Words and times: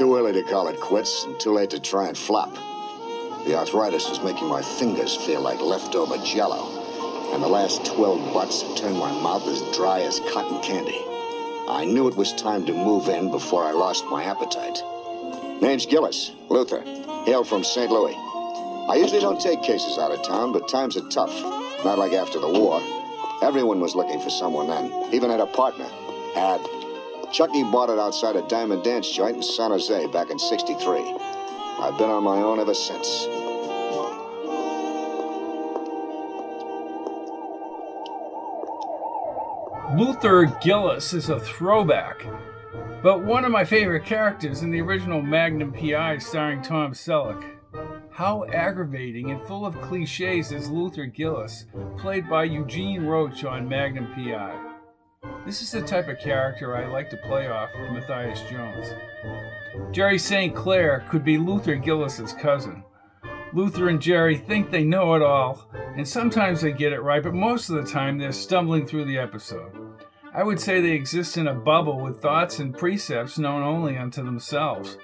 Too 0.00 0.16
early 0.16 0.32
to 0.32 0.42
call 0.42 0.68
it 0.68 0.80
quits 0.80 1.24
and 1.24 1.38
too 1.38 1.52
late 1.52 1.68
to 1.68 1.78
try 1.78 2.08
and 2.08 2.16
flop. 2.16 2.54
The 3.44 3.54
arthritis 3.54 4.08
is 4.08 4.22
making 4.22 4.48
my 4.48 4.62
fingers 4.62 5.14
feel 5.14 5.42
like 5.42 5.60
leftover 5.60 6.16
jello. 6.24 6.70
And 7.34 7.42
the 7.42 7.48
last 7.48 7.84
12 7.84 8.32
butts 8.32 8.62
have 8.62 8.76
turned 8.76 8.96
my 8.96 9.12
mouth 9.20 9.46
as 9.46 9.60
dry 9.76 10.00
as 10.00 10.22
cotton 10.32 10.62
candy. 10.62 11.04
I 11.68 11.84
knew 11.84 12.08
it 12.08 12.16
was 12.16 12.32
time 12.32 12.64
to 12.64 12.72
move 12.72 13.10
in 13.10 13.30
before 13.30 13.62
I 13.62 13.72
lost 13.72 14.06
my 14.06 14.24
appetite. 14.24 14.82
Name's 15.60 15.84
Gillis, 15.84 16.32
Luther. 16.48 16.80
Hail 17.26 17.44
from 17.44 17.62
St. 17.62 17.92
Louis. 17.92 18.16
I 18.88 18.96
usually 18.98 19.20
don't 19.20 19.38
take 19.38 19.62
cases 19.62 19.98
out 19.98 20.12
of 20.12 20.22
town, 20.22 20.54
but 20.54 20.66
times 20.66 20.96
are 20.96 21.06
tough. 21.10 21.34
Not 21.84 21.98
like 21.98 22.14
after 22.14 22.38
the 22.38 22.48
war. 22.48 22.80
Everyone 23.42 23.80
was 23.80 23.94
looking 23.94 24.22
for 24.22 24.30
someone 24.30 24.66
then. 24.66 25.12
Even 25.12 25.28
had 25.28 25.40
a 25.40 25.46
partner. 25.46 25.84
Had. 26.34 26.79
Chucky 27.32 27.62
bought 27.62 27.90
it 27.90 27.98
outside 27.98 28.34
a 28.34 28.46
diamond 28.48 28.82
dance 28.82 29.08
joint 29.10 29.36
in 29.36 29.42
San 29.42 29.70
Jose 29.70 30.06
back 30.08 30.30
in 30.30 30.38
63. 30.38 30.98
I've 31.78 31.96
been 31.96 32.10
on 32.10 32.24
my 32.24 32.38
own 32.38 32.58
ever 32.58 32.74
since. 32.74 33.26
Luther 39.96 40.46
Gillis 40.60 41.12
is 41.12 41.28
a 41.28 41.38
throwback, 41.38 42.26
but 43.02 43.24
one 43.24 43.44
of 43.44 43.52
my 43.52 43.64
favorite 43.64 44.04
characters 44.04 44.62
in 44.62 44.70
the 44.70 44.80
original 44.80 45.22
Magnum 45.22 45.72
PI 45.72 46.18
starring 46.18 46.62
Tom 46.62 46.92
Selleck. 46.92 47.56
How 48.10 48.44
aggravating 48.52 49.30
and 49.30 49.40
full 49.42 49.64
of 49.64 49.80
cliches 49.80 50.52
is 50.52 50.68
Luther 50.68 51.06
Gillis, 51.06 51.66
played 51.96 52.28
by 52.28 52.44
Eugene 52.44 53.04
Roche 53.04 53.44
on 53.44 53.68
Magnum 53.68 54.12
PI. 54.14 54.69
This 55.44 55.62
is 55.62 55.72
the 55.72 55.82
type 55.82 56.08
of 56.08 56.18
character 56.18 56.76
I 56.76 56.86
like 56.86 57.10
to 57.10 57.16
play 57.16 57.48
off 57.48 57.70
Matthias 57.74 58.40
Jones. 58.42 58.94
Jerry 59.90 60.18
St. 60.18 60.54
Clair 60.54 61.04
could 61.10 61.24
be 61.24 61.38
Luther 61.38 61.74
Gillis's 61.74 62.32
cousin. 62.32 62.84
Luther 63.52 63.88
and 63.88 64.00
Jerry 64.00 64.36
think 64.36 64.70
they 64.70 64.84
know 64.84 65.14
it 65.14 65.22
all, 65.22 65.68
and 65.96 66.06
sometimes 66.06 66.60
they 66.60 66.72
get 66.72 66.92
it 66.92 67.02
right, 67.02 67.22
but 67.22 67.34
most 67.34 67.68
of 67.68 67.76
the 67.76 67.90
time 67.90 68.16
they're 68.16 68.32
stumbling 68.32 68.86
through 68.86 69.06
the 69.06 69.18
episode. 69.18 69.72
I 70.32 70.42
would 70.42 70.60
say 70.60 70.80
they 70.80 70.92
exist 70.92 71.36
in 71.36 71.48
a 71.48 71.54
bubble 71.54 71.98
with 71.98 72.22
thoughts 72.22 72.58
and 72.58 72.76
precepts 72.76 73.38
known 73.38 73.62
only 73.62 73.98
unto 73.98 74.22
themselves. 74.22 74.98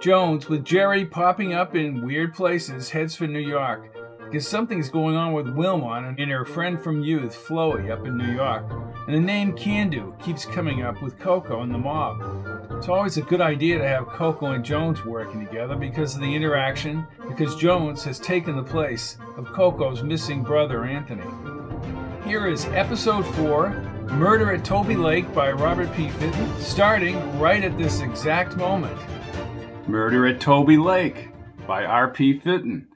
Jones, 0.00 0.48
with 0.48 0.64
Jerry 0.64 1.06
popping 1.06 1.54
up 1.54 1.74
in 1.74 2.04
weird 2.04 2.34
places, 2.34 2.90
heads 2.90 3.14
for 3.14 3.26
New 3.26 3.38
York 3.38 3.95
because 4.26 4.46
something's 4.46 4.88
going 4.88 5.16
on 5.16 5.32
with 5.32 5.48
Wilmot 5.48 6.18
and 6.18 6.30
her 6.30 6.44
friend 6.44 6.82
from 6.82 7.02
youth, 7.02 7.34
Floey, 7.46 7.90
up 7.90 8.06
in 8.06 8.18
New 8.18 8.32
York. 8.32 8.64
And 9.06 9.14
the 9.14 9.20
name 9.20 9.56
Candu 9.56 10.20
keeps 10.22 10.44
coming 10.44 10.82
up 10.82 11.00
with 11.00 11.18
Coco 11.18 11.62
and 11.62 11.72
the 11.72 11.78
mob. 11.78 12.20
It's 12.72 12.88
always 12.88 13.16
a 13.16 13.22
good 13.22 13.40
idea 13.40 13.78
to 13.78 13.86
have 13.86 14.08
Coco 14.08 14.46
and 14.46 14.64
Jones 14.64 15.04
working 15.04 15.46
together 15.46 15.76
because 15.76 16.16
of 16.16 16.20
the 16.20 16.34
interaction, 16.34 17.06
because 17.28 17.54
Jones 17.54 18.02
has 18.04 18.18
taken 18.18 18.56
the 18.56 18.64
place 18.64 19.16
of 19.36 19.46
Coco's 19.52 20.02
missing 20.02 20.42
brother, 20.42 20.84
Anthony. 20.84 21.22
Here 22.24 22.48
is 22.48 22.66
episode 22.66 23.22
4 23.36 23.70
Murder 24.10 24.52
at 24.52 24.64
Tolby 24.64 24.96
Lake 24.96 25.32
by 25.34 25.52
Robert 25.52 25.92
P. 25.94 26.08
Fitton, 26.10 26.60
starting 26.60 27.38
right 27.38 27.62
at 27.62 27.78
this 27.78 28.00
exact 28.00 28.56
moment. 28.56 28.98
Murder 29.88 30.26
at 30.26 30.40
Tolby 30.40 30.82
Lake 30.82 31.30
by 31.66 31.84
R.P. 31.84 32.40
Fitton. 32.40 32.88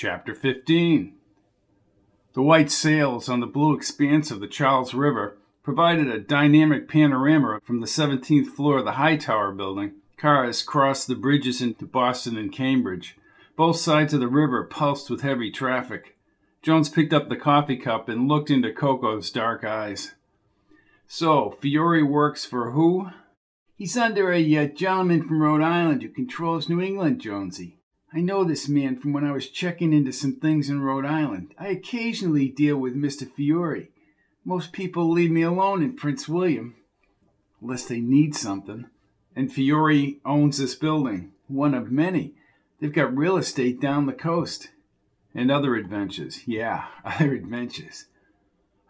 Chapter 0.00 0.32
15 0.32 1.12
The 2.34 2.42
white 2.42 2.70
sails 2.70 3.28
on 3.28 3.40
the 3.40 3.48
blue 3.48 3.74
expanse 3.74 4.30
of 4.30 4.38
the 4.38 4.46
Charles 4.46 4.94
River 4.94 5.38
provided 5.64 6.06
a 6.06 6.20
dynamic 6.20 6.86
panorama 6.86 7.58
from 7.64 7.80
the 7.80 7.88
17th 7.88 8.46
floor 8.46 8.78
of 8.78 8.84
the 8.84 8.92
High 8.92 9.16
Tower 9.16 9.50
building. 9.50 9.94
Cars 10.16 10.62
crossed 10.62 11.08
the 11.08 11.16
bridges 11.16 11.60
into 11.60 11.84
Boston 11.84 12.36
and 12.36 12.52
Cambridge. 12.52 13.16
Both 13.56 13.78
sides 13.78 14.14
of 14.14 14.20
the 14.20 14.28
river 14.28 14.62
pulsed 14.62 15.10
with 15.10 15.22
heavy 15.22 15.50
traffic. 15.50 16.16
Jones 16.62 16.88
picked 16.88 17.12
up 17.12 17.28
the 17.28 17.34
coffee 17.34 17.76
cup 17.76 18.08
and 18.08 18.28
looked 18.28 18.50
into 18.50 18.72
Coco's 18.72 19.32
dark 19.32 19.64
eyes. 19.64 20.12
So, 21.08 21.58
Fiore 21.60 22.04
works 22.04 22.44
for 22.44 22.70
who? 22.70 23.08
He's 23.74 23.96
under 23.96 24.32
a 24.32 24.58
uh, 24.58 24.66
gentleman 24.66 25.26
from 25.26 25.42
Rhode 25.42 25.62
Island 25.62 26.04
who 26.04 26.08
controls 26.08 26.68
New 26.68 26.80
England, 26.80 27.20
Jonesy. 27.20 27.77
I 28.12 28.20
know 28.20 28.42
this 28.42 28.68
man 28.68 28.96
from 28.96 29.12
when 29.12 29.24
I 29.24 29.32
was 29.32 29.50
checking 29.50 29.92
into 29.92 30.12
some 30.12 30.36
things 30.36 30.70
in 30.70 30.80
Rhode 30.80 31.04
Island. 31.04 31.52
I 31.58 31.68
occasionally 31.68 32.48
deal 32.48 32.78
with 32.78 32.96
Mr. 32.96 33.30
Fiore. 33.30 33.90
Most 34.46 34.72
people 34.72 35.10
leave 35.10 35.30
me 35.30 35.42
alone 35.42 35.82
in 35.82 35.94
Prince 35.94 36.26
William, 36.26 36.76
unless 37.60 37.86
they 37.86 38.00
need 38.00 38.34
something. 38.34 38.86
And 39.36 39.52
Fiore 39.52 40.20
owns 40.24 40.56
this 40.56 40.74
building, 40.74 41.32
one 41.48 41.74
of 41.74 41.92
many. 41.92 42.32
They've 42.80 42.92
got 42.92 43.14
real 43.14 43.36
estate 43.36 43.78
down 43.78 44.06
the 44.06 44.14
coast. 44.14 44.70
And 45.34 45.50
other 45.50 45.74
adventures. 45.74 46.40
Yeah, 46.46 46.86
other 47.04 47.34
adventures. 47.34 48.06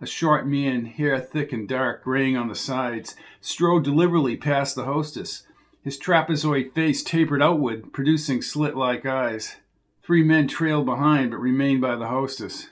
A 0.01 0.07
short 0.07 0.47
man, 0.47 0.87
hair 0.87 1.19
thick 1.19 1.53
and 1.53 1.69
dark, 1.69 2.05
graying 2.05 2.37
on 2.37 2.47
the 2.47 2.55
sides, 2.55 3.17
strode 3.41 3.83
deliberately 3.83 4.37
past 4.37 4.77
the 4.77 4.85
hostess. 4.85 5.43
His 5.89 5.99
trapezoid 5.99 6.75
face 6.75 7.03
tapered 7.03 7.41
outward, 7.41 7.95
producing 7.95 8.43
slit 8.43 8.77
like 8.77 9.07
eyes. 9.07 9.57
Three 10.03 10.23
men 10.23 10.47
trailed 10.47 10.85
behind 10.85 11.31
but 11.31 11.39
remained 11.39 11.81
by 11.81 11.97
the 11.97 12.09
hostess. 12.09 12.69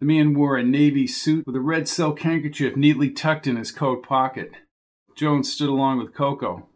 The 0.00 0.04
man 0.04 0.34
wore 0.34 0.58
a 0.58 0.62
navy 0.62 1.06
suit 1.06 1.46
with 1.46 1.56
a 1.56 1.60
red 1.60 1.88
silk 1.88 2.20
handkerchief 2.20 2.76
neatly 2.76 3.08
tucked 3.08 3.46
in 3.46 3.56
his 3.56 3.72
coat 3.72 4.02
pocket. 4.02 4.52
Jones 5.16 5.50
stood 5.50 5.70
along 5.70 5.96
with 5.96 6.12
Coco. 6.12 6.68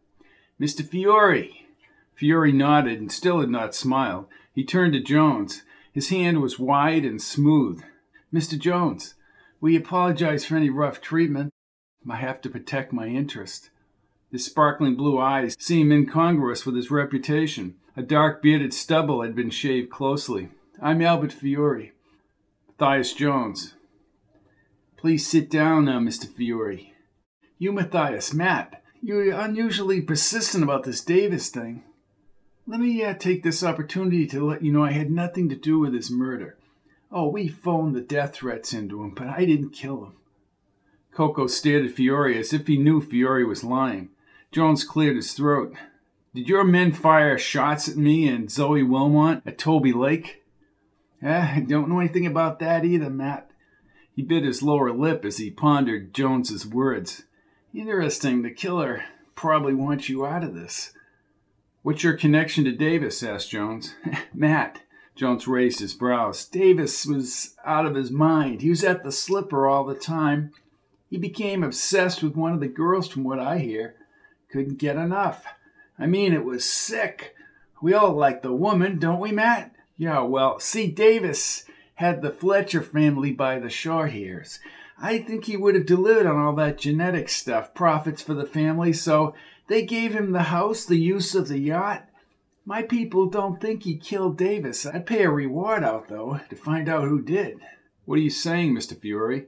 Mr. 0.59 0.83
Fiore. 0.83 1.67
Fiore 2.15 2.53
nodded 2.53 2.99
and 2.99 3.13
still 3.13 3.41
had 3.41 3.51
not 3.51 3.75
smiled. 3.75 4.29
He 4.55 4.65
turned 4.65 4.95
to 4.95 5.01
Jones. 5.01 5.63
His 5.93 6.09
hand 6.09 6.41
was 6.41 6.59
wide 6.59 7.05
and 7.05 7.21
smooth. 7.21 7.85
Mr. 8.33 8.59
Jones, 8.59 9.13
we 9.61 9.77
apologize 9.77 10.47
for 10.47 10.57
any 10.57 10.71
rough 10.71 11.03
treatment. 11.03 11.53
I 12.09 12.17
have 12.17 12.41
to 12.41 12.49
protect 12.49 12.95
my 12.95 13.09
interest. 13.09 13.69
His 14.31 14.45
sparkling 14.45 14.97
blue 14.97 15.19
eyes 15.19 15.57
seemed 15.59 15.93
incongruous 15.93 16.67
with 16.67 16.75
his 16.75 16.91
reputation. 16.91 17.77
A 17.97 18.03
dark 18.03 18.43
bearded 18.43 18.75
stubble 18.75 19.23
had 19.23 19.37
been 19.37 19.51
shaved 19.51 19.89
closely. 19.89 20.49
I'm 20.83 21.01
Albert 21.01 21.33
Fiore. 21.33 21.93
Matthias 22.69 23.15
Jones. 23.15 23.75
Please 24.97 25.27
sit 25.27 25.49
down 25.49 25.85
now, 25.85 26.01
Mr. 26.01 26.27
Fiore. 26.27 26.93
You, 27.59 27.73
Matthias, 27.73 28.35
Matt, 28.35 28.83
you're 29.01 29.33
unusually 29.33 30.01
persistent 30.01 30.65
about 30.65 30.83
this 30.83 31.01
Davis 31.01 31.49
thing. 31.49 31.85
Let 32.67 32.81
me 32.81 33.05
uh, 33.05 33.15
take 33.15 33.45
this 33.45 33.63
opportunity 33.63 34.27
to 34.27 34.45
let 34.45 34.63
you 34.63 34.73
know 34.73 34.85
I 34.85 34.91
had 34.91 35.11
nothing 35.11 35.49
to 35.49 35.57
do 35.57 35.79
with 35.79 35.95
his 35.95 36.11
murder. 36.11 36.59
Oh, 37.13 37.29
we 37.29 37.47
phoned 37.47 37.95
the 37.95 38.01
death 38.01 38.35
threats 38.35 38.73
into 38.73 39.03
him, 39.05 39.15
but 39.15 39.29
I 39.29 39.45
didn't 39.45 39.71
kill 39.71 40.05
him. 40.05 40.15
Coco 41.13 41.47
stared 41.47 41.87
at 41.87 41.93
Fiore 41.93 42.37
as 42.37 42.53
if 42.53 42.67
he 42.67 42.77
knew 42.77 43.01
Fiore 43.01 43.45
was 43.45 43.63
lying. 43.63 44.11
Jones 44.57 44.85
cleared 44.85 45.17
his 45.17 45.35
throat. 45.35 45.75
Did 46.35 46.49
your 46.49 46.65
men 46.65 46.95
fire 46.95 47.37
shots 47.37 47.91
at 47.91 47.99
me 47.99 48.27
and 48.27 48.51
Zoe 48.51 48.83
Wilmot 48.83 49.43
at 49.45 49.59
Tolby 49.59 49.95
Lake? 49.95 50.45
Eh, 51.23 51.57
I 51.57 51.61
don't 51.61 51.91
know 51.91 52.01
anything 52.01 52.25
about 52.25 52.59
that 52.61 52.83
either, 52.83 53.11
Matt. 53.11 53.51
He 54.15 54.23
bit 54.23 54.45
his 54.45 54.63
lower 54.63 54.93
lip 54.93 55.27
as 55.27 55.37
he 55.37 55.51
pondered 55.51 56.15
Jones's 56.15 56.67
words. 56.67 57.25
Interesting, 57.75 58.41
the 58.41 58.51
killer 58.51 59.05
probably 59.35 59.75
wants 59.75 60.09
you 60.09 60.25
out 60.25 60.43
of 60.43 60.55
this. 60.55 60.95
What's 61.83 62.03
your 62.03 62.17
connection 62.17 62.65
to 62.65 62.73
Davis? 62.73 63.23
asked 63.23 63.51
Jones. 63.51 63.95
Matt. 64.33 64.81
Jones 65.15 65.47
raised 65.47 65.81
his 65.81 65.93
brows. 65.93 66.47
Davis 66.47 67.05
was 67.05 67.55
out 67.63 67.85
of 67.85 67.95
his 67.95 68.11
mind. 68.11 68.63
He 68.63 68.71
was 68.71 68.85
at 68.85 69.05
the 69.05 69.13
slipper 69.13 69.69
all 69.69 69.85
the 69.85 69.95
time. 69.95 70.53
He 71.11 71.19
became 71.19 71.63
obsessed 71.63 72.23
with 72.23 72.37
one 72.37 72.55
of 72.55 72.61
the 72.61 72.69
girls, 72.69 73.07
from 73.07 73.23
what 73.23 73.39
I 73.39 73.59
hear. 73.59 73.97
Couldn't 74.51 74.79
get 74.79 74.97
enough. 74.97 75.45
I 75.99 76.07
mean, 76.07 76.33
it 76.33 76.45
was 76.45 76.65
sick. 76.65 77.35
We 77.83 77.95
all 77.95 78.13
like 78.13 78.43
the 78.43 78.53
woman, 78.53 78.99
don't 78.99 79.21
we, 79.21 79.33
Matt? 79.33 79.73
Yeah, 79.97 80.21
well, 80.21 80.59
see, 80.61 80.91
Davis 80.91 81.65
had 81.95 82.21
the 82.21 82.31
Fletcher 82.31 82.83
family 82.83 83.33
by 83.33 83.59
the 83.59 83.71
short 83.71 84.13
hairs. 84.13 84.61
I 84.99 85.19
think 85.19 85.45
he 85.45 85.57
would 85.57 85.75
have 85.75 85.87
delivered 85.87 86.27
on 86.27 86.39
all 86.39 86.55
that 86.57 86.79
genetic 86.79 87.29
stuff, 87.29 87.75
profits 87.75 88.23
for 88.23 88.35
the 88.35 88.47
family, 88.47 88.93
so 88.93 89.35
They 89.69 89.85
gave 89.85 90.15
him 90.15 90.33
the 90.33 90.45
house, 90.45 90.85
the 90.85 90.97
use 90.97 91.35
of 91.35 91.49
the 91.49 91.59
yacht. 91.59 92.09
My 92.65 92.83
people 92.83 93.27
don't 93.27 93.61
think 93.61 93.83
he 93.83 93.97
killed 93.97 94.39
Davis. 94.39 94.87
I'd 94.87 95.07
pay 95.07 95.25
a 95.25 95.31
reward 95.31 95.85
out, 95.85 96.09
though, 96.09 96.41
to 96.49 96.57
find 96.57 96.89
out 96.89 97.05
who 97.05 97.21
did. 97.21 97.59
What 98.05 98.19
are 98.19 98.23
you 98.23 98.31
saying, 98.31 98.75
Mr. 98.75 98.99
Fiore? 98.99 99.47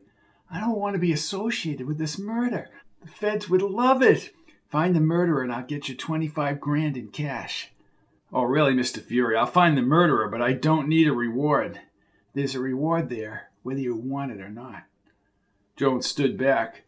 I 0.50 0.60
don't 0.60 0.78
want 0.78 0.94
to 0.94 1.00
be 1.00 1.12
associated 1.12 1.86
with 1.86 1.98
this 1.98 2.18
murder. 2.18 2.68
The 3.02 3.08
feds 3.08 3.48
would 3.48 3.62
love 3.62 4.02
it. 4.02 4.30
Find 4.68 4.94
the 4.94 5.00
murderer 5.00 5.42
and 5.42 5.52
I'll 5.52 5.64
get 5.64 5.88
you 5.88 5.94
25 5.94 6.60
grand 6.60 6.96
in 6.96 7.08
cash. 7.08 7.70
Oh, 8.32 8.42
really, 8.42 8.74
Mr. 8.74 9.00
Fiore? 9.00 9.36
I'll 9.36 9.46
find 9.46 9.76
the 9.76 9.82
murderer, 9.82 10.28
but 10.28 10.42
I 10.42 10.52
don't 10.52 10.88
need 10.88 11.08
a 11.08 11.12
reward. 11.12 11.80
There's 12.34 12.54
a 12.54 12.60
reward 12.60 13.08
there, 13.08 13.48
whether 13.62 13.80
you 13.80 13.96
want 13.96 14.32
it 14.32 14.40
or 14.40 14.50
not. 14.50 14.84
Jones 15.76 16.06
stood 16.06 16.36
back. 16.36 16.82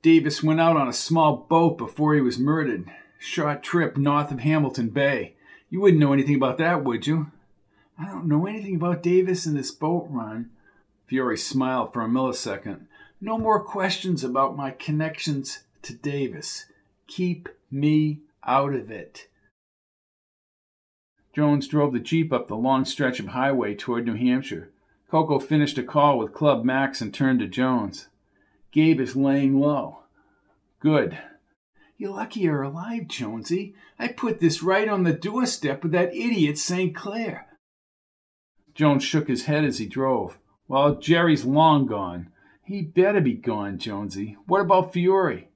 Davis 0.00 0.42
went 0.42 0.60
out 0.60 0.76
on 0.76 0.88
a 0.88 0.94
small 0.94 1.36
boat 1.36 1.76
before 1.76 2.14
he 2.14 2.20
was 2.22 2.38
murdered. 2.38 2.90
Short 3.18 3.62
trip 3.62 3.98
north 3.98 4.30
of 4.30 4.40
Hamilton 4.40 4.88
Bay. 4.88 5.34
You 5.68 5.80
wouldn't 5.80 6.00
know 6.00 6.12
anything 6.12 6.36
about 6.36 6.58
that, 6.58 6.84
would 6.84 7.06
you? 7.06 7.30
I 7.98 8.06
don't 8.06 8.28
know 8.28 8.46
anything 8.46 8.76
about 8.76 9.02
Davis 9.02 9.44
and 9.44 9.56
this 9.56 9.70
boat 9.70 10.06
run. 10.08 10.50
Fiore 11.06 11.36
smiled 11.36 11.92
for 11.92 12.02
a 12.02 12.08
millisecond. 12.08 12.86
No 13.20 13.36
more 13.36 13.62
questions 13.62 14.24
about 14.24 14.56
my 14.56 14.70
connections 14.70 15.64
to 15.82 15.94
Davis. 15.94 16.66
Keep 17.06 17.48
me 17.70 18.20
out 18.44 18.74
of 18.74 18.90
it. 18.90 19.28
Jones 21.34 21.68
drove 21.68 21.92
the 21.92 22.00
Jeep 22.00 22.32
up 22.32 22.48
the 22.48 22.56
long 22.56 22.84
stretch 22.84 23.20
of 23.20 23.28
highway 23.28 23.74
toward 23.74 24.06
New 24.06 24.14
Hampshire. 24.14 24.70
Coco 25.10 25.38
finished 25.38 25.78
a 25.78 25.82
call 25.82 26.18
with 26.18 26.32
Club 26.32 26.64
Max 26.64 27.00
and 27.00 27.12
turned 27.12 27.40
to 27.40 27.46
Jones. 27.46 28.08
Gabe 28.72 29.00
is 29.00 29.16
laying 29.16 29.60
low. 29.60 30.00
Good. 30.80 31.18
You're 31.98 32.14
lucky 32.14 32.40
you're 32.40 32.62
alive, 32.62 33.08
Jonesy. 33.08 33.74
I 33.98 34.08
put 34.08 34.40
this 34.40 34.62
right 34.62 34.88
on 34.88 35.04
the 35.04 35.12
doorstep 35.12 35.84
of 35.84 35.92
that 35.92 36.14
idiot 36.14 36.58
St. 36.58 36.94
Clair. 36.94 37.46
Jones 38.74 39.04
shook 39.04 39.28
his 39.28 39.44
head 39.44 39.64
as 39.64 39.78
he 39.78 39.86
drove. 39.86 40.38
Well, 40.68 40.96
Jerry's 40.96 41.44
long 41.44 41.86
gone. 41.86 42.30
He 42.64 42.82
better 42.82 43.20
be 43.20 43.34
gone, 43.34 43.78
Jonesy. 43.78 44.36
What 44.46 44.60
about 44.60 44.92
Fiore? 44.92 45.48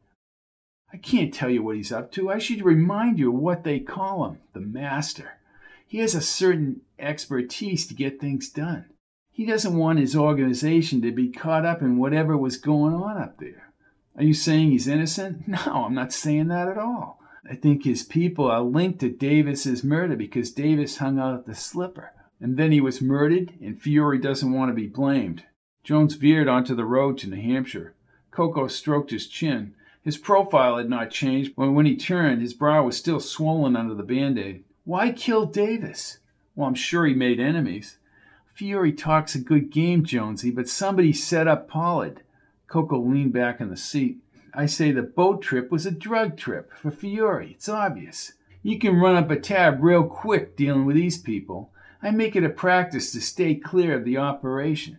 I 0.92 0.96
can't 0.96 1.32
tell 1.32 1.50
you 1.50 1.62
what 1.62 1.76
he's 1.76 1.92
up 1.92 2.10
to. 2.12 2.30
I 2.30 2.38
should 2.38 2.64
remind 2.64 3.18
you 3.18 3.30
what 3.30 3.64
they 3.64 3.78
call 3.78 4.26
him 4.26 4.38
the 4.52 4.60
master. 4.60 5.38
He 5.86 5.98
has 5.98 6.14
a 6.14 6.20
certain 6.20 6.82
expertise 6.98 7.86
to 7.86 7.94
get 7.94 8.20
things 8.20 8.48
done. 8.48 8.86
He 9.30 9.46
doesn't 9.46 9.76
want 9.76 9.98
his 9.98 10.16
organization 10.16 11.00
to 11.02 11.12
be 11.12 11.28
caught 11.28 11.64
up 11.64 11.80
in 11.80 11.96
whatever 11.96 12.36
was 12.36 12.56
going 12.56 12.94
on 12.94 13.16
up 13.16 13.38
there. 13.38 13.72
Are 14.16 14.24
you 14.24 14.34
saying 14.34 14.70
he's 14.70 14.88
innocent? 14.88 15.48
No, 15.48 15.84
I'm 15.86 15.94
not 15.94 16.12
saying 16.12 16.48
that 16.48 16.68
at 16.68 16.78
all. 16.78 17.20
I 17.48 17.54
think 17.54 17.84
his 17.84 18.02
people 18.02 18.50
are 18.50 18.60
linked 18.60 19.00
to 19.00 19.08
Davis's 19.10 19.82
murder 19.82 20.14
because 20.14 20.50
Davis 20.50 20.98
hung 20.98 21.18
out 21.18 21.34
at 21.34 21.46
the 21.46 21.54
slipper. 21.54 22.12
And 22.40 22.56
then 22.56 22.72
he 22.72 22.80
was 22.80 23.00
murdered, 23.00 23.54
and 23.60 23.80
Fiore 23.80 24.18
doesn't 24.18 24.52
want 24.52 24.70
to 24.70 24.74
be 24.74 24.86
blamed. 24.86 25.44
Jones 25.84 26.14
veered 26.14 26.48
onto 26.48 26.74
the 26.74 26.84
road 26.84 27.18
to 27.18 27.28
New 27.28 27.40
Hampshire. 27.40 27.94
Coco 28.30 28.66
stroked 28.66 29.10
his 29.10 29.26
chin. 29.26 29.74
His 30.02 30.16
profile 30.16 30.78
had 30.78 30.88
not 30.88 31.10
changed, 31.10 31.54
but 31.56 31.72
when 31.72 31.86
he 31.86 31.96
turned, 31.96 32.40
his 32.40 32.54
brow 32.54 32.84
was 32.84 32.96
still 32.96 33.20
swollen 33.20 33.76
under 33.76 33.94
the 33.94 34.02
band 34.02 34.38
aid. 34.38 34.64
Why 34.84 35.12
kill 35.12 35.44
Davis? 35.44 36.18
Well, 36.54 36.68
I'm 36.68 36.74
sure 36.74 37.06
he 37.06 37.14
made 37.14 37.38
enemies. 37.38 37.98
Fiore 38.46 38.92
talks 38.92 39.34
a 39.34 39.40
good 39.40 39.70
game, 39.70 40.04
Jonesy, 40.04 40.50
but 40.50 40.68
somebody 40.68 41.12
set 41.12 41.46
up 41.46 41.68
Pollard. 41.68 42.22
Coco 42.66 42.98
leaned 42.98 43.32
back 43.32 43.60
in 43.60 43.68
the 43.68 43.76
seat. 43.76 44.18
I 44.52 44.66
say 44.66 44.90
the 44.90 45.02
boat 45.02 45.42
trip 45.42 45.70
was 45.70 45.86
a 45.86 45.90
drug 45.90 46.36
trip 46.36 46.72
for 46.76 46.90
Fiore. 46.90 47.52
It's 47.52 47.68
obvious. 47.68 48.32
You 48.62 48.78
can 48.78 48.96
run 48.96 49.16
up 49.16 49.30
a 49.30 49.38
tab 49.38 49.82
real 49.82 50.04
quick 50.04 50.56
dealing 50.56 50.86
with 50.86 50.96
these 50.96 51.18
people. 51.18 51.70
I 52.02 52.10
make 52.10 52.36
it 52.36 52.44
a 52.44 52.50
practice 52.50 53.12
to 53.12 53.20
stay 53.20 53.54
clear 53.54 53.94
of 53.94 54.04
the 54.04 54.16
operation. 54.16 54.98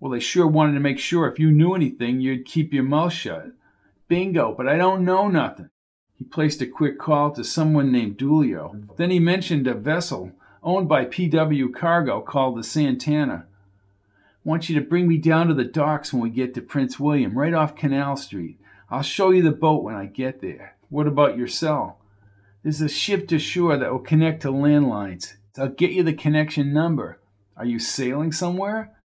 Well, 0.00 0.12
they 0.12 0.20
sure 0.20 0.46
wanted 0.46 0.74
to 0.74 0.80
make 0.80 0.98
sure 0.98 1.26
if 1.26 1.38
you 1.38 1.50
knew 1.50 1.74
anything, 1.74 2.20
you'd 2.20 2.44
keep 2.44 2.72
your 2.72 2.84
mouth 2.84 3.12
shut. 3.12 3.52
Bingo, 4.08 4.54
but 4.56 4.66
I 4.66 4.76
don't 4.76 5.04
know 5.04 5.28
nothing. 5.28 5.70
He 6.14 6.24
placed 6.24 6.60
a 6.60 6.66
quick 6.66 6.98
call 6.98 7.30
to 7.32 7.44
someone 7.44 7.92
named 7.92 8.18
Dulio. 8.18 8.96
Then 8.96 9.10
he 9.10 9.20
mentioned 9.20 9.66
a 9.66 9.74
vessel 9.74 10.32
owned 10.62 10.88
by 10.88 11.04
PW 11.04 11.72
Cargo 11.72 12.20
called 12.20 12.58
the 12.58 12.64
Santana. 12.64 13.46
Want 14.42 14.68
you 14.68 14.74
to 14.80 14.86
bring 14.86 15.06
me 15.06 15.18
down 15.18 15.48
to 15.48 15.54
the 15.54 15.64
docks 15.64 16.12
when 16.12 16.22
we 16.22 16.30
get 16.30 16.54
to 16.54 16.62
Prince 16.62 16.98
William, 16.98 17.38
right 17.38 17.54
off 17.54 17.76
Canal 17.76 18.16
Street. 18.16 18.58
I'll 18.90 19.02
show 19.02 19.30
you 19.30 19.42
the 19.42 19.52
boat 19.52 19.84
when 19.84 19.94
I 19.94 20.06
get 20.06 20.40
there. 20.40 20.76
What 20.88 21.06
about 21.06 21.36
your 21.36 21.46
cell? 21.46 22.00
There's 22.62 22.80
a 22.80 22.88
ship 22.88 23.28
to 23.28 23.38
shore 23.38 23.76
that 23.76 23.92
will 23.92 23.98
connect 23.98 24.42
to 24.42 24.48
landlines. 24.48 25.34
I'll 25.56 25.68
get 25.68 25.92
you 25.92 26.02
the 26.02 26.14
connection 26.14 26.72
number. 26.72 27.20
Are 27.56 27.66
you 27.66 27.78
sailing 27.78 28.32
somewhere? 28.32 28.96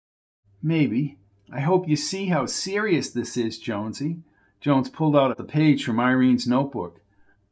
Maybe. 0.62 1.18
I 1.52 1.60
hope 1.60 1.88
you 1.88 1.96
see 1.96 2.26
how 2.26 2.46
serious 2.46 3.10
this 3.10 3.36
is, 3.36 3.58
Jonesy. 3.58 4.18
Jones 4.62 4.88
pulled 4.88 5.16
out 5.16 5.36
the 5.36 5.42
page 5.42 5.84
from 5.84 5.98
Irene's 5.98 6.46
notebook. 6.46 7.00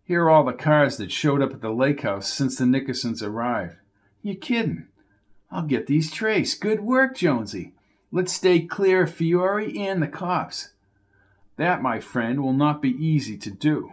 Here 0.04 0.22
are 0.22 0.30
all 0.30 0.44
the 0.44 0.52
cars 0.52 0.96
that 0.96 1.10
showed 1.10 1.42
up 1.42 1.52
at 1.52 1.60
the 1.60 1.70
lake 1.70 2.02
house 2.02 2.32
since 2.32 2.56
the 2.56 2.64
Nickersons 2.64 3.20
arrived. 3.20 3.76
You 4.22 4.36
kidding? 4.36 4.86
I'll 5.50 5.66
get 5.66 5.88
these 5.88 6.12
traced. 6.12 6.60
Good 6.60 6.80
work, 6.80 7.16
Jonesy. 7.16 7.74
Let's 8.12 8.32
stay 8.32 8.60
clear 8.60 9.02
of 9.02 9.12
Fiore 9.12 9.76
and 9.76 10.00
the 10.00 10.06
cops. 10.06 10.70
That, 11.56 11.82
my 11.82 11.98
friend, 11.98 12.42
will 12.42 12.52
not 12.52 12.80
be 12.80 12.90
easy 12.90 13.36
to 13.38 13.50
do. 13.50 13.92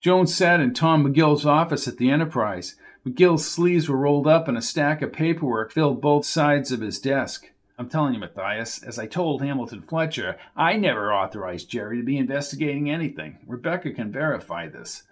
Jones 0.00 0.34
sat 0.34 0.60
in 0.60 0.74
Tom 0.74 1.04
McGill's 1.04 1.44
office 1.44 1.88
at 1.88 1.98
the 1.98 2.10
Enterprise. 2.10 2.76
McGill's 3.04 3.44
sleeves 3.44 3.88
were 3.88 3.96
rolled 3.96 4.28
up 4.28 4.46
and 4.46 4.56
a 4.56 4.62
stack 4.62 5.02
of 5.02 5.12
paperwork 5.12 5.72
filled 5.72 6.00
both 6.00 6.24
sides 6.24 6.70
of 6.70 6.80
his 6.80 7.00
desk. 7.00 7.51
I'm 7.78 7.88
telling 7.88 8.14
you, 8.14 8.20
Matthias, 8.20 8.82
as 8.82 8.98
I 8.98 9.06
told 9.06 9.42
Hamilton 9.42 9.80
Fletcher, 9.80 10.36
I 10.56 10.76
never 10.76 11.12
authorized 11.12 11.70
Jerry 11.70 11.96
to 11.96 12.02
be 12.04 12.18
investigating 12.18 12.90
anything. 12.90 13.38
Rebecca 13.46 13.92
can 13.92 14.12
verify 14.12 14.68
this. 14.68 15.04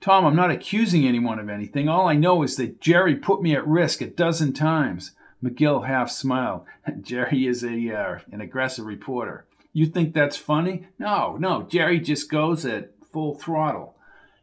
Tom, 0.00 0.24
I'm 0.24 0.36
not 0.36 0.50
accusing 0.50 1.06
anyone 1.06 1.38
of 1.38 1.48
anything. 1.48 1.88
All 1.88 2.08
I 2.08 2.14
know 2.14 2.42
is 2.42 2.56
that 2.56 2.80
Jerry 2.80 3.14
put 3.14 3.42
me 3.42 3.54
at 3.54 3.66
risk 3.66 4.00
a 4.00 4.06
dozen 4.06 4.52
times. 4.52 5.12
McGill 5.42 5.86
half 5.86 6.10
smiled. 6.10 6.64
Jerry 7.00 7.46
is 7.46 7.62
a 7.62 7.94
uh, 7.94 8.18
an 8.32 8.40
aggressive 8.40 8.86
reporter. 8.86 9.46
You 9.72 9.86
think 9.86 10.12
that's 10.12 10.36
funny? 10.36 10.88
No, 10.98 11.36
no. 11.36 11.62
Jerry 11.62 12.00
just 12.00 12.30
goes 12.30 12.64
at 12.64 12.92
full 13.12 13.34
throttle. 13.34 13.94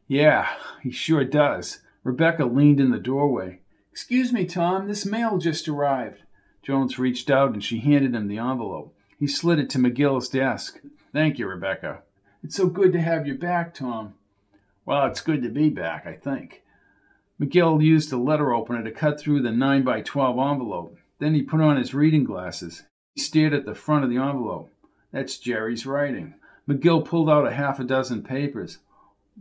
Yeah, 0.07 0.47
he 0.81 0.91
sure 0.91 1.25
does. 1.25 1.81
Rebecca 2.03 2.45
leaned 2.45 2.79
in 2.79 2.91
the 2.91 2.99
doorway. 2.99 3.59
Excuse 3.91 4.31
me, 4.31 4.45
Tom, 4.45 4.87
this 4.87 5.05
mail 5.05 5.37
just 5.37 5.67
arrived. 5.67 6.21
Jones 6.67 6.99
reached 6.99 7.29
out 7.29 7.53
and 7.53 7.63
she 7.63 7.79
handed 7.79 8.13
him 8.13 8.27
the 8.27 8.39
envelope. 8.39 8.93
He 9.17 9.25
slid 9.25 9.57
it 9.57 9.69
to 9.69 9.77
McGill's 9.77 10.27
desk. 10.27 10.81
Thank 11.13 11.39
you, 11.39 11.47
Rebecca. 11.47 12.01
It's 12.43 12.57
so 12.57 12.67
good 12.67 12.91
to 12.91 12.99
have 12.99 13.25
you 13.25 13.35
back, 13.35 13.73
Tom. 13.73 14.15
Well, 14.85 15.05
it's 15.05 15.21
good 15.21 15.41
to 15.43 15.49
be 15.49 15.69
back, 15.69 16.05
I 16.05 16.11
think. 16.11 16.63
McGill 17.39 17.81
used 17.81 18.11
a 18.11 18.17
letter 18.17 18.53
opener 18.53 18.83
to 18.83 18.91
cut 18.91 19.17
through 19.17 19.43
the 19.43 19.51
9 19.51 19.83
by 19.83 20.01
12 20.01 20.37
envelope. 20.37 20.97
Then 21.19 21.35
he 21.35 21.41
put 21.41 21.61
on 21.61 21.77
his 21.77 21.93
reading 21.93 22.25
glasses. 22.25 22.83
He 23.15 23.21
stared 23.21 23.53
at 23.53 23.63
the 23.63 23.73
front 23.73 24.03
of 24.03 24.09
the 24.09 24.17
envelope. 24.17 24.69
That's 25.13 25.37
Jerry's 25.37 25.85
writing. 25.85 26.33
McGill 26.67 27.05
pulled 27.05 27.29
out 27.29 27.47
a 27.47 27.53
half 27.53 27.79
a 27.79 27.85
dozen 27.85 28.23
papers. 28.23 28.79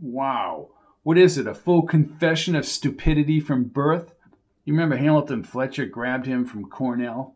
Wow. 0.01 0.69
What 1.03 1.17
is 1.17 1.37
it, 1.37 1.45
a 1.45 1.53
full 1.53 1.81
confession 1.81 2.55
of 2.55 2.65
stupidity 2.65 3.41
from 3.41 3.65
birth? 3.65 4.15
You 4.67 4.73
remember 4.73 4.97
Hamilton 4.97 5.43
Fletcher 5.43 5.85
grabbed 5.85 6.25
him 6.25 6.43
from 6.43 6.69
Cornell? 6.69 7.33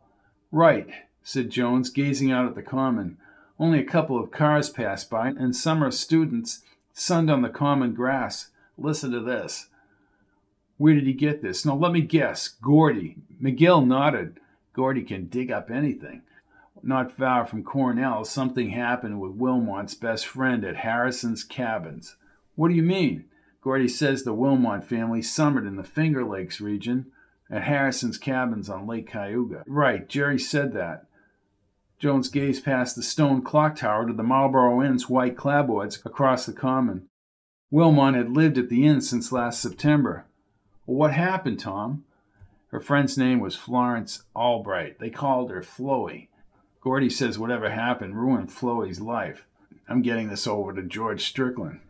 Right, 0.51 0.89
said 1.23 1.50
Jones, 1.50 1.89
gazing 1.89 2.29
out 2.29 2.45
at 2.45 2.55
the 2.55 2.61
common. 2.61 3.17
Only 3.57 3.79
a 3.79 3.85
couple 3.85 4.21
of 4.21 4.31
cars 4.31 4.69
passed 4.69 5.09
by, 5.09 5.29
and 5.29 5.55
some 5.55 5.77
summer 5.79 5.91
students 5.91 6.61
sunned 6.91 7.31
on 7.31 7.41
the 7.41 7.47
common 7.47 7.93
grass. 7.93 8.50
Listen 8.77 9.11
to 9.11 9.21
this. 9.21 9.69
Where 10.75 10.93
did 10.93 11.07
he 11.07 11.13
get 11.13 11.41
this? 11.41 11.65
Now 11.65 11.75
let 11.75 11.93
me 11.93 12.01
guess. 12.01 12.50
Gordy. 12.50 13.15
McGill 13.41 13.88
nodded. 13.88 14.41
Gordy 14.73 15.03
can 15.03 15.27
dig 15.27 15.51
up 15.51 15.71
anything. 15.71 16.23
Not 16.83 17.13
far 17.13 17.45
from 17.45 17.63
Cornell, 17.63 18.25
something 18.25 18.71
happened 18.71 19.21
with 19.21 19.38
Wilmot's 19.38 19.95
best 19.95 20.27
friend 20.27 20.65
at 20.65 20.75
Harrison's 20.75 21.45
Cabins. 21.45 22.17
What 22.55 22.67
do 22.67 22.73
you 22.73 22.83
mean? 22.83 23.23
Gordy 23.61 23.88
says 23.88 24.23
the 24.23 24.33
Wilmot 24.33 24.83
family 24.83 25.21
summered 25.21 25.65
in 25.65 25.77
the 25.77 25.83
Finger 25.85 26.25
Lakes 26.25 26.59
region 26.59 27.05
at 27.51 27.63
Harrison's 27.63 28.17
Cabins 28.17 28.70
on 28.70 28.88
Lake 28.88 29.12
Cayuga. 29.12 29.63
Right, 29.67 30.08
Jerry 30.08 30.39
said 30.39 30.74
that. 30.74 31.05
Jones 32.00 32.29
gazed 32.29 32.65
past 32.65 32.96
the 32.96 33.03
stone 33.03 33.43
clock 33.43 33.75
tower 33.75 34.08
to 34.08 34.13
the 34.13 34.24
Marlborough 34.24 34.81
Inn's 34.81 35.10
white 35.10 35.36
clapboards 35.36 36.03
across 36.03 36.46
the 36.46 36.53
common. 36.53 37.08
Wilmot 37.70 38.15
had 38.15 38.36
lived 38.36 38.58
at 38.58 38.70
the 38.70 38.88
inn 38.88 39.01
since 39.01 39.31
last 39.31 39.62
September. 39.62 40.25
Well, 40.86 40.98
what 40.98 41.13
happened, 41.13 41.60
Tom? 41.60 42.03
Her 42.70 42.79
friend's 42.79 43.17
name 43.17 43.39
was 43.39 43.55
Florence 43.55 44.24
Albright. 44.36 45.00
They 45.00 45.10
called 45.10 45.51
her 45.51 45.62
Floey. 45.62 46.29
Gordy 46.81 47.10
says 47.10 47.38
whatever 47.38 47.70
happened 47.70 48.17
ruined 48.17 48.50
Floey's 48.50 49.00
life. 49.00 49.46
I'm 49.88 50.01
getting 50.01 50.29
this 50.29 50.48
over 50.48 50.74
to 50.74 50.81
George 50.81 51.24
Strickland. 51.24 51.81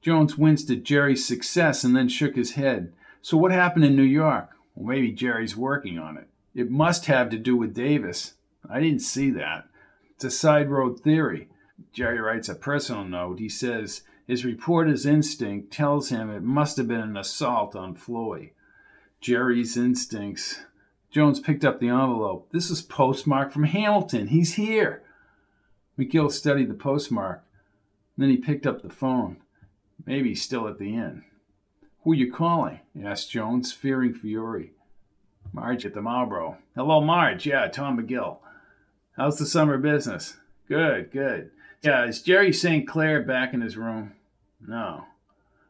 Jones 0.00 0.38
winced 0.38 0.70
at 0.70 0.84
Jerry's 0.84 1.26
success 1.26 1.82
and 1.82 1.96
then 1.96 2.08
shook 2.08 2.36
his 2.36 2.52
head. 2.52 2.92
So, 3.26 3.36
what 3.36 3.50
happened 3.50 3.84
in 3.84 3.96
New 3.96 4.04
York? 4.04 4.50
Well, 4.76 4.86
maybe 4.86 5.10
Jerry's 5.10 5.56
working 5.56 5.98
on 5.98 6.16
it. 6.16 6.28
It 6.54 6.70
must 6.70 7.06
have 7.06 7.28
to 7.30 7.36
do 7.36 7.56
with 7.56 7.74
Davis. 7.74 8.34
I 8.70 8.78
didn't 8.78 9.00
see 9.00 9.30
that. 9.30 9.66
It's 10.14 10.22
a 10.22 10.30
side 10.30 10.70
road 10.70 11.00
theory. 11.00 11.48
Jerry 11.92 12.20
writes 12.20 12.48
a 12.48 12.54
personal 12.54 13.02
note. 13.02 13.40
He 13.40 13.48
says 13.48 14.02
his 14.28 14.44
reporter's 14.44 15.04
instinct 15.04 15.72
tells 15.72 16.10
him 16.10 16.30
it 16.30 16.44
must 16.44 16.76
have 16.76 16.86
been 16.86 17.00
an 17.00 17.16
assault 17.16 17.74
on 17.74 17.96
Floey. 17.96 18.52
Jerry's 19.20 19.76
instincts. 19.76 20.60
Jones 21.10 21.40
picked 21.40 21.64
up 21.64 21.80
the 21.80 21.88
envelope. 21.88 22.50
This 22.52 22.70
is 22.70 22.80
postmarked 22.80 23.52
from 23.52 23.64
Hamilton. 23.64 24.28
He's 24.28 24.54
here. 24.54 25.02
McGill 25.98 26.30
studied 26.30 26.70
the 26.70 26.74
postmark. 26.74 27.42
Then 28.16 28.30
he 28.30 28.36
picked 28.36 28.68
up 28.68 28.82
the 28.82 28.88
phone. 28.88 29.38
Maybe 30.06 30.28
he's 30.28 30.42
still 30.42 30.68
at 30.68 30.78
the 30.78 30.94
inn. 30.94 31.24
Who 32.06 32.12
are 32.12 32.14
you 32.14 32.30
calling? 32.30 32.78
asked 33.04 33.32
Jones, 33.32 33.72
fearing 33.72 34.14
fury. 34.14 34.70
Marge 35.52 35.84
at 35.84 35.92
the 35.92 36.00
Marlborough. 36.00 36.56
Hello, 36.76 37.00
Marge. 37.00 37.46
Yeah, 37.46 37.66
Tom 37.66 37.98
McGill. 37.98 38.38
How's 39.16 39.38
the 39.38 39.44
summer 39.44 39.76
business? 39.76 40.36
Good, 40.68 41.10
good. 41.10 41.50
Yeah, 41.82 42.04
is 42.06 42.22
Jerry 42.22 42.52
St. 42.52 42.86
Clair 42.86 43.22
back 43.22 43.52
in 43.54 43.60
his 43.60 43.76
room? 43.76 44.12
No. 44.64 45.06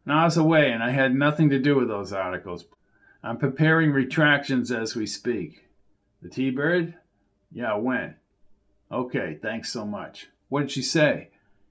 No, 0.04 0.12
I 0.12 0.24
was 0.24 0.36
away 0.36 0.70
and 0.70 0.82
I 0.82 0.90
had 0.90 1.14
nothing 1.14 1.48
to 1.48 1.58
do 1.58 1.74
with 1.76 1.88
those 1.88 2.12
articles. 2.12 2.66
I'm 3.22 3.38
preparing 3.38 3.92
retractions 3.92 4.70
as 4.70 4.94
we 4.94 5.06
speak. 5.06 5.64
The 6.20 6.28
T 6.28 6.50
Bird? 6.50 6.96
Yeah, 7.50 7.76
when? 7.76 8.16
Okay, 8.92 9.38
thanks 9.40 9.72
so 9.72 9.86
much. 9.86 10.26
What 10.50 10.60
did 10.60 10.70
she 10.72 10.82
say? 10.82 11.30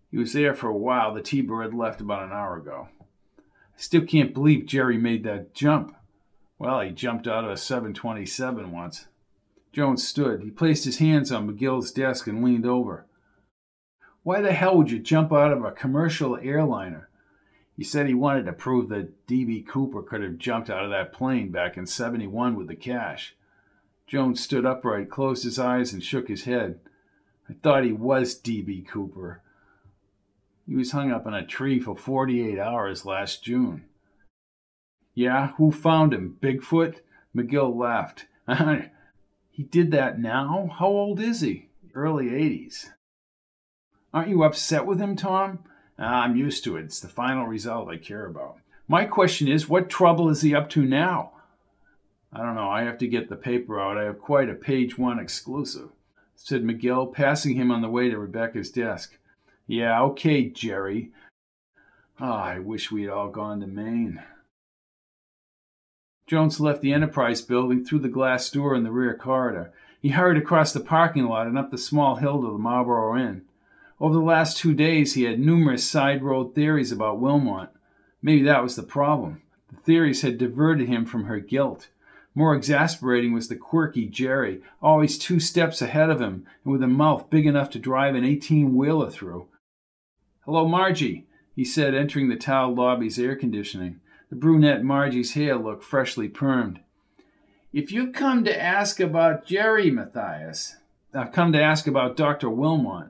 He 0.10 0.17
was 0.17 0.34
there 0.34 0.55
for 0.55 0.69
a 0.69 0.75
while. 0.75 1.13
The 1.13 1.22
T 1.22 1.41
Bird 1.41 1.75
left 1.75 2.01
about 2.01 2.24
an 2.24 2.31
hour 2.31 2.57
ago. 2.57 2.88
Still 3.75 4.05
can't 4.05 4.34
believe 4.34 4.65
Jerry 4.65 4.98
made 4.98 5.24
that 5.24 5.53
jump. 5.53 5.96
Well, 6.58 6.82
he 6.82 6.91
jumped 6.91 7.27
out 7.27 7.44
of 7.44 7.51
a 7.51 7.58
727 7.58 8.72
once. 8.72 9.08
Jones 9.74 10.08
stood. 10.08 10.41
He 10.41 10.50
placed 10.50 10.86
his 10.86 11.00
hands 11.00 11.32
on 11.32 11.50
McGill's 11.50 11.91
desk 11.91 12.27
and 12.27 12.44
leaned 12.44 12.65
over. 12.65 13.05
Why 14.24 14.41
the 14.41 14.53
hell 14.53 14.77
would 14.77 14.89
you 14.89 15.00
jump 15.00 15.34
out 15.34 15.51
of 15.51 15.63
a 15.65 15.72
commercial 15.72 16.38
airliner? 16.38 17.10
He 17.75 17.84
said 17.84 18.08
he 18.08 18.13
wanted 18.13 18.46
to 18.46 18.53
prove 18.53 18.88
that 18.89 19.27
D.B. 19.27 19.65
Cooper 19.67 20.01
could 20.01 20.24
have 20.24 20.38
jumped 20.38 20.70
out 20.70 20.86
of 20.86 20.91
that 20.91 21.12
plane 21.12 21.51
back 21.51 21.75
in 21.75 21.86
71 21.86 22.55
with 22.55 22.67
the 22.67 22.75
cash. 22.75 23.36
Jones 24.08 24.39
stood 24.39 24.65
upright, 24.65 25.10
closed 25.10 25.44
his 25.44 25.60
eyes, 25.60 25.91
and 25.91 26.01
shook 26.01 26.29
his 26.29 26.46
head. 26.46 26.79
I 27.50 27.53
thought 27.53 27.84
he 27.84 27.91
was 27.91 28.34
D.B. 28.36 28.86
Cooper. 28.89 29.41
He 30.67 30.75
was 30.75 30.91
hung 30.91 31.12
up 31.12 31.27
in 31.27 31.34
a 31.34 31.45
tree 31.45 31.79
for 31.79 31.95
48 31.95 32.57
hours 32.60 33.05
last 33.05 33.43
June. 33.43 33.86
Yeah, 35.13 35.53
who 35.57 35.72
found 35.72 36.13
him? 36.13 36.38
Bigfoot? 36.41 37.01
McGill 37.36 37.75
laughed. 37.75 38.25
he 39.51 39.63
did 39.63 39.91
that 39.91 40.19
now? 40.19 40.75
How 40.79 40.88
old 40.88 41.19
is 41.19 41.41
he? 41.41 41.69
Early 41.93 42.25
80s. 42.25 42.88
Aren't 44.13 44.29
you 44.29 44.43
upset 44.43 44.86
with 44.86 45.00
him, 45.00 45.15
Tom? 45.15 45.60
Ah, 46.00 46.24
I'm 46.24 46.36
used 46.36 46.63
to 46.63 46.77
it. 46.77 46.86
It's 46.86 47.00
the 47.00 47.07
final 47.07 47.45
result 47.45 47.89
I 47.89 47.98
care 47.98 48.25
about. 48.25 48.57
My 48.88 49.05
question 49.05 49.48
is, 49.48 49.69
what 49.69 49.89
trouble 49.89 50.29
is 50.29 50.41
he 50.41 50.53
up 50.53 50.69
to 50.72 50.84
now? 50.84 51.31
I 52.34 52.39
don't 52.39 52.55
know. 52.55 52.69
I 52.69 52.84
have 52.84 52.98
to 53.00 53.07
get 53.07 53.29
the 53.29 53.36
paper 53.36 53.79
out. 53.79 53.98
I 53.98 54.03
have 54.03 54.19
quite 54.19 54.50
a 54.50 54.55
page 54.55 54.98
one 54.98 55.19
exclusive, 55.19 55.89
said 56.36 56.63
McGill, 56.63 57.13
passing 57.13 57.55
him 57.55 57.72
on 57.72 57.81
the 57.81 57.89
way 57.89 58.10
to 58.10 58.17
Rebecca's 58.17 58.69
desk. 58.69 59.17
Yeah, 59.67 60.01
okay, 60.03 60.48
Jerry. 60.50 61.12
Oh, 62.19 62.31
I 62.31 62.60
wish 62.60 62.91
we 62.91 63.03
had 63.03 63.12
all 63.12 63.29
gone 63.29 63.60
to 63.62 63.67
Maine. 63.67 64.24
Jones 66.27 66.60
left 66.60 66.81
the 66.81 66.93
Enterprise 66.93 67.41
building 67.41 67.84
through 67.84 68.00
the 68.00 68.10
glass 68.10 68.50
door 68.50 68.75
in 68.75 68.84
the 68.84 68.91
rear 68.91 69.15
corridor. 69.15 69.72
He 70.01 70.10
hurried 70.10 70.38
across 70.38 70.72
the 70.72 70.79
parking 70.79 71.25
lot 71.25 71.48
and 71.48 71.57
up 71.57 71.72
the 71.72 71.77
small 71.77 72.15
hill 72.15 72.41
to 72.41 72.51
the 72.51 72.57
Marlborough 72.57 73.17
Inn. 73.17 73.43
Over 74.00 74.13
the 74.13 74.19
last 74.19 74.57
two 74.57 74.74
days, 74.74 75.13
he 75.13 75.24
had 75.24 75.39
numerous 75.39 75.89
side 75.89 76.24
road 76.24 76.53
theories 76.53 76.91
about 76.91 77.19
Wilmot. 77.19 77.69
Maybe 78.22 78.43
that 78.43 78.63
was 78.63 78.75
the 78.75 78.84
problem. 78.84 79.41
The 79.72 79.77
theories 79.77 80.22
had 80.22 80.38
diverted 80.38 80.88
him 80.88 81.05
from 81.05 81.25
her 81.25 81.39
guilt. 81.39 81.89
More 82.34 82.55
exasperating 82.55 83.34
was 83.34 83.48
the 83.48 83.55
quirky 83.55 84.07
Jerry, 84.07 84.62
always 84.81 85.17
two 85.17 85.39
steps 85.39 85.81
ahead 85.81 86.10
of 86.10 86.19
him 86.22 86.45
and 86.63 86.74
with 86.74 86.84
a 86.84 86.88
mouth 86.88 87.29
big 87.29 87.45
enough 87.45 87.69
to 87.72 87.79
drive 87.79 88.13
an 88.15 88.25
18 88.25 88.75
wheeler 88.75 89.10
through. 89.10 89.48
Hello, 90.46 90.68
Margie, 90.68 91.25
he 91.56 91.66
said, 91.66 91.96
entering 91.96 92.30
the 92.30 92.36
tiled 92.36 92.78
lobby's 92.78 93.18
air 93.18 93.36
conditioning. 93.36 94.00
The 94.30 94.36
brunette 94.36 94.84
Margie's 94.84 95.34
hair 95.34 95.56
looked 95.56 95.84
freshly 95.84 96.30
permed. 96.30 96.82
If 97.74 97.92
you 97.92 98.12
come 98.12 98.44
to 98.44 98.62
ask 98.62 99.00
about 99.00 99.48
Jerry, 99.48 99.90
Matthias, 99.90 100.75
I've 101.16 101.32
come 101.32 101.52
to 101.54 101.62
ask 101.64 101.88
about 101.88 102.16
Dr. 102.16 102.52
Wilmot. 102.52 103.08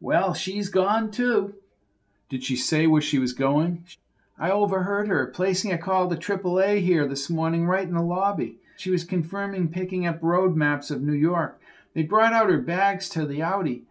Well, 0.00 0.34
she's 0.34 0.68
gone 0.68 1.12
too. 1.12 1.54
Did 2.28 2.42
she 2.42 2.56
say 2.56 2.88
where 2.88 3.00
she 3.00 3.20
was 3.20 3.32
going? 3.32 3.84
I 4.36 4.50
overheard 4.50 5.06
her 5.06 5.28
placing 5.28 5.72
a 5.72 5.78
call 5.78 6.08
to 6.10 6.16
AAA 6.16 6.82
here 6.82 7.06
this 7.06 7.30
morning 7.30 7.68
right 7.68 7.86
in 7.86 7.94
the 7.94 8.02
lobby. 8.02 8.58
She 8.76 8.90
was 8.90 9.04
confirming 9.04 9.68
picking 9.68 10.04
up 10.04 10.18
road 10.20 10.56
maps 10.56 10.90
of 10.90 11.00
New 11.00 11.12
York. 11.12 11.60
They 11.94 12.02
brought 12.02 12.32
out 12.32 12.50
her 12.50 12.58
bags 12.58 13.08
to 13.10 13.24
the 13.24 13.40
Audi. 13.40 13.84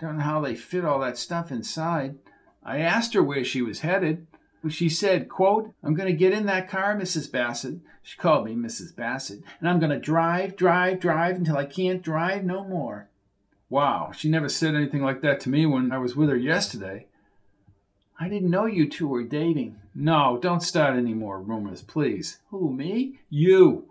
Don't 0.00 0.18
know 0.18 0.24
how 0.24 0.40
they 0.40 0.54
fit 0.54 0.84
all 0.84 1.00
that 1.00 1.18
stuff 1.18 1.50
inside. 1.50 2.16
I 2.62 2.78
asked 2.78 3.14
her 3.14 3.22
where 3.22 3.44
she 3.44 3.62
was 3.62 3.80
headed. 3.80 4.26
She 4.68 4.88
said, 4.88 5.28
quote, 5.28 5.72
I'm 5.82 5.94
going 5.94 6.08
to 6.08 6.16
get 6.16 6.32
in 6.32 6.46
that 6.46 6.68
car, 6.68 6.96
Mrs. 6.96 7.30
Bassett. 7.30 7.78
She 8.02 8.18
called 8.18 8.44
me 8.44 8.54
Mrs. 8.54 8.94
Bassett. 8.94 9.42
And 9.60 9.68
I'm 9.68 9.78
going 9.78 9.90
to 9.90 9.98
drive, 9.98 10.56
drive, 10.56 11.00
drive 11.00 11.36
until 11.36 11.56
I 11.56 11.64
can't 11.64 12.02
drive 12.02 12.44
no 12.44 12.64
more. 12.64 13.08
Wow, 13.70 14.12
she 14.12 14.28
never 14.28 14.48
said 14.48 14.74
anything 14.74 15.02
like 15.02 15.20
that 15.22 15.40
to 15.40 15.50
me 15.50 15.66
when 15.66 15.92
I 15.92 15.98
was 15.98 16.16
with 16.16 16.28
her 16.28 16.36
yesterday. 16.36 17.06
I 18.18 18.28
didn't 18.28 18.50
know 18.50 18.66
you 18.66 18.88
two 18.88 19.06
were 19.06 19.22
dating. 19.22 19.78
No, 19.94 20.38
don't 20.40 20.62
start 20.62 20.96
any 20.96 21.14
more 21.14 21.40
rumors, 21.40 21.82
please. 21.82 22.38
Who, 22.50 22.72
me? 22.72 23.20
You. 23.30 23.84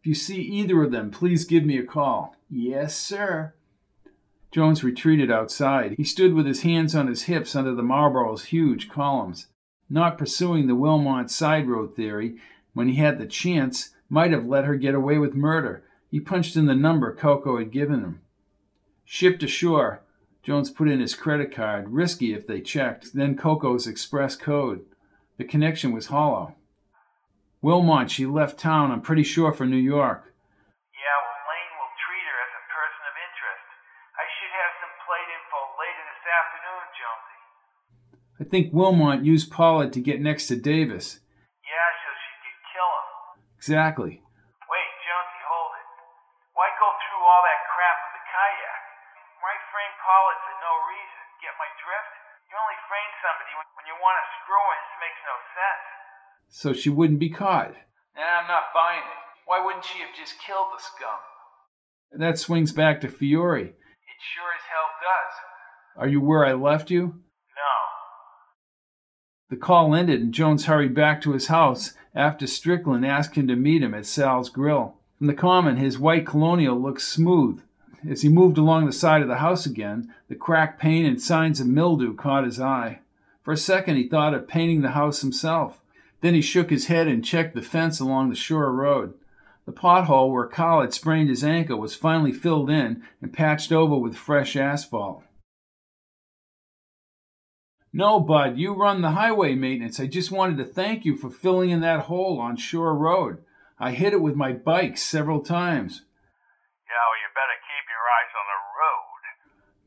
If 0.00 0.06
you 0.06 0.14
see 0.14 0.40
either 0.40 0.82
of 0.82 0.92
them, 0.92 1.10
please 1.10 1.44
give 1.44 1.64
me 1.64 1.76
a 1.76 1.84
call. 1.84 2.36
Yes, 2.48 2.96
sir. 2.96 3.54
Jones 4.52 4.82
retreated 4.82 5.30
outside. 5.30 5.94
He 5.96 6.04
stood 6.04 6.34
with 6.34 6.46
his 6.46 6.62
hands 6.62 6.94
on 6.94 7.06
his 7.06 7.24
hips 7.24 7.54
under 7.54 7.74
the 7.74 7.82
Marlborough's 7.82 8.46
huge 8.46 8.88
columns. 8.88 9.48
Not 9.88 10.18
pursuing 10.18 10.66
the 10.66 10.74
Wilmot 10.74 11.30
side 11.30 11.68
road 11.68 11.94
theory, 11.94 12.36
when 12.72 12.88
he 12.88 12.96
had 12.96 13.18
the 13.18 13.26
chance, 13.26 13.90
might 14.08 14.32
have 14.32 14.46
let 14.46 14.64
her 14.64 14.76
get 14.76 14.94
away 14.94 15.18
with 15.18 15.34
murder. 15.34 15.82
He 16.10 16.20
punched 16.20 16.56
in 16.56 16.66
the 16.66 16.74
number 16.74 17.14
Coco 17.14 17.58
had 17.58 17.70
given 17.70 18.00
him. 18.00 18.20
Shipped 19.04 19.42
ashore. 19.42 20.02
Jones 20.42 20.70
put 20.70 20.88
in 20.88 21.00
his 21.00 21.14
credit 21.14 21.52
card, 21.52 21.88
risky 21.88 22.32
if 22.32 22.46
they 22.46 22.60
checked, 22.60 23.14
then 23.14 23.36
Coco's 23.36 23.86
express 23.86 24.36
code. 24.36 24.84
The 25.38 25.44
connection 25.44 25.92
was 25.92 26.06
hollow. 26.06 26.54
Wilmot, 27.60 28.10
she 28.10 28.26
left 28.26 28.58
town, 28.58 28.92
I'm 28.92 29.00
pretty 29.00 29.24
sure, 29.24 29.52
for 29.52 29.66
New 29.66 29.76
York. 29.76 30.32
I 38.36 38.44
think 38.44 38.72
Wilmot 38.72 39.24
used 39.24 39.48
Pollard 39.48 39.92
to 39.96 40.00
get 40.04 40.20
next 40.20 40.48
to 40.52 40.56
Davis. 40.60 41.24
Yeah, 41.64 41.88
so 42.04 42.08
she 42.12 42.32
could 42.44 42.60
kill 42.68 42.90
him. 42.92 43.08
Exactly. 43.56 44.20
Wait, 44.68 44.90
Jonesy, 45.00 45.42
hold 45.48 45.72
it. 45.72 45.88
Why 46.52 46.68
go 46.76 46.88
through 47.00 47.24
all 47.24 47.42
that 47.48 47.60
crap 47.72 47.96
with 48.04 48.14
the 48.20 48.24
kayak? 48.28 48.82
Why 49.40 49.56
frame 49.72 49.96
Pollard 50.04 50.40
for 50.44 50.56
no 50.60 50.72
reason? 50.84 51.22
Get 51.40 51.56
my 51.56 51.70
drift? 51.80 52.12
You 52.52 52.54
only 52.60 52.78
frame 52.84 53.12
somebody 53.24 53.52
when 53.56 53.86
you 53.88 53.96
want 54.04 54.16
to 54.20 54.26
screw 54.36 54.66
her. 54.68 54.78
This 54.84 54.96
makes 55.00 55.20
no 55.24 55.36
sense. 55.56 55.84
So 56.52 56.68
she 56.76 56.90
wouldn't 56.92 57.24
be 57.24 57.32
caught. 57.32 57.72
Nah, 58.14 58.44
I'm 58.44 58.48
not 58.48 58.70
buying 58.76 59.00
it. 59.00 59.20
Why 59.48 59.64
wouldn't 59.64 59.84
she 59.88 60.04
have 60.04 60.12
just 60.12 60.36
killed 60.44 60.76
the 60.76 60.82
scum? 60.82 61.20
That 62.12 62.38
swings 62.38 62.72
back 62.72 63.00
to 63.00 63.08
Fiore. 63.08 63.72
It 63.72 64.20
sure 64.20 64.52
as 64.52 64.64
hell 64.68 64.92
does. 65.00 65.34
Are 65.96 66.08
you 66.08 66.20
where 66.20 66.44
I 66.44 66.52
left 66.52 66.90
you? 66.90 67.24
The 69.48 69.56
call 69.56 69.94
ended, 69.94 70.20
and 70.20 70.34
Jones 70.34 70.66
hurried 70.66 70.94
back 70.94 71.20
to 71.20 71.32
his 71.32 71.46
house 71.46 71.94
after 72.14 72.46
Strickland 72.46 73.06
asked 73.06 73.36
him 73.36 73.46
to 73.46 73.54
meet 73.54 73.82
him 73.82 73.94
at 73.94 74.06
Sal's 74.06 74.48
Grill. 74.48 74.96
From 75.18 75.28
the 75.28 75.34
common, 75.34 75.76
his 75.76 75.98
white 75.98 76.26
colonial 76.26 76.80
looked 76.80 77.02
smooth. 77.02 77.62
As 78.08 78.22
he 78.22 78.28
moved 78.28 78.58
along 78.58 78.86
the 78.86 78.92
side 78.92 79.22
of 79.22 79.28
the 79.28 79.36
house 79.36 79.64
again, 79.64 80.12
the 80.28 80.34
cracked 80.34 80.80
paint 80.80 81.06
and 81.06 81.22
signs 81.22 81.60
of 81.60 81.68
mildew 81.68 82.14
caught 82.14 82.44
his 82.44 82.60
eye. 82.60 83.00
For 83.42 83.52
a 83.52 83.56
second, 83.56 83.96
he 83.96 84.08
thought 84.08 84.34
of 84.34 84.48
painting 84.48 84.82
the 84.82 84.90
house 84.90 85.20
himself. 85.20 85.80
Then 86.20 86.34
he 86.34 86.40
shook 86.40 86.70
his 86.70 86.86
head 86.86 87.06
and 87.06 87.24
checked 87.24 87.54
the 87.54 87.62
fence 87.62 88.00
along 88.00 88.30
the 88.30 88.34
shore 88.34 88.72
road. 88.72 89.14
The 89.64 89.72
pothole 89.72 90.32
where 90.32 90.46
Carl 90.46 90.80
had 90.80 90.92
sprained 90.92 91.28
his 91.28 91.44
ankle 91.44 91.78
was 91.78 91.94
finally 91.94 92.32
filled 92.32 92.70
in 92.70 93.02
and 93.22 93.32
patched 93.32 93.70
over 93.70 93.96
with 93.96 94.16
fresh 94.16 94.56
asphalt. 94.56 95.22
No, 97.96 98.20
Bud, 98.20 98.58
you 98.58 98.74
run 98.74 99.00
the 99.00 99.12
highway 99.12 99.54
maintenance. 99.54 99.98
I 99.98 100.06
just 100.06 100.30
wanted 100.30 100.58
to 100.58 100.66
thank 100.66 101.06
you 101.06 101.16
for 101.16 101.30
filling 101.30 101.70
in 101.70 101.80
that 101.80 102.12
hole 102.12 102.38
on 102.38 102.58
Shore 102.58 102.94
Road. 102.94 103.38
I 103.80 103.92
hit 103.92 104.12
it 104.12 104.20
with 104.20 104.36
my 104.36 104.52
bike 104.52 104.98
several 104.98 105.40
times. 105.40 106.04
Yeah, 106.84 107.00
well, 107.08 107.16
you 107.16 107.32
better 107.32 107.56
keep 107.64 107.88
your 107.88 108.04
eyes 108.04 108.32
on 108.36 108.46
the 108.52 108.60
road. 108.76 109.22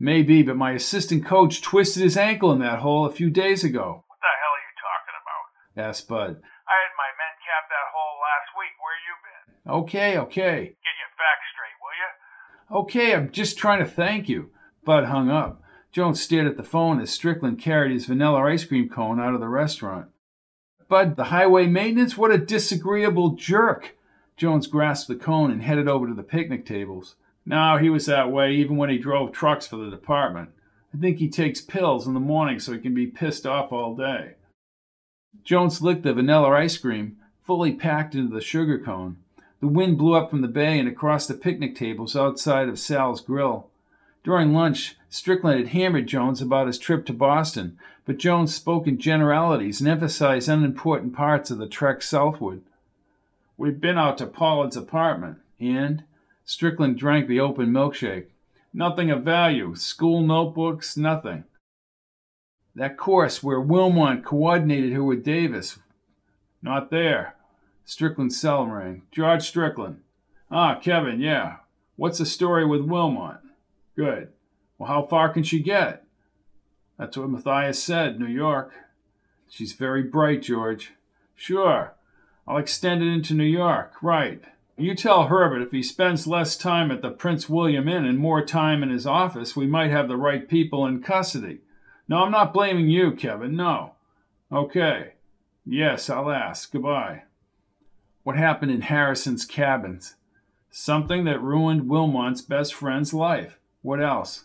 Maybe, 0.00 0.42
but 0.42 0.56
my 0.56 0.72
assistant 0.72 1.24
coach 1.24 1.62
twisted 1.62 2.02
his 2.02 2.16
ankle 2.16 2.50
in 2.50 2.58
that 2.58 2.80
hole 2.80 3.06
a 3.06 3.12
few 3.12 3.30
days 3.30 3.62
ago. 3.62 4.02
What 4.08 4.18
the 4.18 4.34
hell 4.42 4.58
are 4.58 4.66
you 4.66 4.74
talking 4.82 5.16
about? 5.22 5.88
asked 5.88 6.08
Bud. 6.08 6.42
I 6.66 6.76
had 6.82 6.92
my 6.98 7.14
men 7.14 7.34
cap 7.46 7.70
that 7.70 7.94
hole 7.94 8.18
last 8.26 8.50
week. 8.58 8.74
Where 8.82 8.98
you 9.06 9.14
been? 9.22 9.72
Okay, 9.86 10.18
okay. 10.18 10.58
Get 10.82 10.98
your 10.98 11.14
facts 11.14 11.46
straight, 11.54 11.78
will 11.78 11.94
you? 11.94 12.82
Okay, 12.82 13.14
I'm 13.14 13.30
just 13.30 13.56
trying 13.56 13.78
to 13.78 13.88
thank 13.88 14.28
you. 14.28 14.50
Bud 14.84 15.04
hung 15.04 15.30
up. 15.30 15.62
Jones 15.92 16.20
stared 16.20 16.46
at 16.46 16.56
the 16.56 16.62
phone 16.62 17.00
as 17.00 17.10
Strickland 17.10 17.58
carried 17.58 17.92
his 17.92 18.06
vanilla 18.06 18.42
ice 18.42 18.64
cream 18.64 18.88
cone 18.88 19.18
out 19.18 19.34
of 19.34 19.40
the 19.40 19.48
restaurant. 19.48 20.08
Bud, 20.88 21.16
the 21.16 21.24
highway 21.24 21.66
maintenance? 21.66 22.16
What 22.16 22.30
a 22.30 22.38
disagreeable 22.38 23.30
jerk! 23.30 23.96
Jones 24.36 24.66
grasped 24.66 25.08
the 25.08 25.16
cone 25.16 25.50
and 25.50 25.62
headed 25.62 25.88
over 25.88 26.06
to 26.06 26.14
the 26.14 26.22
picnic 26.22 26.64
tables. 26.64 27.16
Now 27.44 27.78
he 27.78 27.90
was 27.90 28.06
that 28.06 28.30
way 28.30 28.52
even 28.52 28.76
when 28.76 28.90
he 28.90 28.98
drove 28.98 29.32
trucks 29.32 29.66
for 29.66 29.76
the 29.76 29.90
department. 29.90 30.50
I 30.94 30.98
think 30.98 31.18
he 31.18 31.28
takes 31.28 31.60
pills 31.60 32.06
in 32.06 32.14
the 32.14 32.20
morning 32.20 32.58
so 32.58 32.72
he 32.72 32.78
can 32.78 32.94
be 32.94 33.06
pissed 33.06 33.46
off 33.46 33.72
all 33.72 33.94
day. 33.94 34.34
Jones 35.44 35.80
licked 35.80 36.02
the 36.02 36.12
vanilla 36.12 36.50
ice 36.50 36.76
cream, 36.76 37.16
fully 37.42 37.72
packed 37.72 38.14
into 38.14 38.34
the 38.34 38.40
sugar 38.40 38.78
cone. 38.78 39.18
The 39.60 39.68
wind 39.68 39.98
blew 39.98 40.14
up 40.14 40.30
from 40.30 40.40
the 40.40 40.48
bay 40.48 40.78
and 40.78 40.88
across 40.88 41.26
the 41.26 41.34
picnic 41.34 41.76
tables 41.76 42.16
outside 42.16 42.68
of 42.68 42.78
Sal's 42.78 43.20
grill. 43.20 43.69
During 44.22 44.52
lunch, 44.52 44.96
Strickland 45.08 45.58
had 45.58 45.68
hammered 45.68 46.06
Jones 46.06 46.42
about 46.42 46.66
his 46.66 46.78
trip 46.78 47.06
to 47.06 47.12
Boston, 47.12 47.78
but 48.04 48.18
Jones 48.18 48.54
spoke 48.54 48.86
in 48.86 48.98
generalities 48.98 49.80
and 49.80 49.88
emphasized 49.88 50.48
unimportant 50.48 51.14
parts 51.14 51.50
of 51.50 51.58
the 51.58 51.66
trek 51.66 52.02
southward. 52.02 52.62
We've 53.56 53.80
been 53.80 53.98
out 53.98 54.18
to 54.18 54.26
Pollard's 54.26 54.76
apartment, 54.76 55.38
and 55.58 56.04
Strickland 56.44 56.98
drank 56.98 57.28
the 57.28 57.40
open 57.40 57.70
milkshake. 57.70 58.26
Nothing 58.72 59.10
of 59.10 59.24
value, 59.24 59.74
school 59.74 60.22
notebooks, 60.22 60.96
nothing. 60.96 61.44
That 62.74 62.96
course 62.96 63.42
where 63.42 63.60
Wilmot 63.60 64.24
coordinated 64.24 64.92
her 64.92 65.02
with 65.02 65.24
Davis. 65.24 65.78
Not 66.62 66.90
there. 66.90 67.34
Strickland's 67.84 68.40
cell 68.40 68.66
rang. 68.66 69.02
George 69.10 69.48
Strickland. 69.48 70.02
Ah, 70.50 70.76
Kevin, 70.76 71.20
yeah. 71.20 71.56
What's 71.96 72.18
the 72.18 72.26
story 72.26 72.64
with 72.64 72.82
Wilmot? 72.82 73.38
Good. 73.96 74.28
Well, 74.78 74.88
how 74.88 75.02
far 75.02 75.28
can 75.28 75.42
she 75.42 75.60
get? 75.60 76.04
That's 76.98 77.16
what 77.16 77.30
Matthias 77.30 77.82
said, 77.82 78.18
New 78.18 78.26
York. 78.26 78.72
She's 79.48 79.72
very 79.72 80.02
bright, 80.02 80.42
George. 80.42 80.92
Sure. 81.34 81.94
I'll 82.46 82.58
extend 82.58 83.02
it 83.02 83.08
into 83.08 83.34
New 83.34 83.44
York. 83.44 83.94
Right. 84.02 84.42
You 84.76 84.94
tell 84.94 85.26
Herbert 85.26 85.62
if 85.62 85.72
he 85.72 85.82
spends 85.82 86.26
less 86.26 86.56
time 86.56 86.90
at 86.90 87.02
the 87.02 87.10
Prince 87.10 87.48
William 87.48 87.86
Inn 87.86 88.06
and 88.06 88.18
more 88.18 88.44
time 88.44 88.82
in 88.82 88.90
his 88.90 89.06
office, 89.06 89.54
we 89.54 89.66
might 89.66 89.90
have 89.90 90.08
the 90.08 90.16
right 90.16 90.48
people 90.48 90.86
in 90.86 91.02
custody. 91.02 91.60
No, 92.08 92.24
I'm 92.24 92.32
not 92.32 92.54
blaming 92.54 92.88
you, 92.88 93.12
Kevin. 93.12 93.54
No. 93.54 93.94
Okay. 94.50 95.12
Yes, 95.64 96.10
I'll 96.10 96.30
ask. 96.30 96.72
Goodbye. 96.72 97.22
What 98.24 98.36
happened 98.36 98.72
in 98.72 98.80
Harrison's 98.80 99.44
cabins? 99.44 100.16
Something 100.70 101.24
that 101.24 101.42
ruined 101.42 101.88
Wilmot's 101.88 102.42
best 102.42 102.74
friend's 102.74 103.14
life. 103.14 103.59
What 103.82 104.02
else? 104.02 104.44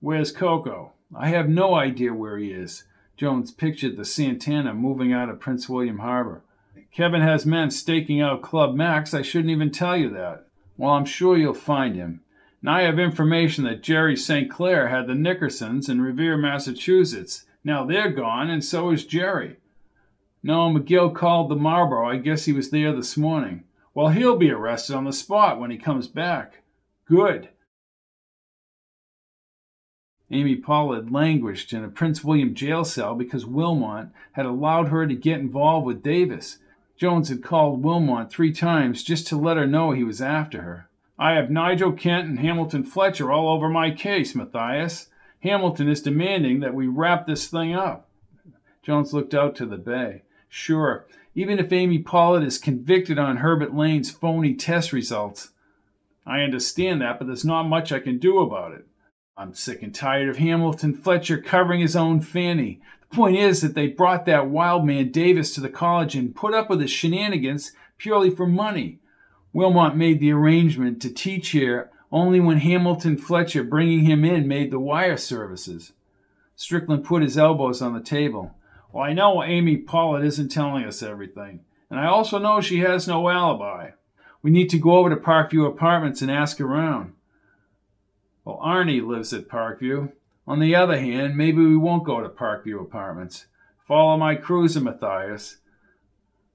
Where's 0.00 0.32
Coco? 0.32 0.92
I 1.14 1.28
have 1.28 1.48
no 1.48 1.74
idea 1.74 2.14
where 2.14 2.38
he 2.38 2.50
is. 2.50 2.84
Jones 3.16 3.50
pictured 3.50 3.96
the 3.96 4.04
Santana 4.04 4.72
moving 4.72 5.12
out 5.12 5.28
of 5.28 5.40
Prince 5.40 5.68
William 5.68 5.98
Harbor. 5.98 6.42
Kevin 6.90 7.20
has 7.20 7.44
men 7.44 7.70
staking 7.70 8.20
out 8.20 8.42
Club 8.42 8.74
Max. 8.74 9.12
I 9.12 9.22
shouldn't 9.22 9.50
even 9.50 9.70
tell 9.70 9.96
you 9.96 10.08
that. 10.10 10.46
Well, 10.76 10.92
I'm 10.92 11.04
sure 11.04 11.36
you'll 11.36 11.52
find 11.52 11.94
him. 11.94 12.22
Now 12.62 12.76
I 12.76 12.82
have 12.82 12.98
information 12.98 13.64
that 13.64 13.82
Jerry 13.82 14.16
St. 14.16 14.50
Clair 14.50 14.88
had 14.88 15.06
the 15.06 15.12
Nickersons 15.12 15.88
in 15.88 16.00
Revere, 16.00 16.38
Massachusetts. 16.38 17.44
Now 17.62 17.84
they're 17.84 18.10
gone, 18.10 18.48
and 18.48 18.64
so 18.64 18.90
is 18.90 19.04
Jerry. 19.04 19.56
No, 20.42 20.70
McGill 20.70 21.14
called 21.14 21.50
the 21.50 21.56
Marlborough. 21.56 22.10
I 22.10 22.16
guess 22.16 22.46
he 22.46 22.52
was 22.52 22.70
there 22.70 22.94
this 22.94 23.16
morning. 23.16 23.64
Well, 23.94 24.08
he'll 24.08 24.36
be 24.38 24.50
arrested 24.50 24.94
on 24.94 25.04
the 25.04 25.12
spot 25.12 25.60
when 25.60 25.70
he 25.70 25.76
comes 25.76 26.06
back. 26.06 26.62
Good. 27.04 27.50
Amy 30.30 30.54
Pollard 30.54 31.10
languished 31.10 31.72
in 31.72 31.82
a 31.82 31.88
Prince 31.88 32.22
William 32.22 32.54
jail 32.54 32.84
cell 32.84 33.14
because 33.14 33.44
Wilmot 33.44 34.08
had 34.32 34.46
allowed 34.46 34.88
her 34.88 35.06
to 35.06 35.14
get 35.14 35.40
involved 35.40 35.86
with 35.86 36.02
Davis. 36.02 36.58
Jones 36.96 37.28
had 37.28 37.42
called 37.42 37.82
Wilmot 37.82 38.30
three 38.30 38.52
times 38.52 39.02
just 39.02 39.26
to 39.26 39.36
let 39.36 39.56
her 39.56 39.66
know 39.66 39.90
he 39.90 40.04
was 40.04 40.22
after 40.22 40.62
her. 40.62 40.88
I 41.18 41.32
have 41.32 41.50
Nigel 41.50 41.92
Kent 41.92 42.28
and 42.28 42.38
Hamilton 42.38 42.84
Fletcher 42.84 43.32
all 43.32 43.48
over 43.48 43.68
my 43.68 43.90
case, 43.90 44.34
Matthias. 44.34 45.08
Hamilton 45.42 45.88
is 45.88 46.02
demanding 46.02 46.60
that 46.60 46.74
we 46.74 46.86
wrap 46.86 47.26
this 47.26 47.48
thing 47.48 47.74
up. 47.74 48.08
Jones 48.82 49.12
looked 49.12 49.34
out 49.34 49.56
to 49.56 49.66
the 49.66 49.76
bay. 49.76 50.22
Sure, 50.48 51.06
even 51.34 51.58
if 51.58 51.72
Amy 51.72 51.98
Pollard 51.98 52.42
is 52.42 52.58
convicted 52.58 53.18
on 53.18 53.38
Herbert 53.38 53.74
Lane's 53.74 54.10
phony 54.10 54.54
test 54.54 54.92
results. 54.92 55.50
I 56.26 56.40
understand 56.40 57.00
that, 57.00 57.18
but 57.18 57.26
there's 57.26 57.44
not 57.44 57.64
much 57.64 57.92
I 57.92 57.98
can 58.00 58.18
do 58.18 58.38
about 58.38 58.72
it. 58.72 58.86
I'm 59.36 59.54
sick 59.54 59.82
and 59.82 59.94
tired 59.94 60.28
of 60.28 60.36
Hamilton 60.36 60.94
Fletcher 60.94 61.38
covering 61.38 61.80
his 61.80 61.96
own 61.96 62.20
fanny. 62.20 62.80
The 63.00 63.16
point 63.16 63.36
is 63.36 63.62
that 63.62 63.74
they 63.74 63.86
brought 63.86 64.26
that 64.26 64.50
wild 64.50 64.84
man 64.84 65.10
Davis 65.10 65.54
to 65.54 65.60
the 65.60 65.68
college 65.68 66.14
and 66.14 66.36
put 66.36 66.54
up 66.54 66.68
with 66.68 66.80
his 66.80 66.90
shenanigans 66.90 67.72
purely 67.96 68.30
for 68.30 68.46
money. 68.46 68.98
Wilmot 69.52 69.96
made 69.96 70.20
the 70.20 70.32
arrangement 70.32 71.00
to 71.02 71.10
teach 71.10 71.50
here 71.50 71.90
only 72.12 72.40
when 72.40 72.58
Hamilton 72.58 73.16
Fletcher 73.16 73.64
bringing 73.64 74.00
him 74.00 74.24
in 74.24 74.46
made 74.46 74.70
the 74.70 74.78
wire 74.78 75.16
services. 75.16 75.92
Strickland 76.56 77.04
put 77.04 77.22
his 77.22 77.38
elbows 77.38 77.80
on 77.80 77.94
the 77.94 78.00
table. 78.00 78.54
Well, 78.92 79.04
I 79.04 79.12
know 79.12 79.42
Amy 79.42 79.76
Pollard 79.76 80.24
isn't 80.24 80.50
telling 80.50 80.84
us 80.84 81.02
everything, 81.02 81.60
and 81.88 81.98
I 81.98 82.06
also 82.06 82.38
know 82.38 82.60
she 82.60 82.80
has 82.80 83.06
no 83.08 83.28
alibi. 83.28 83.92
We 84.42 84.50
need 84.50 84.68
to 84.70 84.78
go 84.78 84.96
over 84.96 85.10
to 85.10 85.16
Parkview 85.16 85.66
Apartments 85.66 86.20
and 86.20 86.30
ask 86.30 86.60
around. 86.60 87.14
Well, 88.44 88.60
Arnie 88.64 89.06
lives 89.06 89.32
at 89.32 89.48
Parkview. 89.48 90.12
On 90.46 90.60
the 90.60 90.74
other 90.74 90.98
hand, 90.98 91.36
maybe 91.36 91.58
we 91.58 91.76
won't 91.76 92.04
go 92.04 92.20
to 92.20 92.28
Parkview 92.28 92.80
Apartments. 92.80 93.46
Follow 93.86 94.16
my 94.16 94.34
cruiser, 94.34 94.80
Matthias. 94.80 95.58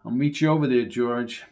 I'll 0.04 0.12
meet 0.12 0.42
you 0.42 0.50
over 0.50 0.68
there, 0.68 0.86
George. 0.86 1.44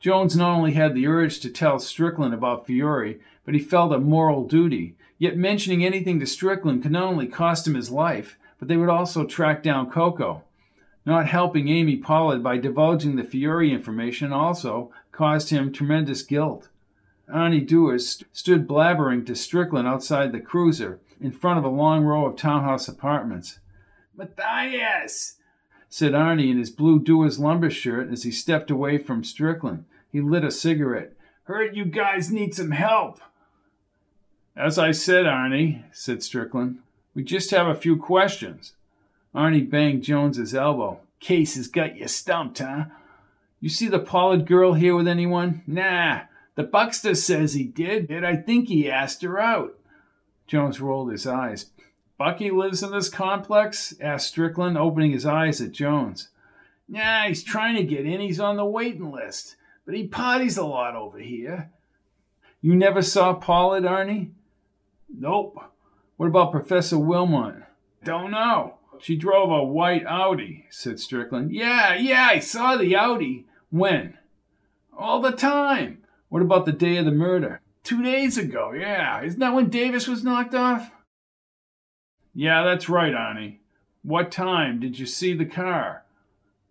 Jones 0.00 0.36
not 0.36 0.54
only 0.54 0.74
had 0.74 0.94
the 0.94 1.08
urge 1.08 1.40
to 1.40 1.50
tell 1.50 1.80
Strickland 1.80 2.32
about 2.32 2.66
Fiore, 2.66 3.18
but 3.44 3.54
he 3.54 3.60
felt 3.60 3.92
a 3.92 3.98
moral 3.98 4.46
duty. 4.46 4.96
Yet 5.18 5.36
mentioning 5.36 5.84
anything 5.84 6.20
to 6.20 6.26
Strickland 6.26 6.82
could 6.82 6.92
not 6.92 7.04
only 7.04 7.26
cost 7.26 7.66
him 7.66 7.74
his 7.74 7.90
life, 7.90 8.38
but 8.60 8.68
they 8.68 8.76
would 8.76 8.88
also 8.88 9.24
track 9.24 9.62
down 9.62 9.90
Coco. 9.90 10.44
Not 11.04 11.26
helping 11.26 11.68
Amy 11.68 11.96
Pollard 11.96 12.42
by 12.42 12.58
divulging 12.58 13.16
the 13.16 13.24
Fiore 13.24 13.72
information 13.72 14.32
also 14.32 14.92
caused 15.18 15.50
him 15.50 15.72
tremendous 15.72 16.22
guilt. 16.22 16.68
Arnie 17.28 17.66
Dewars 17.66 18.22
stood 18.32 18.68
blabbering 18.68 19.26
to 19.26 19.34
Strickland 19.34 19.88
outside 19.88 20.30
the 20.30 20.38
cruiser 20.38 21.00
in 21.20 21.32
front 21.32 21.58
of 21.58 21.64
a 21.64 21.68
long 21.68 22.04
row 22.04 22.24
of 22.24 22.36
townhouse 22.36 22.86
apartments. 22.86 23.58
Matthias! 24.14 25.34
said 25.88 26.12
Arnie 26.12 26.52
in 26.52 26.58
his 26.58 26.70
blue 26.70 27.00
Dewars 27.00 27.40
lumber 27.40 27.68
shirt 27.68 28.12
as 28.12 28.22
he 28.22 28.30
stepped 28.30 28.70
away 28.70 28.96
from 28.96 29.24
Strickland. 29.24 29.86
He 30.08 30.20
lit 30.20 30.44
a 30.44 30.52
cigarette. 30.52 31.14
Heard 31.44 31.76
you 31.76 31.84
guys 31.84 32.30
need 32.30 32.54
some 32.54 32.70
help. 32.70 33.20
As 34.56 34.78
I 34.78 34.92
said, 34.92 35.24
Arnie, 35.24 35.82
said 35.90 36.22
Strickland, 36.22 36.78
we 37.12 37.24
just 37.24 37.50
have 37.50 37.66
a 37.66 37.74
few 37.74 37.96
questions. 37.96 38.74
Arnie 39.34 39.68
banged 39.68 40.04
Jones's 40.04 40.54
elbow. 40.54 41.00
Case 41.18 41.56
has 41.56 41.66
got 41.66 41.96
you 41.96 42.06
stumped, 42.06 42.60
huh? 42.60 42.84
You 43.60 43.68
see 43.68 43.88
the 43.88 43.98
Pollard 43.98 44.46
girl 44.46 44.74
here 44.74 44.94
with 44.94 45.08
anyone? 45.08 45.62
Nah. 45.66 46.22
The 46.54 46.64
Buckster 46.64 47.14
says 47.14 47.54
he 47.54 47.64
did, 47.64 48.10
and 48.10 48.26
I 48.26 48.36
think 48.36 48.68
he 48.68 48.90
asked 48.90 49.22
her 49.22 49.38
out. 49.38 49.78
Jones 50.46 50.80
rolled 50.80 51.12
his 51.12 51.26
eyes. 51.26 51.66
Bucky 52.16 52.50
lives 52.50 52.82
in 52.82 52.90
this 52.90 53.08
complex? 53.08 53.94
asked 54.00 54.28
Strickland, 54.28 54.76
opening 54.76 55.12
his 55.12 55.24
eyes 55.24 55.60
at 55.60 55.72
Jones. 55.72 56.30
Nah, 56.88 57.24
he's 57.24 57.44
trying 57.44 57.76
to 57.76 57.84
get 57.84 58.06
in. 58.06 58.20
He's 58.20 58.40
on 58.40 58.56
the 58.56 58.64
waiting 58.64 59.12
list. 59.12 59.56
But 59.84 59.94
he 59.94 60.06
parties 60.08 60.56
a 60.56 60.64
lot 60.64 60.96
over 60.96 61.18
here. 61.18 61.70
You 62.60 62.74
never 62.74 63.02
saw 63.02 63.34
Pollard, 63.34 63.84
Arnie? 63.84 64.30
Nope. 65.08 65.58
What 66.16 66.26
about 66.26 66.50
Professor 66.50 66.98
Wilmot? 66.98 67.62
Don't 68.02 68.32
know. 68.32 68.77
She 69.00 69.16
drove 69.16 69.50
a 69.50 69.64
white 69.64 70.04
Audi, 70.06 70.66
said 70.70 71.00
Strickland. 71.00 71.52
Yeah, 71.52 71.94
yeah, 71.94 72.28
I 72.30 72.38
saw 72.38 72.76
the 72.76 72.96
Audi. 72.96 73.46
When? 73.70 74.18
All 74.96 75.20
the 75.20 75.32
time. 75.32 75.98
What 76.28 76.42
about 76.42 76.66
the 76.66 76.72
day 76.72 76.96
of 76.96 77.04
the 77.04 77.12
murder? 77.12 77.60
Two 77.84 78.02
days 78.02 78.36
ago, 78.36 78.72
yeah. 78.72 79.22
Isn't 79.22 79.40
that 79.40 79.54
when 79.54 79.70
Davis 79.70 80.06
was 80.06 80.24
knocked 80.24 80.54
off? 80.54 80.90
Yeah, 82.34 82.62
that's 82.62 82.88
right, 82.88 83.12
Arnie. 83.12 83.58
What 84.02 84.30
time 84.30 84.80
did 84.80 84.98
you 84.98 85.06
see 85.06 85.34
the 85.34 85.44
car? 85.44 86.04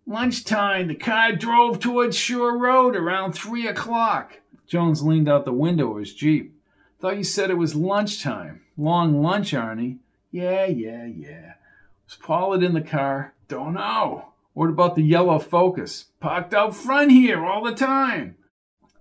Lunchtime. 0.06 0.88
The 0.88 0.94
car 0.94 1.32
drove 1.32 1.80
towards 1.80 2.16
Shore 2.16 2.56
Road 2.56 2.96
around 2.96 3.32
three 3.32 3.66
o'clock. 3.66 4.40
Jones 4.66 5.02
leaned 5.02 5.28
out 5.28 5.44
the 5.44 5.52
window 5.52 5.92
of 5.92 5.98
his 5.98 6.14
Jeep. 6.14 6.54
Thought 7.00 7.18
you 7.18 7.24
said 7.24 7.50
it 7.50 7.54
was 7.54 7.74
lunchtime. 7.74 8.62
Long 8.76 9.22
lunch, 9.22 9.52
Arnie. 9.52 9.98
Yeah, 10.30 10.66
yeah, 10.66 11.06
yeah. 11.06 11.54
Was 12.08 12.16
Pollard 12.16 12.62
in 12.62 12.72
the 12.72 12.80
car? 12.80 13.34
Don't 13.48 13.74
know. 13.74 14.30
What 14.54 14.70
about 14.70 14.94
the 14.94 15.02
yellow 15.02 15.38
Focus? 15.38 16.06
Parked 16.20 16.54
out 16.54 16.74
front 16.74 17.10
here 17.10 17.44
all 17.44 17.62
the 17.62 17.74
time. 17.74 18.36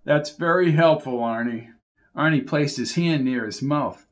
That's 0.04 0.32
very 0.32 0.74
helpful, 0.74 1.20
Arnie. 1.20 1.70
Arnie 2.18 2.46
placed 2.46 2.76
his 2.76 2.96
hand 2.96 3.24
near 3.24 3.46
his 3.46 3.62
mouth. 3.62 4.06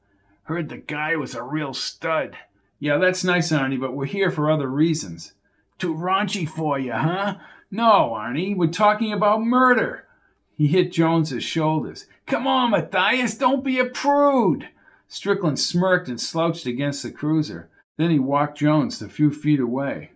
Heard 0.44 0.70
the 0.70 0.78
guy 0.78 1.18
was 1.18 1.36
a 1.36 1.44
real 1.44 1.74
stud. 1.74 2.38
Yeah, 2.80 2.98
that's 2.98 3.26
nice, 3.26 3.52
Arnie, 3.52 3.78
but 3.78 3.94
we're 3.94 4.06
here 4.06 4.32
for 4.32 4.50
other 4.50 4.68
reasons. 4.70 5.34
Too 5.78 5.94
raunchy 5.94 6.48
for 6.48 6.80
you, 6.80 6.94
huh? 6.94 7.36
No, 7.70 8.16
Arnie, 8.16 8.56
we're 8.56 8.68
talking 8.68 9.12
about 9.12 9.42
murder. 9.42 10.08
He 10.56 10.68
hit 10.68 10.94
Jones's 10.94 11.44
shoulders. 11.44 12.06
Come 12.28 12.48
on, 12.48 12.72
Matthias, 12.72 13.38
don't 13.38 13.62
be 13.62 13.78
a 13.78 13.84
prude. 13.84 14.70
Strickland 15.10 15.60
smirked 15.60 16.08
and 16.08 16.22
slouched 16.22 16.66
against 16.66 17.04
the 17.04 17.12
cruiser. 17.12 17.70
Then 17.98 18.12
he 18.12 18.20
walked 18.20 18.58
Jones 18.58 19.02
a 19.02 19.10
few 19.10 19.32
feet 19.32 19.60
away. 19.60 20.12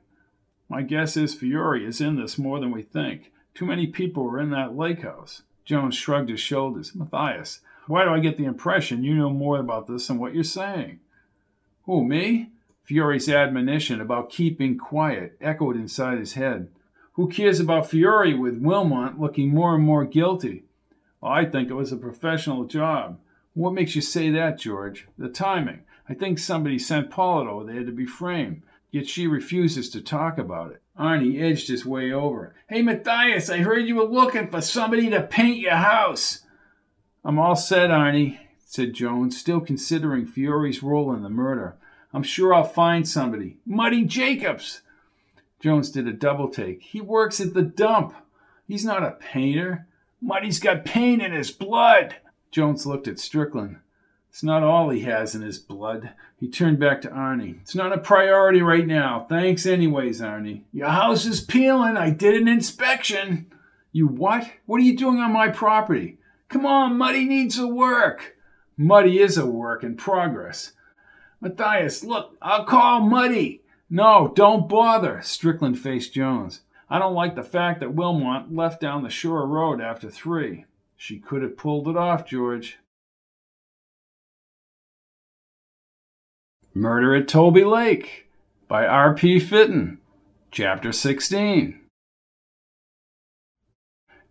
My 0.67 0.81
guess 0.81 1.17
is 1.17 1.33
Fiore 1.33 1.85
is 1.85 2.01
in 2.01 2.15
this 2.15 2.37
more 2.37 2.59
than 2.59 2.71
we 2.71 2.83
think. 2.83 3.31
Too 3.53 3.65
many 3.65 3.87
people 3.87 4.23
were 4.23 4.39
in 4.39 4.51
that 4.51 4.75
lake 4.75 5.01
house. 5.01 5.41
Jones 5.65 5.95
shrugged 5.95 6.29
his 6.29 6.39
shoulders. 6.39 6.93
Matthias, 6.95 7.61
why 7.87 8.03
do 8.03 8.11
I 8.11 8.19
get 8.19 8.37
the 8.37 8.45
impression 8.45 9.03
you 9.03 9.15
know 9.15 9.29
more 9.29 9.59
about 9.59 9.87
this 9.87 10.07
than 10.07 10.19
what 10.19 10.33
you're 10.33 10.43
saying? 10.43 10.99
Who, 11.83 12.03
me? 12.03 12.51
Fiore's 12.83 13.29
admonition 13.29 14.01
about 14.01 14.29
keeping 14.29 14.77
quiet 14.77 15.37
echoed 15.41 15.75
inside 15.75 16.17
his 16.19 16.33
head. 16.33 16.69
Who 17.13 17.27
cares 17.27 17.59
about 17.59 17.89
Fiore 17.89 18.33
with 18.33 18.61
Wilmot 18.61 19.19
looking 19.19 19.49
more 19.49 19.75
and 19.75 19.83
more 19.83 20.05
guilty? 20.05 20.63
I 21.21 21.45
think 21.45 21.69
it 21.69 21.75
was 21.75 21.91
a 21.91 21.97
professional 21.97 22.65
job. 22.65 23.19
What 23.53 23.73
makes 23.73 23.95
you 23.95 24.01
say 24.01 24.29
that, 24.31 24.57
George? 24.57 25.07
The 25.17 25.29
timing. 25.29 25.81
I 26.09 26.15
think 26.15 26.39
somebody 26.39 26.79
sent 26.79 27.11
Pollard 27.11 27.47
over 27.47 27.71
there 27.71 27.83
to 27.83 27.91
be 27.91 28.07
framed, 28.07 28.63
yet 28.89 29.07
she 29.07 29.27
refuses 29.27 29.91
to 29.91 30.01
talk 30.01 30.39
about 30.39 30.71
it. 30.71 30.81
Arnie 30.99 31.39
edged 31.39 31.67
his 31.67 31.85
way 31.85 32.11
over. 32.11 32.55
Hey, 32.67 32.81
Matthias, 32.81 33.49
I 33.49 33.59
heard 33.59 33.87
you 33.87 33.95
were 33.95 34.03
looking 34.03 34.49
for 34.49 34.59
somebody 34.59 35.09
to 35.11 35.21
paint 35.21 35.59
your 35.59 35.75
house. 35.75 36.39
I'm 37.23 37.37
all 37.37 37.55
set, 37.55 37.91
Arnie, 37.91 38.39
said 38.65 38.95
Jones, 38.95 39.37
still 39.37 39.61
considering 39.61 40.25
Fiore's 40.25 40.81
role 40.81 41.13
in 41.13 41.21
the 41.21 41.29
murder. 41.29 41.77
I'm 42.11 42.23
sure 42.23 42.55
I'll 42.55 42.63
find 42.63 43.07
somebody. 43.07 43.57
Muddy 43.65 44.03
Jacobs! 44.03 44.81
Jones 45.59 45.91
did 45.91 46.07
a 46.07 46.13
double 46.13 46.49
take. 46.49 46.81
He 46.81 47.01
works 47.01 47.39
at 47.39 47.53
the 47.53 47.61
dump. 47.61 48.15
He's 48.67 48.83
not 48.85 49.03
a 49.03 49.11
painter. 49.11 49.87
Muddy's 50.21 50.59
got 50.59 50.85
paint 50.85 51.21
in 51.21 51.33
his 51.33 51.51
blood. 51.51 52.15
Jones 52.51 52.87
looked 52.87 53.07
at 53.07 53.19
Strickland. 53.19 53.77
It's 54.29 54.43
not 54.43 54.63
all 54.63 54.89
he 54.89 55.01
has 55.01 55.35
in 55.35 55.41
his 55.41 55.59
blood. 55.59 56.11
He 56.37 56.47
turned 56.47 56.79
back 56.79 57.01
to 57.01 57.09
Arnie. 57.09 57.59
It's 57.61 57.75
not 57.75 57.91
a 57.91 57.97
priority 57.97 58.61
right 58.61 58.87
now. 58.87 59.25
Thanks, 59.27 59.65
anyways, 59.65 60.21
Arnie. 60.21 60.63
Your 60.71 60.89
house 60.89 61.25
is 61.25 61.41
peeling. 61.41 61.97
I 61.97 62.11
did 62.11 62.39
an 62.39 62.47
inspection. 62.47 63.51
You 63.91 64.07
what? 64.07 64.49
What 64.65 64.79
are 64.79 64.85
you 64.85 64.95
doing 64.95 65.19
on 65.19 65.33
my 65.33 65.49
property? 65.49 66.19
Come 66.47 66.65
on, 66.65 66.97
Muddy 66.97 67.25
needs 67.25 67.57
a 67.57 67.67
work. 67.67 68.37
Muddy 68.77 69.19
is 69.19 69.37
a 69.37 69.45
work 69.45 69.83
in 69.83 69.97
progress. 69.97 70.73
Matthias, 71.41 72.03
look, 72.03 72.37
I'll 72.41 72.65
call 72.65 73.01
Muddy. 73.01 73.61
No, 73.89 74.31
don't 74.35 74.69
bother, 74.69 75.21
Strickland 75.21 75.79
faced 75.79 76.13
Jones. 76.13 76.61
I 76.89 76.99
don't 76.99 77.13
like 77.13 77.35
the 77.35 77.43
fact 77.43 77.79
that 77.79 77.93
Wilmot 77.93 78.53
left 78.53 78.79
down 78.81 79.03
the 79.03 79.09
shore 79.09 79.45
road 79.45 79.81
after 79.81 80.09
three. 80.09 80.65
She 80.95 81.19
could 81.19 81.41
have 81.41 81.57
pulled 81.57 81.87
it 81.87 81.97
off, 81.97 82.25
George. 82.25 82.77
Murder 86.79 87.13
at 87.13 87.27
Tolby 87.27 87.69
Lake 87.69 88.29
by 88.69 88.85
R.P. 88.85 89.41
Fitton, 89.41 89.97
Chapter 90.49 90.93
16. 90.93 91.77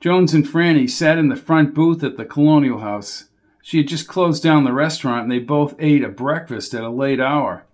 Jones 0.01 0.33
and 0.33 0.47
Franny 0.47 0.89
sat 0.89 1.19
in 1.19 1.29
the 1.29 1.37
front 1.37 1.75
booth 1.75 2.03
at 2.03 2.17
the 2.17 2.25
Colonial 2.25 2.79
House. 2.79 3.29
She 3.63 3.77
had 3.77 3.89
just 3.89 4.09
closed 4.09 4.43
down 4.43 4.65
the 4.65 4.73
restaurant 4.73 5.25
and 5.25 5.31
they 5.31 5.41
both 5.41 5.75
ate 5.79 6.03
a 6.03 6.09
breakfast 6.09 6.73
at 6.73 6.83
a 6.83 6.89
late 6.89 7.21
hour. 7.21 7.67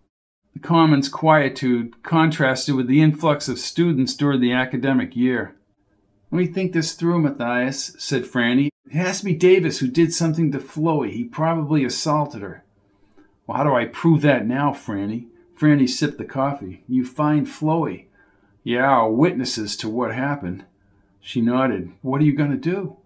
The 0.55 0.59
Commons' 0.59 1.09
quietude 1.09 2.03
contrasted 2.03 2.75
with 2.75 2.89
the 2.89 3.01
influx 3.01 3.49
of 3.49 3.61
students 3.61 4.17
during 4.17 4.41
the 4.41 4.53
academic 4.53 5.15
year. 5.15 5.55
Let 6.33 6.39
me 6.39 6.47
think 6.49 6.73
this 6.73 6.95
through, 6.95 7.21
Matthias, 7.21 7.95
said 7.97 8.25
Franny. 8.25 8.71
It 8.87 8.97
has 8.97 9.21
to 9.21 9.25
be 9.25 9.35
Davis 9.35 9.79
who 9.79 9.87
did 9.87 10.13
something 10.13 10.51
to 10.51 10.59
Floey. 10.59 11.13
He 11.13 11.23
probably 11.23 11.85
assaulted 11.85 12.43
her. 12.43 12.64
Well, 13.47 13.59
how 13.59 13.65
do 13.65 13.75
I 13.75 13.85
prove 13.87 14.23
that 14.23 14.47
now, 14.47 14.73
Franny? 14.73 15.27
Franny 15.59 15.89
sipped 15.89 16.19
the 16.19 16.25
coffee. 16.25 16.83
You 16.89 17.05
find 17.05 17.47
Floey. 17.47 18.07
Yeah, 18.63 19.05
witnesses 19.05 19.77
to 19.79 19.89
what 19.89 20.15
happened. 20.15 20.65
She 21.21 21.41
nodded. 21.41 21.93
What 22.03 22.21
are 22.21 22.25
you 22.25 22.35
going 22.35 22.51
to 22.51 22.57
do? 22.57 22.97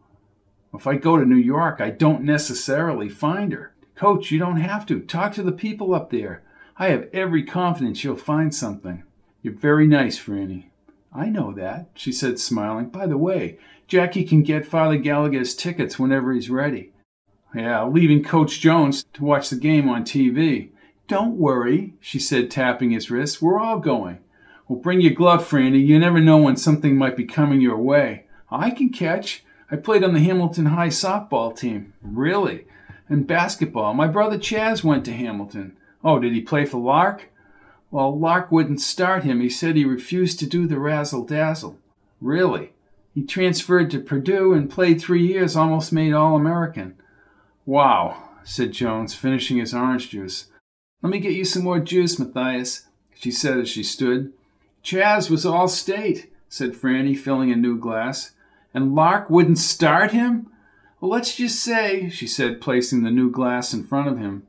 If 0.72 0.86
I 0.86 0.96
go 0.96 1.16
to 1.16 1.24
New 1.24 1.36
York, 1.36 1.80
I 1.80 1.90
don't 1.90 2.22
necessarily 2.22 3.08
find 3.08 3.52
her. 3.52 3.74
Coach, 3.94 4.30
you 4.30 4.38
don't 4.38 4.60
have 4.60 4.86
to. 4.86 5.00
Talk 5.00 5.32
to 5.34 5.42
the 5.42 5.52
people 5.52 5.94
up 5.94 6.10
there. 6.10 6.42
I 6.76 6.88
have 6.88 7.08
every 7.12 7.42
confidence 7.42 8.04
you'll 8.04 8.16
find 8.16 8.54
something. 8.54 9.02
You're 9.42 9.54
very 9.54 9.86
nice, 9.86 10.18
Franny. 10.18 10.66
I 11.12 11.30
know 11.30 11.52
that, 11.52 11.88
she 11.94 12.12
said, 12.12 12.38
smiling. 12.38 12.90
By 12.90 13.06
the 13.06 13.18
way, 13.18 13.58
Jackie 13.88 14.24
can 14.24 14.42
get 14.42 14.66
Father 14.66 14.98
Gallagher's 14.98 15.54
tickets 15.54 15.98
whenever 15.98 16.32
he's 16.32 16.50
ready. 16.50 16.92
Yeah, 17.54 17.84
leaving 17.86 18.22
Coach 18.22 18.60
Jones 18.60 19.04
to 19.14 19.24
watch 19.24 19.50
the 19.50 19.56
game 19.56 19.88
on 19.88 20.04
TV. 20.04 20.70
Don't 21.06 21.36
worry, 21.36 21.94
she 22.00 22.18
said, 22.18 22.50
tapping 22.50 22.90
his 22.90 23.10
wrist. 23.10 23.40
We're 23.40 23.58
all 23.58 23.78
going. 23.78 24.18
Well, 24.68 24.78
bring 24.78 25.00
your 25.00 25.14
glove, 25.14 25.48
Franny. 25.48 25.84
You 25.84 25.98
never 25.98 26.20
know 26.20 26.36
when 26.36 26.56
something 26.56 26.96
might 26.96 27.16
be 27.16 27.24
coming 27.24 27.62
your 27.62 27.78
way. 27.78 28.26
I 28.50 28.70
can 28.70 28.90
catch. 28.90 29.42
I 29.70 29.76
played 29.76 30.04
on 30.04 30.12
the 30.12 30.20
Hamilton 30.20 30.66
High 30.66 30.88
softball 30.88 31.56
team. 31.56 31.94
Really? 32.02 32.66
And 33.08 33.26
basketball. 33.26 33.94
My 33.94 34.06
brother 34.06 34.38
Chaz 34.38 34.84
went 34.84 35.06
to 35.06 35.12
Hamilton. 35.12 35.76
Oh, 36.04 36.18
did 36.18 36.34
he 36.34 36.42
play 36.42 36.66
for 36.66 36.78
Lark? 36.78 37.30
Well, 37.90 38.18
Lark 38.18 38.52
wouldn't 38.52 38.82
start 38.82 39.24
him. 39.24 39.40
He 39.40 39.48
said 39.48 39.76
he 39.76 39.86
refused 39.86 40.38
to 40.40 40.46
do 40.46 40.66
the 40.66 40.78
razzle 40.78 41.24
dazzle. 41.24 41.78
Really? 42.20 42.72
He 43.14 43.24
transferred 43.24 43.90
to 43.90 44.00
Purdue 44.00 44.52
and 44.52 44.70
played 44.70 45.00
three 45.00 45.26
years, 45.26 45.56
almost 45.56 45.92
made 45.92 46.12
All 46.12 46.36
American. 46.36 46.96
Wow, 47.68 48.30
said 48.44 48.72
Jones, 48.72 49.14
finishing 49.14 49.58
his 49.58 49.74
orange 49.74 50.08
juice. 50.08 50.46
Let 51.02 51.10
me 51.10 51.18
get 51.18 51.34
you 51.34 51.44
some 51.44 51.64
more 51.64 51.78
juice, 51.78 52.18
Matthias, 52.18 52.86
she 53.14 53.30
said 53.30 53.58
as 53.58 53.68
she 53.68 53.82
stood. 53.82 54.32
Chaz 54.82 55.28
was 55.28 55.44
all 55.44 55.68
state, 55.68 56.32
said 56.48 56.72
Franny, 56.72 57.14
filling 57.14 57.52
a 57.52 57.56
new 57.56 57.76
glass. 57.78 58.32
And 58.72 58.94
Lark 58.94 59.28
wouldn't 59.28 59.58
start 59.58 60.12
him? 60.12 60.46
Well, 60.98 61.10
let's 61.10 61.36
just 61.36 61.62
say, 61.62 62.08
she 62.08 62.26
said, 62.26 62.62
placing 62.62 63.02
the 63.02 63.10
new 63.10 63.30
glass 63.30 63.74
in 63.74 63.84
front 63.84 64.08
of 64.08 64.16
him. 64.16 64.46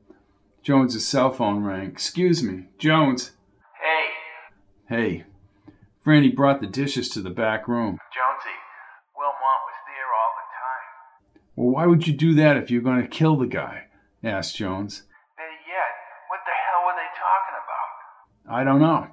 Jones's 0.62 1.06
cell 1.06 1.30
phone 1.30 1.62
rang. 1.62 1.88
Excuse 1.88 2.42
me. 2.42 2.68
Jones. 2.78 3.32
Hey. 3.82 4.06
Hey. 4.88 5.24
Franny 6.02 6.34
brought 6.34 6.62
the 6.62 6.66
dishes 6.66 7.10
to 7.10 7.20
the 7.20 7.28
back 7.28 7.68
room. 7.68 7.98
Jonesy, 8.14 8.56
Wilmot 9.14 9.60
was 9.68 9.76
there 9.84 10.08
all 10.16 10.32
the 10.40 10.46
time. 10.56 11.49
Well, 11.60 11.76
why 11.76 11.84
would 11.84 12.08
you 12.08 12.16
do 12.16 12.32
that 12.40 12.56
if 12.56 12.72
you're 12.72 12.80
going 12.80 13.04
to 13.04 13.12
kill 13.20 13.36
the 13.36 13.44
guy? 13.44 13.92
asked 14.24 14.56
Jones. 14.56 15.04
Better 15.36 15.60
yet, 15.68 15.92
what 16.32 16.40
the 16.48 16.56
hell 16.56 16.88
were 16.88 16.96
they 16.96 17.12
talking 17.12 17.56
about? 17.60 17.88
I 18.48 18.64
don't 18.64 18.80
know. 18.80 19.04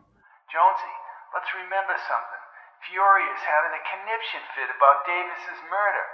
Jonesy, 0.47 0.95
let's 1.36 1.51
remember 1.51 1.91
something. 2.07 2.43
Fiore 2.88 3.27
is 3.36 3.43
having 3.43 3.75
a 3.75 3.83
conniption 3.83 4.39
fit 4.55 4.71
about 4.71 5.03
Davis's 5.03 5.60
murder. 5.67 6.05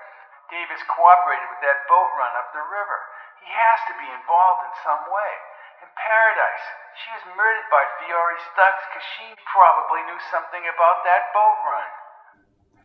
Davis 0.50 0.82
cooperated 0.90 1.54
with 1.54 1.62
that 1.70 1.86
boat 1.86 2.10
run 2.18 2.34
up 2.42 2.50
the 2.50 2.66
river. 2.66 3.00
He 3.46 3.54
has 3.54 3.80
to 3.94 4.02
be 4.02 4.10
involved 4.10 4.66
in 4.66 4.74
some 4.82 5.06
way. 5.14 5.34
In 5.86 5.90
Paradise, 5.94 6.66
she 6.98 7.14
was 7.14 7.38
murdered 7.38 7.70
by 7.70 7.86
Fiore's 8.02 8.46
thugs 8.58 8.82
because 8.90 9.06
she 9.22 9.38
probably 9.54 10.02
knew 10.10 10.18
something 10.34 10.66
about 10.66 11.06
that 11.06 11.30
boat 11.30 11.62
run. 11.62 11.90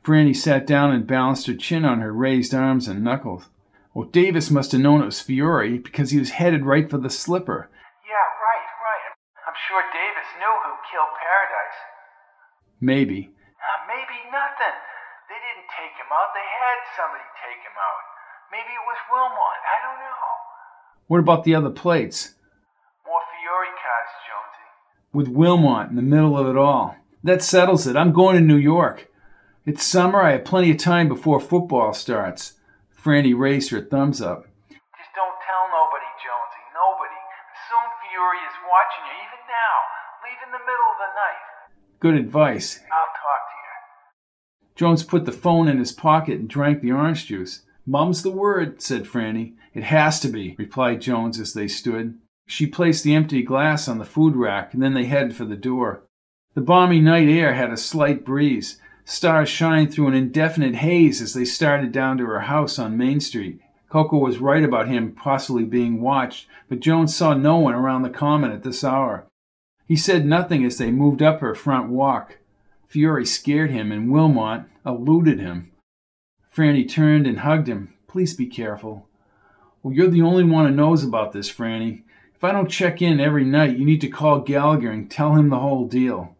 Franny 0.04 0.34
sat 0.34 0.66
down 0.66 0.90
and 0.92 1.06
balanced 1.06 1.46
her 1.46 1.54
chin 1.54 1.84
on 1.84 2.00
her 2.00 2.12
raised 2.12 2.54
arms 2.54 2.88
and 2.88 3.04
knuckles. 3.04 3.48
Well, 3.94 4.08
Davis 4.08 4.50
must 4.50 4.72
have 4.72 4.80
known 4.80 5.02
it 5.02 5.06
was 5.11 5.20
Fiore 5.20 5.78
because 5.78 6.11
he 6.11 6.18
was 6.18 6.38
headed 6.38 6.64
right 6.64 6.88
for 6.88 6.98
the 6.98 7.11
slipper. 7.11 7.68
Yeah, 8.06 8.26
right, 8.40 8.66
right. 8.80 9.04
I'm 9.46 9.58
sure 9.68 9.82
Davis 9.92 10.28
knew 10.38 10.54
who 10.64 10.72
killed 10.88 11.12
Paradise. 11.18 11.78
Maybe. 12.80 13.34
Uh, 13.58 13.80
maybe 13.90 14.16
nothing. 14.30 14.76
They 15.28 15.40
didn't 15.42 15.68
take 15.74 15.92
him 15.98 16.08
out. 16.08 16.30
They 16.32 16.46
had 16.46 16.78
somebody 16.96 17.26
take 17.42 17.61
him 17.61 17.76
out. 17.76 18.02
Maybe 18.54 18.70
it 18.72 18.87
was 18.87 19.00
Wilmot. 19.12 19.61
I 19.66 19.76
don't 19.84 20.00
know. 20.00 20.24
What 21.08 21.20
about 21.20 21.44
the 21.44 21.54
other 21.54 21.70
plates? 21.70 22.34
More 23.04 23.20
Fiore 23.28 23.74
cards, 23.76 24.14
Jonesy. 24.24 24.68
with 25.12 25.28
Wilmot 25.28 25.90
in 25.90 25.96
the 25.96 26.02
middle 26.02 26.38
of 26.38 26.46
it 26.46 26.56
all. 26.56 26.96
That 27.24 27.42
settles 27.42 27.87
it. 27.87 27.96
I'm 27.96 28.12
going 28.12 28.37
to 28.37 28.40
New 28.40 28.56
York. 28.56 29.08
It's 29.68 29.85
summer. 29.85 30.22
I 30.22 30.33
have 30.33 30.46
plenty 30.46 30.70
of 30.70 30.78
time 30.78 31.09
before 31.09 31.38
football 31.38 31.92
starts. 31.92 32.54
Franny 32.98 33.37
raised 33.37 33.68
her 33.68 33.83
thumbs 33.83 34.22
up. 34.22 34.44
Just 34.70 35.12
don't 35.14 35.37
tell 35.44 35.68
nobody, 35.68 36.09
Jonesy. 36.24 36.64
Nobody. 36.72 37.20
Soon 37.68 37.88
Fiore 38.00 38.40
is 38.48 38.57
watching 38.64 39.04
you, 39.04 39.16
even 39.28 39.44
now. 39.44 39.76
Leave 40.24 40.40
in 40.46 40.52
the 40.52 40.64
middle 40.64 40.88
of 40.88 40.98
the 41.04 41.12
night. 41.20 41.44
Good 42.00 42.14
advice. 42.14 42.81
I'll 42.90 43.12
talk 43.12 43.42
to 43.44 43.57
you. 43.61 44.74
Jones 44.74 45.02
put 45.02 45.26
the 45.26 45.33
phone 45.33 45.68
in 45.68 45.78
his 45.78 45.92
pocket 45.92 46.40
and 46.40 46.48
drank 46.48 46.81
the 46.81 46.92
orange 46.92 47.26
juice. 47.26 47.61
Mum's 47.85 48.22
the 48.22 48.31
word, 48.31 48.81
said 48.81 49.04
Franny. 49.04 49.52
It 49.74 49.85
has 49.85 50.18
to 50.20 50.28
be, 50.28 50.57
replied 50.59 51.02
Jones 51.02 51.38
as 51.38 51.52
they 51.52 51.68
stood. 51.68 52.16
She 52.46 52.66
placed 52.66 53.04
the 53.04 53.14
empty 53.14 53.42
glass 53.42 53.87
on 53.87 53.98
the 53.98 54.07
food 54.07 54.35
rack, 54.35 54.72
and 54.72 54.83
then 54.83 54.94
they 54.94 55.04
headed 55.04 55.37
for 55.37 55.44
the 55.44 55.57
door. 55.57 56.04
The 56.54 56.62
balmy 56.62 57.02
night 57.02 57.28
air 57.28 57.52
had 57.52 57.70
a 57.70 57.76
slight 57.76 58.24
breeze. 58.24 58.81
Stars 59.11 59.49
shined 59.49 59.90
through 59.90 60.09
an 60.09 60.12
indefinite 60.12 60.75
haze 60.75 61.23
as 61.23 61.33
they 61.33 61.47
started 61.47 61.92
down 61.92 62.18
to 62.18 62.27
her 62.27 62.40
house 62.40 62.79
on 62.79 62.99
Main 62.99 63.21
Street. 63.21 63.59
Coco 63.88 64.18
was 64.18 64.37
right 64.37 64.62
about 64.62 64.87
him 64.87 65.12
possibly 65.12 65.64
being 65.64 66.03
watched, 66.03 66.47
but 66.68 66.81
Jones 66.81 67.16
saw 67.16 67.33
no 67.33 67.57
one 67.57 67.73
around 67.73 68.03
the 68.03 68.11
common 68.11 68.53
at 68.53 68.64
this 68.64 68.85
hour. 68.85 69.27
He 69.87 69.97
said 69.97 70.27
nothing 70.27 70.62
as 70.62 70.77
they 70.77 70.90
moved 70.90 71.23
up 71.23 71.40
her 71.40 71.55
front 71.55 71.88
walk. 71.88 72.37
Fiore 72.87 73.25
scared 73.25 73.71
him, 73.71 73.90
and 73.90 74.12
Wilmot 74.12 74.64
eluded 74.85 75.40
him. 75.40 75.73
Franny 76.55 76.87
turned 76.87 77.27
and 77.27 77.38
hugged 77.38 77.66
him. 77.66 77.94
Please 78.09 78.35
be 78.35 78.47
careful. 78.47 79.09
Well, 79.83 79.94
you're 79.94 80.09
the 80.09 80.21
only 80.21 80.44
one 80.44 80.66
who 80.66 80.75
knows 80.75 81.03
about 81.03 81.33
this, 81.33 81.51
Franny. 81.51 82.03
If 82.35 82.44
I 82.44 82.53
don't 82.53 82.68
check 82.68 83.01
in 83.01 83.21
every 83.21 83.44
night, 83.44 83.79
you 83.79 83.87
need 83.87 84.03
to 84.03 84.09
call 84.09 84.40
Gallagher 84.40 84.90
and 84.90 85.11
tell 85.11 85.35
him 85.35 85.49
the 85.49 85.61
whole 85.61 85.87
deal. 85.87 86.37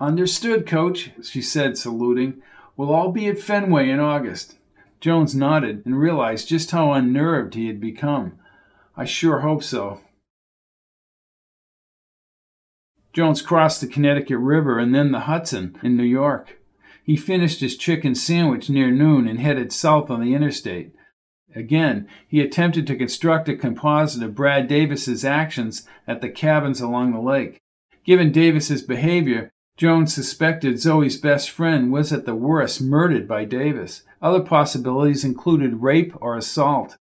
Understood, 0.00 0.66
coach, 0.66 1.10
she 1.22 1.40
said, 1.40 1.78
saluting. 1.78 2.42
We'll 2.76 2.92
all 2.92 3.12
be 3.12 3.28
at 3.28 3.38
Fenway 3.38 3.88
in 3.88 4.00
August. 4.00 4.56
Jones 5.00 5.34
nodded 5.34 5.82
and 5.84 5.98
realized 5.98 6.48
just 6.48 6.70
how 6.70 6.92
unnerved 6.92 7.54
he 7.54 7.66
had 7.66 7.80
become. 7.80 8.38
I 8.96 9.04
sure 9.04 9.40
hope 9.40 9.62
so. 9.62 10.00
Jones 13.12 13.42
crossed 13.42 13.80
the 13.80 13.86
Connecticut 13.86 14.38
River 14.38 14.78
and 14.78 14.94
then 14.94 15.12
the 15.12 15.20
Hudson 15.20 15.78
in 15.82 15.96
New 15.96 16.04
York. 16.04 16.58
He 17.04 17.16
finished 17.16 17.60
his 17.60 17.76
chicken 17.76 18.14
sandwich 18.14 18.68
near 18.68 18.90
noon 18.90 19.28
and 19.28 19.38
headed 19.38 19.72
south 19.72 20.10
on 20.10 20.20
the 20.20 20.34
interstate. 20.34 20.92
Again, 21.54 22.08
he 22.26 22.40
attempted 22.40 22.86
to 22.88 22.96
construct 22.96 23.48
a 23.48 23.56
composite 23.56 24.22
of 24.22 24.34
Brad 24.34 24.66
Davis's 24.66 25.24
actions 25.24 25.86
at 26.08 26.20
the 26.20 26.28
cabins 26.28 26.80
along 26.80 27.12
the 27.12 27.20
lake. 27.20 27.60
Given 28.04 28.32
Davis's 28.32 28.82
behavior, 28.82 29.52
Jones 29.76 30.14
suspected 30.14 30.78
Zoe's 30.78 31.16
best 31.16 31.50
friend 31.50 31.90
was 31.90 32.12
at 32.12 32.26
the 32.26 32.34
worst 32.36 32.80
murdered 32.80 33.26
by 33.26 33.44
Davis. 33.44 34.02
Other 34.22 34.40
possibilities 34.40 35.24
included 35.24 35.82
rape 35.82 36.14
or 36.20 36.36
assault. 36.36 36.96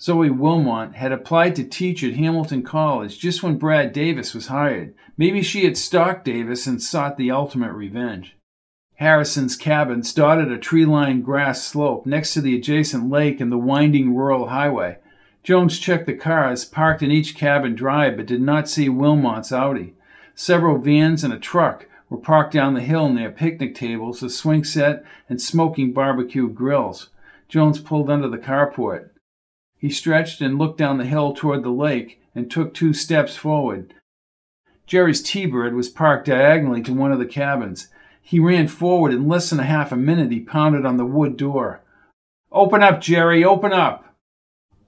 Zoe 0.00 0.28
Wilmot 0.30 0.94
had 0.94 1.12
applied 1.12 1.54
to 1.56 1.64
teach 1.64 2.02
at 2.02 2.14
Hamilton 2.14 2.64
College 2.64 3.18
just 3.18 3.44
when 3.44 3.58
Brad 3.58 3.92
Davis 3.92 4.34
was 4.34 4.48
hired. 4.48 4.94
Maybe 5.16 5.40
she 5.40 5.64
had 5.64 5.76
stalked 5.76 6.24
Davis 6.24 6.66
and 6.66 6.82
sought 6.82 7.16
the 7.16 7.30
ultimate 7.30 7.72
revenge. 7.72 8.36
Harrison's 8.96 9.56
cabins 9.56 10.12
dotted 10.12 10.50
a 10.50 10.58
tree 10.58 10.84
lined 10.84 11.24
grass 11.24 11.62
slope 11.62 12.06
next 12.06 12.34
to 12.34 12.40
the 12.40 12.56
adjacent 12.56 13.08
lake 13.08 13.40
and 13.40 13.52
the 13.52 13.58
winding 13.58 14.16
rural 14.16 14.48
highway. 14.48 14.98
Jones 15.44 15.78
checked 15.78 16.06
the 16.06 16.14
cars 16.14 16.64
parked 16.64 17.02
in 17.02 17.10
each 17.12 17.36
cabin 17.36 17.76
drive 17.76 18.16
but 18.16 18.26
did 18.26 18.42
not 18.42 18.68
see 18.68 18.88
Wilmot's 18.88 19.52
Audi. 19.52 19.94
Several 20.34 20.78
vans 20.78 21.22
and 21.22 21.32
a 21.32 21.38
truck 21.38 21.86
were 22.10 22.18
parked 22.18 22.52
down 22.52 22.74
the 22.74 22.82
hill 22.82 23.08
near 23.08 23.30
picnic 23.30 23.74
tables, 23.74 24.22
a 24.22 24.28
swing 24.28 24.64
set, 24.64 25.04
and 25.28 25.40
smoking 25.40 25.92
barbecue 25.92 26.48
grills. 26.48 27.08
Jones 27.48 27.80
pulled 27.80 28.10
under 28.10 28.28
the 28.28 28.36
carport. 28.36 29.10
He 29.78 29.88
stretched 29.88 30.42
and 30.42 30.58
looked 30.58 30.76
down 30.76 30.98
the 30.98 31.06
hill 31.06 31.32
toward 31.32 31.62
the 31.62 31.70
lake 31.70 32.20
and 32.34 32.50
took 32.50 32.74
two 32.74 32.92
steps 32.92 33.36
forward. 33.36 33.94
Jerry's 34.86 35.22
T-Bird 35.22 35.74
was 35.74 35.88
parked 35.88 36.26
diagonally 36.26 36.82
to 36.82 36.92
one 36.92 37.12
of 37.12 37.20
the 37.20 37.26
cabins. 37.26 37.88
He 38.20 38.40
ran 38.40 38.68
forward. 38.68 39.14
In 39.14 39.28
less 39.28 39.50
than 39.50 39.60
a 39.60 39.64
half 39.64 39.92
a 39.92 39.96
minute, 39.96 40.32
he 40.32 40.40
pounded 40.40 40.84
on 40.84 40.96
the 40.96 41.06
wood 41.06 41.36
door. 41.36 41.80
Open 42.52 42.82
up, 42.82 43.00
Jerry, 43.00 43.44
open 43.44 43.72
up! 43.72 44.16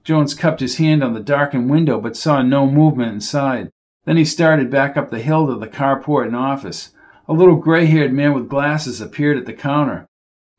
Jones 0.03 0.33
cupped 0.33 0.59
his 0.59 0.77
hand 0.77 1.01
on 1.01 1.13
the 1.13 1.21
darkened 1.21 1.69
window 1.69 1.99
but 2.01 2.17
saw 2.17 2.41
no 2.41 2.67
movement 2.67 3.13
inside. 3.13 3.69
Then 4.05 4.17
he 4.17 4.25
started 4.25 4.69
back 4.69 4.97
up 4.97 5.09
the 5.09 5.21
hill 5.21 5.47
to 5.47 5.55
the 5.55 5.67
carport 5.67 6.27
and 6.27 6.35
office. 6.35 6.91
A 7.27 7.33
little 7.33 7.55
gray 7.55 7.85
haired 7.85 8.13
man 8.13 8.33
with 8.33 8.49
glasses 8.49 8.99
appeared 8.99 9.37
at 9.37 9.45
the 9.45 9.53
counter 9.53 10.07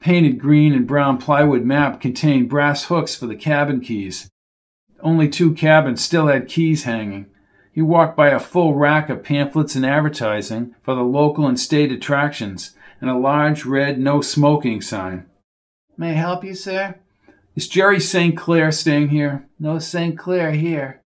painted 0.04 0.38
green 0.38 0.74
and 0.74 0.86
brown 0.86 1.16
plywood 1.16 1.64
map 1.64 1.98
contained 1.98 2.46
brass 2.46 2.84
hooks 2.84 3.14
for 3.14 3.26
the 3.26 3.34
cabin 3.34 3.80
keys. 3.80 4.28
Only 5.00 5.30
two 5.30 5.54
cabins 5.54 6.04
still 6.04 6.26
had 6.26 6.46
keys 6.46 6.84
hanging. 6.84 7.24
He 7.72 7.80
walked 7.80 8.14
by 8.14 8.28
a 8.28 8.38
full 8.38 8.74
rack 8.74 9.08
of 9.08 9.22
pamphlets 9.24 9.74
and 9.74 9.84
advertising 9.84 10.74
for 10.82 10.94
the 10.94 11.02
local 11.02 11.46
and 11.46 11.58
state 11.58 11.90
attractions 11.90 12.76
and 13.00 13.08
a 13.08 13.16
large 13.16 13.64
red 13.64 13.98
no 13.98 14.20
smoking 14.20 14.82
sign. 14.82 15.24
May 15.96 16.10
I 16.10 16.14
help 16.14 16.44
you, 16.44 16.54
sir? 16.54 16.96
Is 17.56 17.66
Jerry 17.66 17.98
St. 17.98 18.36
Clair 18.36 18.70
staying 18.72 19.08
here? 19.08 19.46
No 19.58 19.78
St. 19.78 20.18
Clair 20.18 20.50
here. 20.52 21.00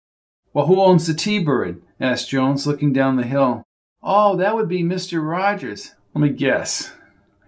Well, 0.53 0.65
who 0.65 0.81
owns 0.81 1.05
the 1.05 1.13
T 1.13 1.37
Bird? 1.37 1.83
asked 1.99 2.29
Jones, 2.29 2.65
looking 2.65 2.93
down 2.93 3.15
the 3.15 3.23
hill. 3.23 3.63
Oh, 4.01 4.35
that 4.37 4.55
would 4.55 4.69
be 4.69 4.83
Mr. 4.83 5.27
Rogers. 5.27 5.95
Let 6.13 6.21
me 6.21 6.29
guess. 6.29 6.93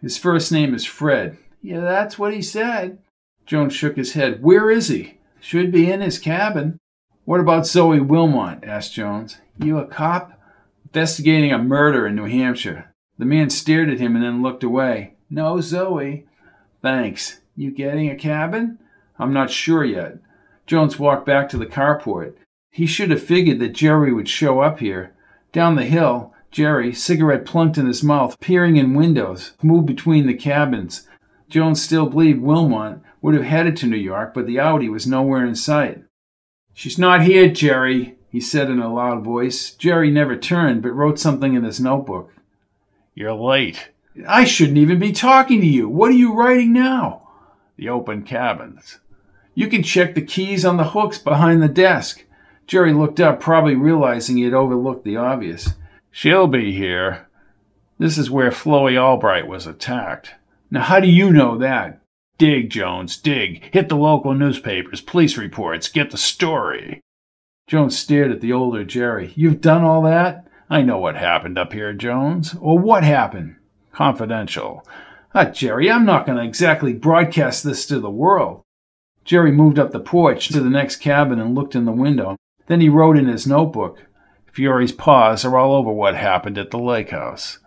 His 0.02 0.18
first 0.18 0.52
name 0.52 0.74
is 0.74 0.86
Fred. 0.86 1.38
Yeah, 1.62 1.82
that's 1.82 2.18
what 2.18 2.34
he 2.34 2.42
said. 2.42 3.00
Jones 3.46 3.74
shook 3.74 3.98
his 3.98 4.14
head. 4.14 4.42
Where 4.42 4.70
is 4.70 4.88
he? 4.88 5.18
Should 5.40 5.72
be 5.72 5.92
in 5.92 6.02
his 6.02 6.20
cabin. 6.20 6.78
What 7.26 7.40
about 7.40 7.68
Zoe 7.68 8.00
Wilmot? 8.00 8.64
asked 8.64 8.94
Jones. 8.94 9.38
You 9.58 9.78
a 9.78 9.86
cop? 9.86 10.40
Investigating 10.86 11.52
a 11.52 11.58
murder 11.58 12.08
in 12.08 12.16
New 12.16 12.26
Hampshire. 12.26 12.94
The 13.18 13.26
man 13.26 13.50
stared 13.50 13.90
at 13.90 14.00
him 14.00 14.16
and 14.16 14.24
then 14.24 14.42
looked 14.42 14.64
away. 14.64 15.16
No, 15.30 15.60
Zoe. 15.62 16.26
Thanks. 16.82 17.42
You 17.56 17.72
getting 17.72 18.10
a 18.10 18.16
cabin? 18.16 18.80
I'm 19.18 19.34
not 19.34 19.52
sure 19.52 19.84
yet. 19.84 20.20
Jones 20.66 20.98
walked 20.98 21.26
back 21.26 21.50
to 21.50 21.58
the 21.58 21.66
carport. 21.66 22.36
He 22.72 22.86
should 22.86 23.12
have 23.12 23.22
figured 23.22 23.60
that 23.60 23.74
Jerry 23.74 24.14
would 24.14 24.30
show 24.30 24.62
up 24.62 24.80
here. 24.80 25.14
Down 25.52 25.76
the 25.76 25.86
hill, 25.86 26.34
Jerry, 26.52 26.94
cigarette 26.94 27.46
plunked 27.46 27.78
in 27.78 27.86
his 27.86 28.04
mouth, 28.04 28.40
peering 28.40 28.78
in 28.78 28.96
windows, 28.96 29.54
moved 29.62 29.86
between 29.86 30.26
the 30.26 30.34
cabins. 30.34 31.08
Jones 31.50 31.82
still 31.82 32.08
believed 32.08 32.42
Wilmot 32.42 33.00
would 33.22 33.36
have 33.36 33.44
headed 33.44 33.76
to 33.78 33.88
New 33.88 33.98
York, 33.98 34.34
but 34.34 34.48
the 34.48 34.60
Audi 34.60 34.90
was 34.90 35.06
nowhere 35.06 35.46
in 35.46 35.56
sight. 35.56 36.04
She's 36.74 36.98
not 36.98 37.24
here, 37.24 37.50
Jerry, 37.50 38.18
he 38.32 38.40
said 38.40 38.70
in 38.70 38.80
a 38.80 38.94
loud 38.94 39.24
voice. 39.24 39.72
Jerry 39.72 40.10
never 40.12 40.36
turned, 40.36 40.82
but 40.82 40.94
wrote 40.94 41.20
something 41.20 41.54
in 41.54 41.64
his 41.64 41.80
notebook. 41.80 42.34
You're 43.14 43.34
late. 43.34 43.90
I 44.28 44.46
shouldn't 44.46 44.78
even 44.78 45.00
be 45.00 45.12
talking 45.12 45.62
to 45.62 45.68
you. 45.68 45.90
What 45.90 46.10
are 46.10 46.16
you 46.16 46.34
writing 46.34 46.74
now? 46.74 47.28
The 47.78 47.90
open 47.90 48.24
cabins. 48.24 49.00
You 49.54 49.68
can 49.68 49.84
check 49.84 50.16
the 50.16 50.22
keys 50.22 50.64
on 50.64 50.78
the 50.78 50.92
hooks 50.92 51.18
behind 51.18 51.62
the 51.62 51.68
desk. 51.68 52.26
Jerry 52.66 52.94
looked 52.94 53.20
up, 53.20 53.40
probably 53.40 53.76
realizing 53.76 54.38
he 54.38 54.44
had 54.44 54.54
overlooked 54.54 55.04
the 55.04 55.18
obvious. 55.18 55.74
She'll 56.12 56.48
be 56.48 56.72
here. 56.72 57.28
This 57.98 58.18
is 58.18 58.32
where 58.32 58.52
Floey 58.52 58.98
Albright 58.98 59.48
was 59.48 59.68
attacked. 59.68 60.36
Now, 60.72 60.82
how 60.82 61.00
do 61.00 61.08
you 61.08 61.32
know 61.32 61.58
that? 61.58 62.02
Dig, 62.38 62.70
Jones, 62.70 63.18
dig. 63.18 63.70
Hit 63.74 63.90
the 63.90 63.98
local 63.98 64.34
newspapers, 64.34 65.02
police 65.02 65.38
reports, 65.38 65.90
get 65.90 66.12
the 66.12 66.18
story. 66.18 67.02
Jones 67.68 67.98
stared 67.98 68.32
at 68.32 68.42
the 68.42 68.54
older 68.54 68.84
Jerry. 68.84 69.34
You've 69.36 69.62
done 69.62 69.84
all 69.84 70.02
that? 70.04 70.48
I 70.70 70.82
know 70.82 70.98
what 70.98 71.18
happened 71.18 71.58
up 71.58 71.74
here, 71.74 71.94
Jones. 71.94 72.56
Or 72.60 72.80
what 72.80 73.04
happened? 73.04 73.58
Confidential. 73.92 74.88
Ah, 75.36 75.46
Jerry, 75.46 75.92
I'm 75.92 76.06
not 76.06 76.26
going 76.26 76.38
to 76.38 76.44
exactly 76.44 76.94
broadcast 76.94 77.64
this 77.64 77.86
to 77.88 78.00
the 78.00 78.10
world. 78.10 78.62
Jerry 79.26 79.52
moved 79.52 79.78
up 79.78 79.92
the 79.92 80.00
porch 80.00 80.48
to 80.50 80.62
the 80.62 80.70
next 80.70 80.96
cabin 80.98 81.40
and 81.40 81.54
looked 81.54 81.76
in 81.76 81.86
the 81.86 81.92
window. 81.92 82.36
Then 82.68 82.82
he 82.82 82.90
wrote 82.90 83.18
in 83.18 83.28
his 83.28 83.46
notebook. 83.46 84.06
Fiore's 84.52 84.92
paws 84.92 85.46
are 85.46 85.58
all 85.58 85.74
over 85.74 85.92
what 85.92 86.16
happened 86.16 86.58
at 86.58 86.72
the 86.72 86.80
lake 86.80 87.10
house. 87.10 87.60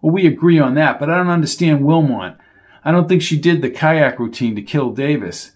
Well, 0.00 0.12
we 0.12 0.26
agree 0.26 0.58
on 0.58 0.74
that, 0.74 0.98
but 0.98 1.10
I 1.10 1.16
don't 1.16 1.28
understand 1.28 1.84
Wilmot. 1.84 2.36
I 2.84 2.92
don't 2.92 3.08
think 3.08 3.22
she 3.22 3.38
did 3.38 3.62
the 3.62 3.70
kayak 3.70 4.18
routine 4.18 4.54
to 4.56 4.62
kill 4.62 4.92
Davis. 4.92 5.52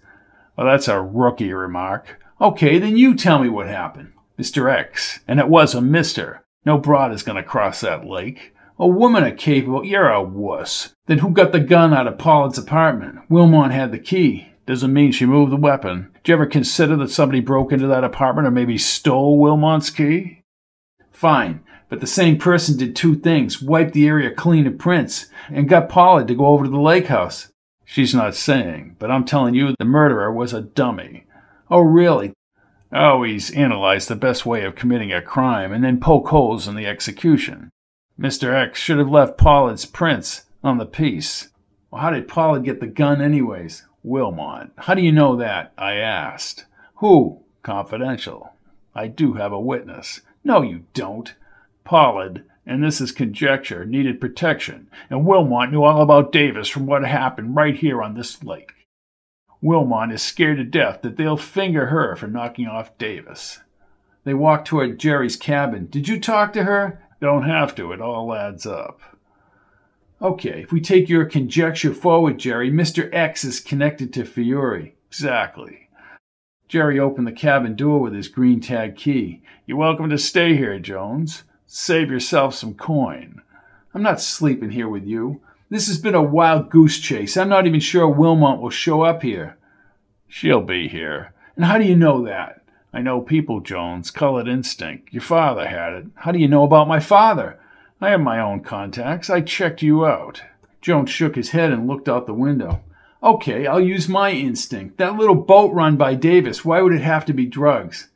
Well, 0.57 0.67
that's 0.67 0.87
a 0.87 1.01
rookie 1.01 1.53
remark. 1.53 2.19
Okay, 2.39 2.77
then 2.77 2.97
you 2.97 3.15
tell 3.15 3.39
me 3.39 3.49
what 3.49 3.67
happened. 3.67 4.13
Mr. 4.37 4.71
X. 4.71 5.19
And 5.27 5.39
it 5.39 5.47
was 5.47 5.73
a 5.73 5.81
mister. 5.81 6.43
No 6.65 6.77
broad 6.77 7.13
is 7.13 7.23
going 7.23 7.37
to 7.37 7.43
cross 7.43 7.81
that 7.81 8.05
lake. 8.05 8.53
A 8.79 8.87
woman 8.87 9.23
are 9.23 9.31
capable. 9.31 9.85
You're 9.85 10.09
a 10.09 10.21
wuss. 10.21 10.93
Then 11.05 11.19
who 11.19 11.31
got 11.31 11.51
the 11.51 11.59
gun 11.59 11.93
out 11.93 12.07
of 12.07 12.17
Pollard's 12.17 12.57
apartment? 12.57 13.19
Wilmot 13.29 13.71
had 13.71 13.91
the 13.91 13.99
key. 13.99 14.49
Doesn't 14.65 14.93
mean 14.93 15.11
she 15.11 15.25
moved 15.25 15.51
the 15.51 15.57
weapon. 15.57 16.11
Did 16.23 16.29
you 16.29 16.33
ever 16.35 16.45
consider 16.45 16.95
that 16.97 17.09
somebody 17.09 17.41
broke 17.41 17.71
into 17.71 17.87
that 17.87 18.03
apartment 18.03 18.47
or 18.47 18.51
maybe 18.51 18.77
stole 18.77 19.39
Wilmot's 19.39 19.89
key? 19.89 20.42
Fine, 21.23 21.63
But 21.87 22.01
the 22.01 22.05
same 22.05 22.37
person 22.37 22.75
did 22.75 22.97
two 22.97 23.15
things 23.15 23.61
wiped 23.61 23.93
the 23.93 24.07
area 24.07 24.29
clean 24.29 24.67
of 24.67 24.77
prints 24.77 25.27
and 25.47 25.69
got 25.69 25.87
Pollard 25.87 26.27
to 26.27 26.35
go 26.35 26.47
over 26.47 26.65
to 26.65 26.69
the 26.69 26.81
lake 26.81 27.07
house. 27.07 27.47
She's 27.85 28.13
not 28.13 28.35
saying, 28.35 28.97
but 28.99 29.09
I'm 29.09 29.23
telling 29.23 29.53
you 29.53 29.73
the 29.79 29.85
murderer 29.85 30.33
was 30.33 30.51
a 30.51 30.59
dummy. 30.59 31.23
Oh, 31.71 31.79
really? 31.79 32.33
Oh, 32.91 33.11
Always 33.11 33.51
analyze 33.51 34.09
the 34.09 34.17
best 34.17 34.45
way 34.45 34.65
of 34.65 34.75
committing 34.75 35.13
a 35.13 35.21
crime 35.21 35.71
and 35.71 35.81
then 35.81 36.01
poke 36.01 36.27
holes 36.27 36.67
in 36.67 36.75
the 36.75 36.87
execution. 36.87 37.69
Mr. 38.19 38.53
X 38.53 38.77
should 38.77 38.97
have 38.97 39.09
left 39.09 39.37
Pollard's 39.37 39.85
prints 39.85 40.43
on 40.61 40.77
the 40.77 40.85
piece. 40.85 41.51
Well, 41.89 42.01
how 42.01 42.09
did 42.09 42.27
Pollard 42.27 42.65
get 42.65 42.81
the 42.81 42.87
gun, 42.87 43.21
anyways? 43.21 43.85
Wilmot. 44.03 44.71
How 44.75 44.93
do 44.93 45.01
you 45.01 45.13
know 45.13 45.37
that? 45.37 45.71
I 45.77 45.93
asked. 45.93 46.65
Who? 46.95 47.45
Confidential. 47.61 48.55
I 48.93 49.07
do 49.07 49.35
have 49.35 49.53
a 49.53 49.59
witness. 49.61 50.19
No, 50.43 50.61
you 50.61 50.85
don't. 50.93 51.33
Pollard, 51.83 52.43
and 52.65 52.83
this 52.83 53.01
is 53.01 53.11
conjecture, 53.11 53.85
needed 53.85 54.21
protection, 54.21 54.87
and 55.09 55.25
Wilmot 55.25 55.71
knew 55.71 55.83
all 55.83 56.01
about 56.01 56.31
Davis 56.31 56.69
from 56.69 56.85
what 56.85 57.05
happened 57.05 57.55
right 57.55 57.75
here 57.75 58.01
on 58.01 58.13
this 58.13 58.43
lake. 58.43 58.73
Wilmot 59.61 60.11
is 60.11 60.21
scared 60.21 60.57
to 60.57 60.63
death 60.63 61.01
that 61.01 61.17
they'll 61.17 61.37
finger 61.37 61.87
her 61.87 62.15
for 62.15 62.27
knocking 62.27 62.67
off 62.67 62.97
Davis. 62.97 63.59
They 64.25 64.33
walked 64.33 64.67
toward 64.67 64.99
Jerry's 64.99 65.35
cabin. 65.35 65.87
Did 65.87 66.07
you 66.07 66.19
talk 66.19 66.53
to 66.53 66.63
her? 66.63 67.01
Don't 67.21 67.43
have 67.43 67.75
to, 67.75 67.91
it 67.91 68.01
all 68.01 68.33
adds 68.33 68.65
up. 68.65 68.99
Okay, 70.21 70.61
if 70.61 70.71
we 70.71 70.79
take 70.79 71.09
your 71.09 71.25
conjecture 71.25 71.93
forward, 71.93 72.39
Jerry, 72.39 72.71
Mr. 72.71 73.09
X 73.13 73.43
is 73.43 73.59
connected 73.59 74.13
to 74.13 74.23
Fiore. 74.23 74.95
Exactly. 75.09 75.89
Jerry 76.69 76.99
opened 76.99 77.27
the 77.27 77.33
cabin 77.33 77.75
door 77.75 77.99
with 77.99 78.13
his 78.13 78.29
green 78.29 78.59
tag 78.59 78.95
key. 78.95 79.42
You're 79.65 79.77
welcome 79.77 80.09
to 80.09 80.17
stay 80.17 80.57
here, 80.57 80.77
Jones. 80.77 81.43
Save 81.65 82.11
yourself 82.11 82.53
some 82.53 82.73
coin. 82.73 83.41
I'm 83.93 84.03
not 84.03 84.19
sleeping 84.19 84.71
here 84.71 84.89
with 84.89 85.05
you. 85.05 85.39
This 85.69 85.87
has 85.87 85.97
been 85.97 86.15
a 86.15 86.21
wild 86.21 86.69
goose 86.69 86.99
chase. 86.99 87.37
I'm 87.37 87.47
not 87.47 87.65
even 87.65 87.79
sure 87.79 88.09
Wilmot 88.09 88.59
will 88.59 88.69
show 88.69 89.03
up 89.03 89.21
here. 89.21 89.57
She'll 90.27 90.61
be 90.61 90.89
here. 90.89 91.33
And 91.55 91.63
how 91.63 91.77
do 91.77 91.85
you 91.85 91.95
know 91.95 92.25
that? 92.25 92.65
I 92.91 92.99
know 92.99 93.21
people, 93.21 93.61
Jones. 93.61 94.11
Call 94.11 94.37
it 94.37 94.49
instinct. 94.49 95.13
Your 95.13 95.21
father 95.21 95.65
had 95.65 95.93
it. 95.93 96.05
How 96.15 96.33
do 96.33 96.39
you 96.39 96.49
know 96.49 96.63
about 96.63 96.89
my 96.89 96.99
father? 96.99 97.57
I 98.01 98.09
have 98.09 98.19
my 98.19 98.41
own 98.41 98.63
contacts. 98.63 99.29
I 99.29 99.39
checked 99.39 99.81
you 99.81 100.05
out. 100.05 100.41
Jones 100.81 101.09
shook 101.09 101.37
his 101.37 101.51
head 101.51 101.71
and 101.71 101.87
looked 101.87 102.09
out 102.09 102.25
the 102.25 102.33
window. 102.33 102.83
Okay, 103.23 103.65
I'll 103.65 103.79
use 103.79 104.09
my 104.09 104.31
instinct. 104.31 104.97
That 104.97 105.15
little 105.15 105.35
boat 105.35 105.73
run 105.73 105.95
by 105.95 106.15
Davis, 106.15 106.65
why 106.65 106.81
would 106.81 106.91
it 106.91 107.01
have 107.01 107.23
to 107.27 107.33
be 107.33 107.45
drugs? 107.45 108.09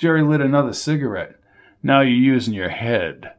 Jerry 0.00 0.22
lit 0.22 0.40
another 0.40 0.72
cigarette. 0.72 1.36
Now 1.82 2.00
you're 2.00 2.12
using 2.12 2.54
your 2.54 2.70
head. 2.70 3.34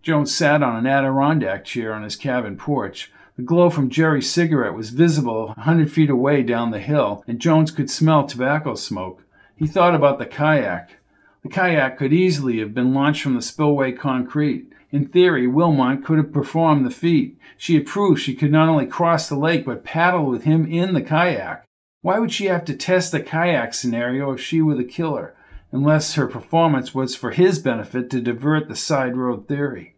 Jones 0.00 0.34
sat 0.34 0.62
on 0.62 0.76
an 0.76 0.86
Adirondack 0.86 1.66
chair 1.66 1.92
on 1.92 2.04
his 2.04 2.16
cabin 2.16 2.56
porch. 2.56 3.12
The 3.36 3.42
glow 3.42 3.68
from 3.68 3.90
Jerry's 3.90 4.30
cigarette 4.30 4.72
was 4.72 4.88
visible 4.88 5.54
a 5.54 5.60
hundred 5.60 5.92
feet 5.92 6.08
away 6.08 6.42
down 6.42 6.70
the 6.70 6.78
hill, 6.78 7.22
and 7.28 7.38
Jones 7.38 7.70
could 7.70 7.90
smell 7.90 8.26
tobacco 8.26 8.74
smoke. 8.76 9.24
He 9.56 9.66
thought 9.66 9.94
about 9.94 10.18
the 10.18 10.24
kayak. 10.24 10.96
The 11.42 11.50
kayak 11.50 11.98
could 11.98 12.14
easily 12.14 12.58
have 12.60 12.72
been 12.72 12.94
launched 12.94 13.20
from 13.20 13.34
the 13.34 13.42
spillway 13.42 13.92
concrete. 13.92 14.72
In 14.90 15.06
theory, 15.06 15.46
Wilmot 15.46 16.02
could 16.02 16.16
have 16.16 16.32
performed 16.32 16.86
the 16.86 16.90
feat. 16.90 17.38
She 17.58 17.74
had 17.74 17.84
proved 17.84 18.22
she 18.22 18.34
could 18.34 18.50
not 18.50 18.70
only 18.70 18.86
cross 18.86 19.28
the 19.28 19.36
lake 19.36 19.66
but 19.66 19.84
paddle 19.84 20.24
with 20.24 20.44
him 20.44 20.64
in 20.64 20.94
the 20.94 21.02
kayak. 21.02 21.67
Why 22.00 22.18
would 22.18 22.32
she 22.32 22.46
have 22.46 22.64
to 22.66 22.76
test 22.76 23.12
the 23.12 23.20
kayak 23.20 23.74
scenario 23.74 24.30
if 24.32 24.40
she 24.40 24.62
were 24.62 24.76
the 24.76 24.84
killer, 24.84 25.34
unless 25.72 26.14
her 26.14 26.26
performance 26.26 26.94
was 26.94 27.16
for 27.16 27.32
his 27.32 27.58
benefit 27.58 28.08
to 28.10 28.20
divert 28.20 28.68
the 28.68 28.76
side 28.76 29.16
road 29.16 29.48
theory? 29.48 29.96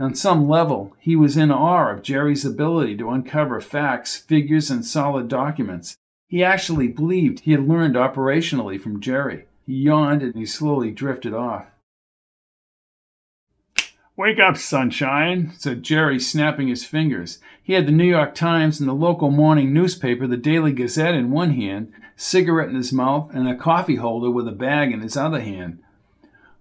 On 0.00 0.14
some 0.14 0.48
level, 0.48 0.96
he 0.98 1.14
was 1.14 1.36
in 1.36 1.52
awe 1.52 1.90
of 1.92 2.02
Jerry's 2.02 2.44
ability 2.44 2.96
to 2.96 3.10
uncover 3.10 3.60
facts, 3.60 4.16
figures, 4.16 4.70
and 4.70 4.84
solid 4.84 5.28
documents. 5.28 5.96
He 6.26 6.42
actually 6.42 6.88
believed 6.88 7.40
he 7.40 7.52
had 7.52 7.68
learned 7.68 7.94
operationally 7.94 8.80
from 8.80 9.00
Jerry. 9.00 9.44
He 9.64 9.74
yawned 9.74 10.22
and 10.22 10.34
he 10.34 10.46
slowly 10.46 10.90
drifted 10.90 11.32
off. 11.32 11.70
Wake 14.16 14.38
up, 14.38 14.56
sunshine, 14.56 15.52
said 15.58 15.82
Jerry, 15.82 16.20
snapping 16.20 16.68
his 16.68 16.84
fingers. 16.84 17.40
He 17.60 17.72
had 17.72 17.86
the 17.86 17.92
New 17.92 18.04
York 18.04 18.34
Times 18.34 18.78
and 18.78 18.88
the 18.88 18.94
local 18.94 19.30
morning 19.30 19.72
newspaper, 19.72 20.28
the 20.28 20.36
Daily 20.36 20.72
Gazette, 20.72 21.16
in 21.16 21.32
one 21.32 21.50
hand, 21.50 21.92
cigarette 22.14 22.68
in 22.68 22.76
his 22.76 22.92
mouth, 22.92 23.34
and 23.34 23.48
a 23.48 23.56
coffee 23.56 23.96
holder 23.96 24.30
with 24.30 24.46
a 24.46 24.52
bag 24.52 24.92
in 24.92 25.00
his 25.00 25.16
other 25.16 25.40
hand. 25.40 25.80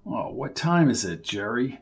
Oh, 0.03 0.29
what 0.29 0.55
time 0.55 0.89
is 0.89 1.05
it, 1.05 1.23
Jerry? 1.23 1.79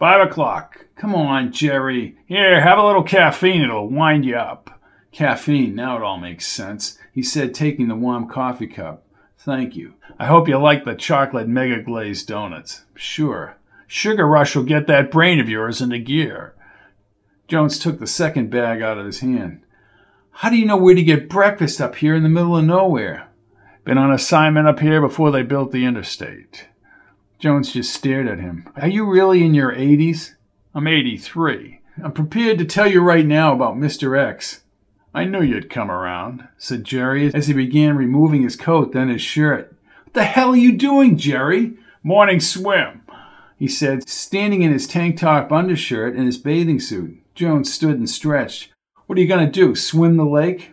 Five 0.00 0.26
o'clock. 0.26 0.86
Come 0.96 1.14
on, 1.14 1.52
Jerry. 1.52 2.18
Here, 2.26 2.60
have 2.60 2.78
a 2.78 2.84
little 2.84 3.04
caffeine. 3.04 3.62
It'll 3.62 3.88
wind 3.88 4.24
you 4.24 4.34
up. 4.34 4.80
Caffeine. 5.12 5.76
Now 5.76 5.96
it 5.96 6.02
all 6.02 6.18
makes 6.18 6.48
sense, 6.48 6.98
he 7.12 7.22
said, 7.22 7.54
taking 7.54 7.86
the 7.86 7.94
warm 7.94 8.28
coffee 8.28 8.66
cup. 8.66 9.04
Thank 9.38 9.76
you. 9.76 9.94
I 10.18 10.26
hope 10.26 10.48
you 10.48 10.58
like 10.58 10.84
the 10.84 10.96
chocolate 10.96 11.46
mega 11.46 11.80
glazed 11.80 12.26
donuts. 12.26 12.82
Sure. 12.96 13.56
Sugar 13.86 14.26
Rush 14.26 14.56
will 14.56 14.64
get 14.64 14.86
that 14.86 15.10
brain 15.10 15.38
of 15.38 15.48
yours 15.48 15.80
into 15.80 15.98
gear. 15.98 16.54
Jones 17.48 17.78
took 17.78 17.98
the 17.98 18.06
second 18.06 18.50
bag 18.50 18.82
out 18.82 18.98
of 18.98 19.06
his 19.06 19.20
hand. 19.20 19.62
How 20.30 20.50
do 20.50 20.56
you 20.56 20.66
know 20.66 20.76
where 20.76 20.94
to 20.94 21.02
get 21.02 21.28
breakfast 21.28 21.80
up 21.80 21.96
here 21.96 22.14
in 22.14 22.22
the 22.22 22.28
middle 22.28 22.56
of 22.56 22.64
nowhere? 22.64 23.28
Been 23.84 23.98
on 23.98 24.12
assignment 24.12 24.66
up 24.66 24.80
here 24.80 25.00
before 25.00 25.30
they 25.30 25.42
built 25.42 25.70
the 25.70 25.84
interstate. 25.84 26.68
Jones 27.38 27.72
just 27.72 27.94
stared 27.94 28.26
at 28.26 28.40
him. 28.40 28.68
Are 28.76 28.88
you 28.88 29.08
really 29.08 29.44
in 29.44 29.54
your 29.54 29.72
80s? 29.72 30.34
I'm 30.74 30.88
83. 30.88 31.80
I'm 32.02 32.12
prepared 32.12 32.58
to 32.58 32.64
tell 32.64 32.86
you 32.86 33.00
right 33.00 33.24
now 33.24 33.54
about 33.54 33.76
Mr. 33.76 34.18
X. 34.18 34.62
I 35.14 35.24
knew 35.24 35.40
you'd 35.40 35.70
come 35.70 35.90
around, 35.90 36.48
said 36.58 36.84
Jerry 36.84 37.32
as 37.32 37.46
he 37.46 37.54
began 37.54 37.96
removing 37.96 38.42
his 38.42 38.56
coat, 38.56 38.92
then 38.92 39.08
his 39.08 39.22
shirt. 39.22 39.74
What 40.04 40.14
the 40.14 40.24
hell 40.24 40.50
are 40.50 40.56
you 40.56 40.76
doing, 40.76 41.16
Jerry? 41.16 41.78
Morning 42.02 42.40
swim, 42.40 43.02
he 43.58 43.68
said, 43.68 44.08
standing 44.08 44.62
in 44.62 44.72
his 44.72 44.86
tank 44.86 45.18
top 45.18 45.50
undershirt 45.50 46.14
and 46.14 46.26
his 46.26 46.38
bathing 46.38 46.80
suit. 46.80 47.18
Jones 47.34 47.72
stood 47.72 47.98
and 47.98 48.08
stretched. 48.08 48.72
What 49.06 49.18
are 49.18 49.20
you 49.20 49.28
going 49.28 49.46
to 49.46 49.50
do, 49.50 49.74
swim 49.74 50.16
the 50.16 50.24
lake? 50.24 50.72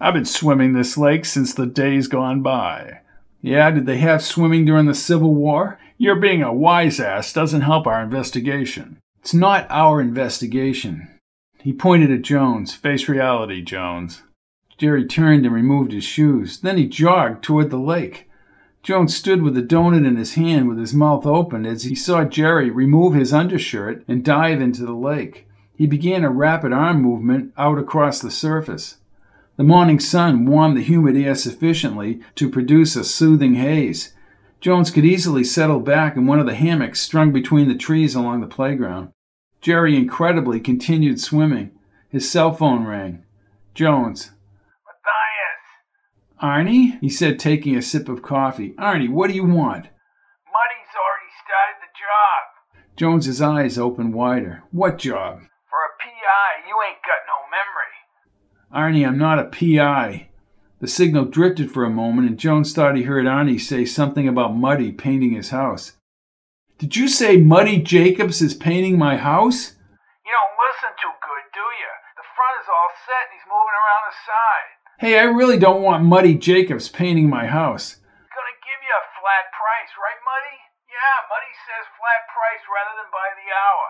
I've 0.00 0.14
been 0.14 0.24
swimming 0.24 0.72
this 0.72 0.98
lake 0.98 1.24
since 1.24 1.54
the 1.54 1.66
days 1.66 2.08
gone 2.08 2.42
by. 2.42 3.00
Yeah, 3.40 3.70
did 3.70 3.86
they 3.86 3.98
have 3.98 4.22
swimming 4.22 4.64
during 4.64 4.86
the 4.86 4.94
Civil 4.94 5.34
War? 5.34 5.78
Your 5.96 6.16
being 6.16 6.42
a 6.42 6.52
wise 6.52 6.98
ass 6.98 7.32
doesn't 7.32 7.60
help 7.60 7.86
our 7.86 8.02
investigation. 8.02 8.98
It's 9.20 9.34
not 9.34 9.66
our 9.70 10.00
investigation. 10.00 11.08
He 11.58 11.72
pointed 11.72 12.10
at 12.10 12.22
Jones. 12.22 12.74
Face 12.74 13.08
reality, 13.08 13.62
Jones. 13.62 14.22
Jerry 14.76 15.06
turned 15.06 15.46
and 15.46 15.54
removed 15.54 15.92
his 15.92 16.04
shoes. 16.04 16.58
Then 16.60 16.76
he 16.76 16.86
jogged 16.86 17.44
toward 17.44 17.70
the 17.70 17.78
lake. 17.78 18.28
Jones 18.84 19.16
stood 19.16 19.40
with 19.40 19.54
the 19.54 19.62
donut 19.62 20.06
in 20.06 20.16
his 20.16 20.34
hand 20.34 20.68
with 20.68 20.78
his 20.78 20.92
mouth 20.92 21.24
open 21.24 21.64
as 21.64 21.84
he 21.84 21.94
saw 21.94 22.22
Jerry 22.22 22.68
remove 22.68 23.14
his 23.14 23.32
undershirt 23.32 24.04
and 24.06 24.22
dive 24.22 24.60
into 24.60 24.84
the 24.84 24.92
lake. 24.92 25.48
He 25.74 25.86
began 25.86 26.22
a 26.22 26.28
rapid 26.28 26.70
arm 26.70 27.00
movement 27.00 27.54
out 27.56 27.78
across 27.78 28.20
the 28.20 28.30
surface. 28.30 28.98
The 29.56 29.64
morning 29.64 29.98
sun 30.00 30.44
warmed 30.44 30.76
the 30.76 30.82
humid 30.82 31.16
air 31.16 31.34
sufficiently 31.34 32.20
to 32.34 32.50
produce 32.50 32.94
a 32.94 33.04
soothing 33.04 33.54
haze. 33.54 34.12
Jones 34.60 34.90
could 34.90 35.06
easily 35.06 35.44
settle 35.44 35.80
back 35.80 36.14
in 36.14 36.26
one 36.26 36.38
of 36.38 36.44
the 36.44 36.54
hammocks 36.54 37.00
strung 37.00 37.32
between 37.32 37.68
the 37.68 37.74
trees 37.74 38.14
along 38.14 38.42
the 38.42 38.46
playground. 38.46 39.12
Jerry 39.62 39.96
incredibly 39.96 40.60
continued 40.60 41.20
swimming. 41.20 41.70
His 42.10 42.30
cell 42.30 42.52
phone 42.52 42.84
rang. 42.84 43.24
Jones. 43.72 44.32
Arnie? 46.44 47.00
he 47.00 47.08
said, 47.08 47.38
taking 47.38 47.74
a 47.74 47.80
sip 47.80 48.06
of 48.06 48.20
coffee. 48.20 48.74
Arnie, 48.78 49.08
what 49.08 49.30
do 49.30 49.34
you 49.34 49.44
want? 49.44 49.88
Muddy's 50.44 50.92
already 50.92 51.32
started 51.40 51.80
the 51.80 51.88
job. 51.96 52.96
Jones's 52.96 53.40
eyes 53.40 53.78
opened 53.78 54.12
wider. 54.12 54.62
What 54.70 54.98
job? 54.98 55.38
For 55.70 55.80
a 55.80 55.96
PI, 55.98 56.68
you 56.68 56.76
ain't 56.86 57.00
got 57.00 57.24
no 57.24 57.48
memory. 57.48 57.94
Arnie, 58.70 59.08
I'm 59.08 59.16
not 59.16 59.38
a 59.38 59.44
PI. 59.44 60.28
The 60.80 60.86
signal 60.86 61.24
drifted 61.24 61.70
for 61.70 61.82
a 61.82 61.90
moment, 61.90 62.28
and 62.28 62.38
Jones 62.38 62.74
thought 62.74 62.94
he 62.94 63.04
heard 63.04 63.24
Arnie 63.24 63.58
say 63.58 63.86
something 63.86 64.28
about 64.28 64.54
Muddy 64.54 64.92
painting 64.92 65.32
his 65.32 65.48
house. 65.48 65.92
Did 66.76 66.94
you 66.94 67.08
say 67.08 67.38
Muddy 67.38 67.80
Jacobs 67.80 68.42
is 68.42 68.52
painting 68.52 68.98
my 68.98 69.16
house? 69.16 69.80
You 70.26 70.32
don't 70.36 70.60
listen 70.60 70.92
too 71.00 71.14
good, 71.24 71.44
do 71.56 71.64
you? 71.80 71.92
The 72.20 72.28
front 72.36 72.60
is 72.60 72.68
all 72.68 72.92
set 73.08 73.32
and 73.32 73.32
he's 73.32 73.48
moving 73.48 73.76
around 73.80 74.04
the 74.12 74.16
side. 74.28 74.73
Hey, 74.94 75.18
I 75.18 75.26
really 75.26 75.58
don't 75.58 75.82
want 75.82 76.06
Muddy 76.06 76.38
Jacobs 76.38 76.86
painting 76.86 77.26
my 77.26 77.50
house. 77.50 77.98
Gonna 78.30 78.58
give 78.62 78.78
you 78.78 78.94
a 78.94 79.04
flat 79.18 79.50
price, 79.50 79.90
right, 79.98 80.22
Muddy? 80.22 80.58
Yeah, 80.86 81.16
Muddy 81.26 81.50
says 81.66 81.82
flat 81.98 82.22
price 82.30 82.62
rather 82.70 82.94
than 83.02 83.10
by 83.10 83.26
the 83.34 83.48
hour. 83.50 83.86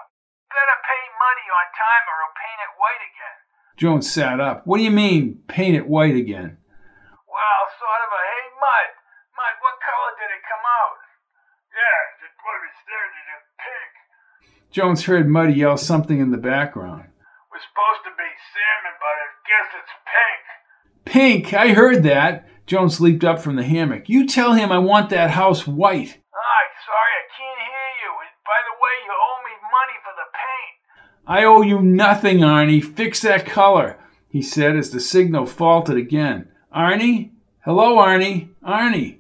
Gotta 0.49 0.81
pay 0.81 1.03
Muddy 1.21 1.47
on 1.53 1.67
time 1.77 2.05
or 2.09 2.17
he'll 2.25 2.41
paint 2.41 2.61
it 2.65 2.73
white 2.81 3.05
again. 3.05 3.37
Jones 3.77 4.07
sat 4.09 4.41
up. 4.41 4.65
What 4.65 4.81
do 4.81 4.85
you 4.89 4.95
mean, 4.97 5.45
paint 5.45 5.77
it 5.77 5.85
white 5.85 6.17
again? 6.17 6.57
Well, 7.29 7.61
sort 7.77 8.01
of 8.01 8.09
a 8.09 8.23
hey, 8.25 8.45
Mud. 8.57 8.89
Mud, 9.37 9.55
what 9.61 9.77
color 9.85 10.13
did 10.17 10.33
it 10.33 10.41
come 10.49 10.65
out? 10.65 11.05
Yeah, 11.69 12.25
it 12.25 12.33
What 12.33 12.65
is 12.65 12.81
there 12.89 13.09
to 13.13 13.23
do? 13.29 13.37
Pink. 13.61 13.93
Jones 14.73 15.05
heard 15.05 15.29
Muddy 15.29 15.61
yell 15.61 15.77
something 15.77 16.17
in 16.17 16.33
the 16.33 16.41
background. 16.41 17.13
We're 17.53 17.61
supposed 17.61 18.09
to 18.09 18.13
be 18.17 18.31
salmon, 18.57 18.97
but 18.97 19.17
I 19.21 19.29
guess 19.45 19.69
it's 19.85 19.95
pink. 20.09 20.64
Pink, 21.05 21.53
I 21.53 21.75
heard 21.75 22.03
that. 22.05 22.49
Jones 22.67 23.01
leaped 23.01 23.25
up 23.25 23.41
from 23.41 23.57
the 23.57 23.63
hammock. 23.63 24.09
You 24.09 24.27
tell 24.27 24.55
him 24.55 24.73
I 24.73 24.79
want 24.79 25.11
that 25.11 25.31
house 25.31 25.67
white. 25.67 26.21
Ah, 26.35 26.65
sorry, 26.87 27.13
I 27.21 27.25
can't 27.37 27.61
hear 27.61 27.91
you. 28.03 28.11
And 28.21 28.33
by 28.45 28.61
the 28.65 28.77
way, 28.81 28.95
you 29.05 29.13
owe 29.13 29.41
me 29.45 29.55
money 29.71 29.99
for 30.03 30.15
the 30.17 30.29
paint. 30.33 30.75
I 31.27 31.45
owe 31.45 31.63
you 31.63 31.81
nothing, 31.83 32.39
Arnie. 32.39 32.83
Fix 32.83 33.21
that 33.23 33.45
color, 33.47 33.99
he 34.29 34.41
said 34.41 34.77
as 34.77 34.91
the 34.91 35.01
signal 35.01 35.47
faltered 35.47 35.99
again. 35.99 36.49
Arnie? 36.75 37.31
Hello, 37.65 37.97
Arnie? 37.97 38.49
Arnie? 38.67 39.19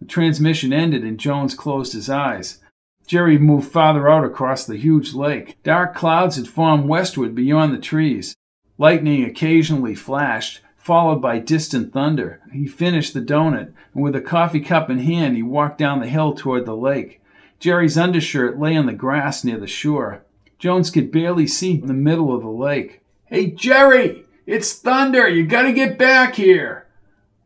The 0.00 0.06
transmission 0.06 0.72
ended 0.72 1.04
and 1.04 1.20
Jones 1.20 1.54
closed 1.54 1.92
his 1.92 2.08
eyes. 2.08 2.58
Jerry 3.06 3.38
moved 3.38 3.70
farther 3.70 4.08
out 4.08 4.24
across 4.24 4.64
the 4.64 4.76
huge 4.76 5.14
lake. 5.14 5.62
Dark 5.62 5.94
clouds 5.94 6.36
had 6.36 6.48
formed 6.48 6.88
westward 6.88 7.34
beyond 7.34 7.74
the 7.74 7.78
trees. 7.78 8.34
Lightning 8.78 9.24
occasionally 9.24 9.94
flashed, 9.94 10.60
followed 10.80 11.20
by 11.20 11.38
distant 11.38 11.92
thunder. 11.92 12.40
He 12.52 12.66
finished 12.66 13.12
the 13.12 13.20
donut, 13.20 13.72
and 13.94 14.02
with 14.02 14.16
a 14.16 14.20
coffee 14.20 14.60
cup 14.60 14.88
in 14.88 14.98
hand, 14.98 15.36
he 15.36 15.42
walked 15.42 15.78
down 15.78 16.00
the 16.00 16.08
hill 16.08 16.32
toward 16.34 16.64
the 16.64 16.74
lake. 16.74 17.20
Jerry's 17.58 17.98
undershirt 17.98 18.58
lay 18.58 18.74
on 18.76 18.86
the 18.86 18.94
grass 18.94 19.44
near 19.44 19.58
the 19.58 19.66
shore. 19.66 20.24
Jones 20.58 20.90
could 20.90 21.12
barely 21.12 21.46
see 21.46 21.74
in 21.74 21.86
the 21.86 21.92
middle 21.92 22.34
of 22.34 22.42
the 22.42 22.48
lake. 22.48 23.02
Hey, 23.26 23.50
Jerry! 23.50 24.24
It's 24.46 24.72
thunder! 24.72 25.28
You 25.28 25.46
gotta 25.46 25.72
get 25.72 25.98
back 25.98 26.34
here! 26.36 26.86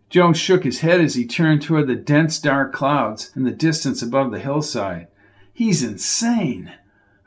Jones 0.09 0.39
shook 0.39 0.63
his 0.63 0.81
head 0.81 1.01
as 1.01 1.17
he 1.17 1.27
turned 1.27 1.63
toward 1.63 1.89
the 1.89 1.97
dense 1.97 2.39
dark 2.39 2.73
clouds 2.73 3.33
in 3.35 3.43
the 3.43 3.51
distance 3.51 4.01
above 4.01 4.31
the 4.31 4.39
hillside. 4.39 5.09
He's 5.53 5.83
insane! 5.83 6.73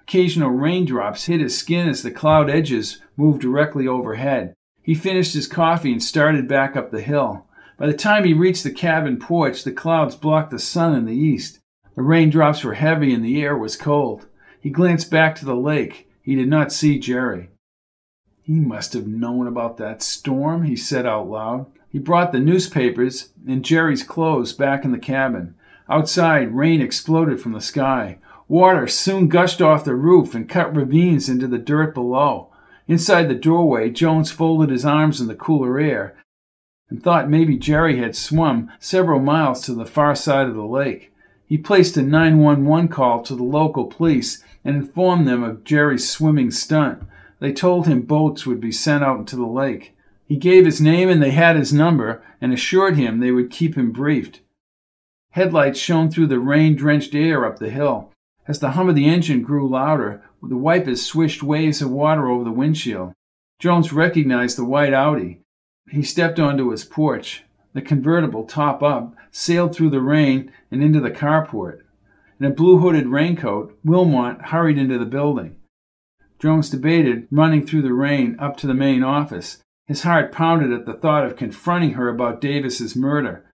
Occasional 0.01 0.51
raindrops 0.51 1.25
hit 1.25 1.41
his 1.41 1.57
skin 1.57 1.89
as 1.89 2.01
the 2.01 2.11
cloud 2.11 2.49
edges 2.49 3.01
moved 3.17 3.41
directly 3.41 3.85
overhead. 3.85 4.55
He 4.87 4.95
finished 4.95 5.33
his 5.33 5.47
coffee 5.47 5.91
and 5.91 6.01
started 6.01 6.47
back 6.47 6.77
up 6.77 6.91
the 6.91 7.01
hill. 7.01 7.45
By 7.77 7.87
the 7.87 7.93
time 7.93 8.23
he 8.23 8.33
reached 8.33 8.63
the 8.63 8.71
cabin 8.71 9.19
porch, 9.19 9.65
the 9.65 9.73
clouds 9.73 10.15
blocked 10.15 10.49
the 10.49 10.59
sun 10.59 10.95
in 10.95 11.03
the 11.03 11.13
east. 11.13 11.59
The 11.95 12.03
raindrops 12.03 12.63
were 12.63 12.75
heavy 12.75 13.13
and 13.13 13.23
the 13.23 13.43
air 13.43 13.57
was 13.57 13.75
cold. 13.75 14.27
He 14.61 14.69
glanced 14.69 15.11
back 15.11 15.35
to 15.35 15.45
the 15.45 15.57
lake. 15.57 16.09
He 16.21 16.35
did 16.35 16.47
not 16.47 16.71
see 16.71 16.99
Jerry. 16.99 17.49
He 18.41 18.61
must 18.61 18.93
have 18.93 19.07
known 19.07 19.45
about 19.45 19.75
that 19.75 20.01
storm, 20.01 20.63
he 20.63 20.77
said 20.77 21.05
out 21.05 21.27
loud. 21.27 21.65
He 21.89 21.99
brought 21.99 22.31
the 22.31 22.39
newspapers 22.39 23.33
and 23.45 23.65
Jerry's 23.65 24.03
clothes 24.03 24.53
back 24.53 24.85
in 24.85 24.93
the 24.93 24.99
cabin. 24.99 25.55
Outside, 25.89 26.55
rain 26.55 26.79
exploded 26.79 27.41
from 27.41 27.51
the 27.51 27.59
sky. 27.59 28.19
Water 28.47 28.87
soon 28.87 29.27
gushed 29.27 29.61
off 29.61 29.83
the 29.83 29.95
roof 29.95 30.33
and 30.33 30.47
cut 30.47 30.73
ravines 30.73 31.27
into 31.27 31.45
the 31.45 31.57
dirt 31.57 31.93
below. 31.93 32.46
Inside 32.87 33.27
the 33.27 33.35
doorway, 33.35 33.89
Jones 33.89 34.31
folded 34.31 34.69
his 34.69 34.85
arms 34.85 35.19
in 35.19 35.27
the 35.27 35.35
cooler 35.35 35.79
air 35.79 36.15
and 36.89 37.03
thought 37.03 37.29
maybe 37.29 37.57
Jerry 37.57 37.97
had 37.97 38.15
swum 38.15 38.71
several 38.79 39.19
miles 39.19 39.61
to 39.65 39.73
the 39.73 39.85
far 39.85 40.15
side 40.15 40.47
of 40.47 40.55
the 40.55 40.63
lake. 40.63 41.13
He 41.45 41.57
placed 41.57 41.97
a 41.97 42.01
911 42.01 42.87
call 42.87 43.21
to 43.23 43.35
the 43.35 43.43
local 43.43 43.85
police 43.85 44.43
and 44.63 44.75
informed 44.75 45.27
them 45.27 45.43
of 45.43 45.63
Jerry's 45.63 46.09
swimming 46.09 46.51
stunt. 46.51 47.03
They 47.39 47.53
told 47.53 47.87
him 47.87 48.01
boats 48.01 48.45
would 48.45 48.61
be 48.61 48.71
sent 48.71 49.03
out 49.03 49.19
into 49.19 49.35
the 49.35 49.45
lake. 49.45 49.95
He 50.25 50.37
gave 50.37 50.65
his 50.65 50.81
name 50.81 51.09
and 51.09 51.21
they 51.21 51.31
had 51.31 51.55
his 51.55 51.73
number 51.73 52.23
and 52.41 52.53
assured 52.53 52.97
him 52.97 53.19
they 53.19 53.31
would 53.31 53.51
keep 53.51 53.75
him 53.75 53.91
briefed. 53.91 54.41
Headlights 55.31 55.79
shone 55.79 56.09
through 56.09 56.27
the 56.27 56.39
rain 56.39 56.75
drenched 56.75 57.13
air 57.13 57.45
up 57.45 57.59
the 57.59 57.69
hill. 57.69 58.11
As 58.47 58.59
the 58.59 58.71
hum 58.71 58.89
of 58.89 58.95
the 58.95 59.07
engine 59.07 59.41
grew 59.41 59.67
louder, 59.67 60.23
the 60.47 60.57
wipers 60.57 61.05
swished 61.05 61.43
waves 61.43 61.81
of 61.81 61.91
water 61.91 62.27
over 62.27 62.43
the 62.43 62.51
windshield. 62.51 63.13
Jones 63.59 63.91
recognized 63.91 64.57
the 64.57 64.65
white 64.65 64.93
Audi. 64.93 65.41
He 65.89 66.03
stepped 66.03 66.39
onto 66.39 66.69
his 66.69 66.85
porch. 66.85 67.43
The 67.73 67.81
convertible, 67.81 68.45
top 68.45 68.81
up, 68.81 69.15
sailed 69.31 69.75
through 69.75 69.91
the 69.91 70.01
rain 70.01 70.51
and 70.71 70.81
into 70.83 70.99
the 70.99 71.11
carport. 71.11 71.81
In 72.39 72.45
a 72.45 72.51
blue 72.51 72.79
hooded 72.79 73.07
raincoat, 73.07 73.77
Wilmot 73.83 74.41
hurried 74.47 74.77
into 74.77 74.97
the 74.97 75.05
building. 75.05 75.57
Jones 76.39 76.69
debated 76.69 77.27
running 77.31 77.65
through 77.65 77.81
the 77.81 77.93
rain 77.93 78.35
up 78.39 78.57
to 78.57 78.67
the 78.67 78.73
main 78.73 79.03
office. 79.03 79.57
His 79.87 80.03
heart 80.03 80.31
pounded 80.31 80.71
at 80.71 80.85
the 80.85 80.93
thought 80.93 81.25
of 81.25 81.35
confronting 81.35 81.93
her 81.93 82.09
about 82.09 82.41
Davis's 82.41 82.95
murder. 82.95 83.45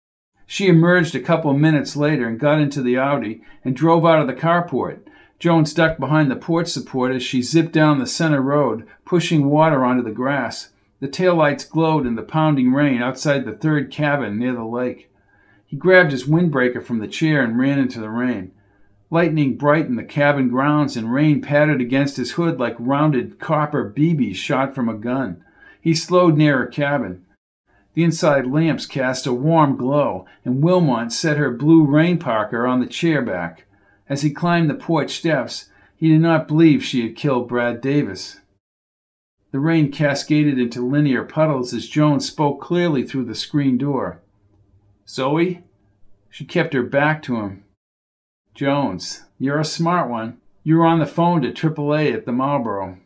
She 0.46 0.68
emerged 0.68 1.16
a 1.16 1.22
couple 1.22 1.52
of 1.52 1.58
minutes 1.58 1.96
later 1.96 2.28
and 2.28 2.40
got 2.40 2.60
into 2.60 2.82
the 2.82 2.98
Audi 2.98 3.42
and 3.64 3.76
drove 3.76 4.06
out 4.06 4.20
of 4.20 4.28
the 4.28 4.34
carport. 4.34 5.00
Jones 5.44 5.74
ducked 5.74 6.00
behind 6.00 6.32
the 6.32 6.38
porch 6.38 6.70
support 6.70 7.14
as 7.14 7.22
she 7.22 7.42
zipped 7.42 7.74
down 7.74 8.00
the 8.00 8.08
center 8.08 8.42
road, 8.42 8.88
pushing 9.04 9.50
water 9.50 9.84
onto 9.84 10.02
the 10.02 10.10
grass. 10.10 10.70
The 11.02 11.10
taillights 11.10 11.70
glowed 11.70 12.08
in 12.08 12.16
the 12.16 12.24
pounding 12.24 12.72
rain 12.72 13.02
outside 13.02 13.44
the 13.44 13.52
third 13.52 13.92
cabin 13.92 14.40
near 14.40 14.54
the 14.54 14.64
lake. 14.64 15.12
He 15.66 15.76
grabbed 15.76 16.14
his 16.14 16.24
windbreaker 16.24 16.82
from 16.82 17.00
the 17.00 17.10
chair 17.10 17.44
and 17.44 17.60
ran 17.60 17.78
into 17.78 18.00
the 18.00 18.10
rain. 18.10 18.54
Lightning 19.10 19.58
brightened 19.58 20.00
the 20.00 20.06
cabin 20.06 20.48
grounds 20.48 20.96
and 20.96 21.14
rain 21.14 21.42
pattered 21.42 21.82
against 21.82 22.16
his 22.16 22.32
hood 22.32 22.58
like 22.58 22.78
rounded 22.80 23.38
copper 23.38 23.94
BBs 23.94 24.38
shot 24.38 24.74
from 24.74 24.88
a 24.88 24.94
gun. 24.94 25.44
He 25.82 25.94
slowed 25.94 26.38
near 26.38 26.60
her 26.60 26.68
cabin. 26.68 27.26
The 27.96 28.06
inside 28.06 28.48
lamps 28.48 28.86
cast 28.86 29.28
a 29.28 29.34
warm 29.34 29.76
glow, 29.76 30.26
and 30.46 30.64
Wilmot 30.64 31.12
set 31.12 31.36
her 31.36 31.52
blue 31.52 31.84
rain 31.84 32.18
parka 32.18 32.60
on 32.60 32.80
the 32.80 32.88
chair 32.88 33.22
back. 33.22 33.66
As 34.10 34.22
he 34.22 34.32
climbed 34.32 34.70
the 34.70 34.76
porch 34.76 35.12
steps, 35.12 35.70
he 35.96 36.10
did 36.10 36.22
not 36.22 36.48
believe 36.48 36.84
she 36.84 37.02
had 37.04 37.16
killed 37.16 37.48
Brad 37.48 37.82
Davis. 37.82 38.42
The 39.52 39.60
rain 39.60 39.92
cascaded 39.92 40.60
into 40.60 40.86
linear 40.86 41.24
puddles 41.24 41.74
as 41.74 41.88
Jones 41.88 42.28
spoke 42.28 42.60
clearly 42.60 43.04
through 43.04 43.26
the 43.26 43.36
screen 43.36 43.78
door. 43.78 44.20
Zoe? 45.08 45.64
She 46.30 46.44
kept 46.44 46.74
her 46.74 46.84
back 46.84 47.22
to 47.24 47.38
him. 47.38 47.64
Jones, 48.56 49.24
you're 49.38 49.60
a 49.60 49.66
smart 49.66 50.10
one. 50.10 50.38
You 50.64 50.78
were 50.78 50.86
on 50.86 51.00
the 51.00 51.06
phone 51.06 51.42
to 51.44 51.52
AAA 51.52 52.14
at 52.14 52.26
the 52.26 52.32
Marlborough. 52.32 52.98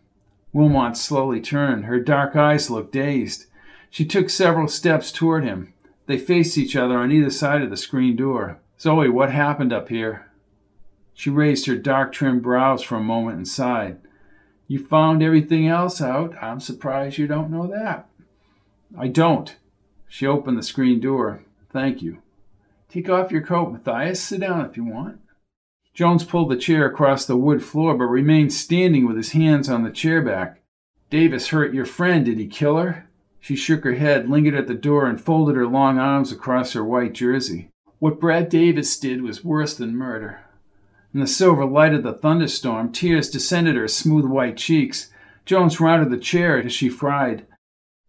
Wilmot 0.54 0.96
slowly 0.96 1.42
turned. 1.42 1.86
Her 1.86 2.00
dark 2.00 2.36
eyes 2.36 2.70
looked 2.70 2.94
dazed. 2.94 3.46
She 3.90 4.06
took 4.06 4.30
several 4.30 4.68
steps 4.68 5.12
toward 5.12 5.44
him. 5.44 5.74
They 6.06 6.18
faced 6.18 6.58
each 6.58 6.76
other 6.76 6.98
on 6.98 7.12
either 7.12 7.30
side 7.30 7.62
of 7.62 7.70
the 7.70 7.78
screen 7.78 8.16
door. 8.16 8.60
Zoe, 8.80 9.10
what 9.10 9.32
happened 9.32 9.74
up 9.74 9.90
here? 9.90 10.27
She 11.18 11.32
raised 11.32 11.66
her 11.66 11.76
dark 11.76 12.12
trimmed 12.12 12.44
brows 12.44 12.84
for 12.84 12.96
a 12.96 13.04
moment 13.04 13.38
and 13.38 13.48
sighed. 13.48 13.98
You 14.68 14.78
found 14.78 15.24
everything 15.24 15.68
else 15.68 16.00
out. 16.00 16.36
I'm 16.40 16.60
surprised 16.60 17.18
you 17.18 17.26
don't 17.26 17.50
know 17.50 17.66
that. 17.66 18.08
I 18.96 19.08
don't. 19.08 19.56
She 20.08 20.28
opened 20.28 20.60
the 20.60 20.64
screen 20.64 21.00
door. 21.00 21.44
Thank 21.74 22.04
you. 22.04 22.22
Take 22.88 23.10
off 23.10 23.32
your 23.32 23.42
coat, 23.42 23.72
Matthias. 23.72 24.22
Sit 24.22 24.42
down 24.42 24.64
if 24.64 24.78
you 24.78 24.86
want. 24.86 25.20
Jones 25.92 26.24
pulled 26.24 26.52
the 26.52 26.56
chair 26.56 26.86
across 26.86 27.26
the 27.26 27.36
wood 27.36 27.64
floor, 27.64 27.98
but 27.98 28.06
remained 28.06 28.54
standing 28.54 29.08
with 29.08 29.18
his 29.18 29.32
hands 29.32 29.68
on 29.70 29.84
the 29.84 29.90
chair 29.90 30.22
back. 30.22 30.62
Davis 31.10 31.48
hurt 31.48 31.74
your 31.74 31.86
friend. 31.86 32.26
Did 32.26 32.38
he 32.38 32.46
kill 32.46 32.78
her? 32.78 33.10
She 33.40 33.56
shook 33.56 33.84
her 33.86 33.96
head, 33.96 34.30
lingered 34.30 34.54
at 34.54 34.68
the 34.68 34.76
door, 34.76 35.08
and 35.08 35.20
folded 35.20 35.56
her 35.56 35.66
long 35.66 35.98
arms 35.98 36.32
across 36.32 36.74
her 36.74 36.86
white 36.86 37.14
jersey. 37.14 37.72
What 37.98 38.20
Brad 38.20 38.50
Davis 38.50 39.00
did 39.00 39.24
was 39.24 39.44
worse 39.44 39.76
than 39.76 39.98
murder. 39.98 40.42
In 41.14 41.22
the 41.22 41.28
silver 41.28 41.66
light 41.66 41.94
of 41.94 42.04
the 42.04 42.14
thunderstorm, 42.14 42.92
tears 42.92 43.30
descended 43.30 43.76
her 43.76 43.88
smooth 43.88 44.26
white 44.26 44.58
cheeks. 44.58 45.10
Jones 45.46 45.80
rounded 45.80 46.12
the 46.12 46.18
chair 46.18 46.62
as 46.62 46.74
she 46.74 46.90
fried. 46.90 47.46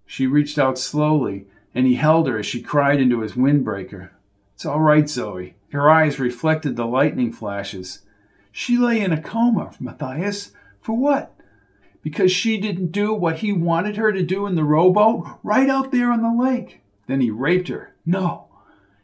She 0.05 0.27
reached 0.27 0.59
out 0.59 0.79
slowly, 0.79 1.47
and 1.75 1.87
he 1.87 1.95
held 1.95 2.27
her 2.27 2.39
as 2.39 2.47
she 2.47 2.61
cried 2.61 3.01
into 3.01 3.21
his 3.21 3.35
windbreaker. 3.35 4.11
It's 4.55 4.67
all 4.67 4.81
right, 4.81 5.09
Zoe. 5.09 5.55
Her 5.71 5.89
eyes 5.89 6.19
reflected 6.19 6.75
the 6.75 6.87
lightning 6.87 7.33
flashes. 7.33 8.01
She 8.51 8.77
lay 8.77 9.01
in 9.01 9.13
a 9.13 9.23
coma, 9.23 9.73
Matthias. 9.79 10.51
For 10.81 10.97
what? 10.97 11.35
Because 12.03 12.33
she 12.33 12.59
didn't 12.59 12.91
do 12.91 13.13
what 13.13 13.39
he 13.39 13.53
wanted 13.53 13.97
her 13.97 14.13
to 14.13 14.23
do 14.23 14.47
in 14.47 14.57
the 14.57 14.65
rowboat 14.65 15.39
right 15.43 15.69
out 15.69 15.93
there 15.93 16.11
on 16.11 16.23
the 16.23 16.43
lake. 16.43 16.81
Then 17.07 17.21
he 17.21 17.31
raped 17.31 17.69
her. 17.69 17.95
No. 18.05 18.49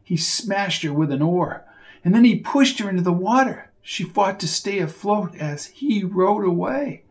He 0.03 0.17
smashed 0.17 0.83
her 0.83 0.93
with 0.93 1.13
an 1.13 1.23
oar. 1.23 1.65
And 2.05 2.15
then 2.15 2.25
he 2.25 2.37
pushed 2.37 2.81
her 2.81 2.91
into 2.91 3.03
the 3.03 3.13
water. 3.13 3.71
She 3.87 4.03
fought 4.03 4.41
to 4.41 4.49
stay 4.49 4.79
afloat 4.79 5.37
as 5.37 5.67
he 5.67 6.03
rowed 6.03 6.43
away. 6.43 7.03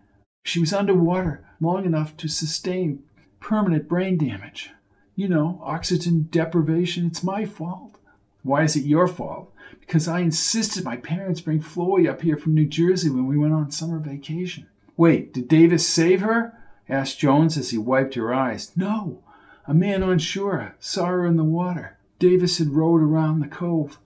She 0.43 0.59
was 0.59 0.73
underwater 0.73 1.45
long 1.61 1.85
enough 1.85 2.17
to 2.17 2.27
sustain 2.27 3.03
permanent 3.39 3.87
brain 3.87 4.17
damage. 4.17 4.71
You 5.15 5.29
know, 5.29 5.61
oxygen 5.63 6.27
deprivation. 6.31 7.05
It's 7.05 7.23
my 7.23 7.45
fault. 7.45 7.99
Why 8.41 8.63
is 8.63 8.75
it 8.75 8.85
your 8.85 9.07
fault? 9.07 9.53
Because 9.79 10.07
I 10.07 10.21
insisted 10.21 10.83
my 10.83 10.97
parents 10.97 11.41
bring 11.41 11.61
Floey 11.61 12.09
up 12.09 12.23
here 12.23 12.37
from 12.37 12.55
New 12.55 12.65
Jersey 12.65 13.11
when 13.11 13.27
we 13.27 13.37
went 13.37 13.53
on 13.53 13.69
summer 13.69 13.99
vacation. 13.99 14.65
Wait, 14.97 15.31
did 15.31 15.47
Davis 15.47 15.87
save 15.87 16.21
her? 16.21 16.57
asked 16.89 17.19
Jones 17.19 17.55
as 17.55 17.69
he 17.69 17.77
wiped 17.77 18.15
her 18.15 18.33
eyes. 18.33 18.71
No. 18.75 19.21
A 19.67 19.75
man 19.75 20.01
on 20.01 20.17
shore 20.17 20.75
saw 20.79 21.05
her 21.05 21.25
in 21.25 21.35
the 21.35 21.43
water. 21.43 21.97
Davis 22.17 22.57
had 22.57 22.69
rowed 22.69 23.01
around 23.01 23.39
the 23.39 23.47
cove. 23.47 23.99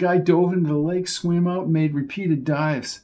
Guy 0.00 0.16
dove 0.16 0.54
into 0.54 0.70
the 0.70 0.78
lake, 0.78 1.06
swam 1.06 1.46
out, 1.46 1.64
and 1.64 1.74
made 1.74 1.94
repeated 1.94 2.42
dives. 2.42 3.02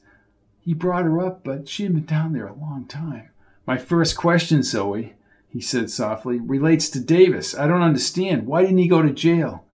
He 0.62 0.72
brought 0.72 1.04
her 1.04 1.20
up, 1.20 1.44
but 1.44 1.68
she 1.68 1.82
had 1.82 1.92
been 1.92 2.06
down 2.06 2.32
there 2.32 2.46
a 2.46 2.54
long 2.54 2.86
time. 2.86 3.28
My 3.66 3.76
first 3.76 4.16
question, 4.16 4.62
Zoe, 4.62 5.12
he 5.50 5.60
said 5.60 5.90
softly, 5.90 6.40
relates 6.40 6.88
to 6.90 7.00
Davis. 7.00 7.54
I 7.54 7.66
don't 7.66 7.82
understand. 7.82 8.46
Why 8.46 8.62
didn't 8.62 8.78
he 8.78 8.88
go 8.88 9.02
to 9.02 9.12
jail? 9.12 9.66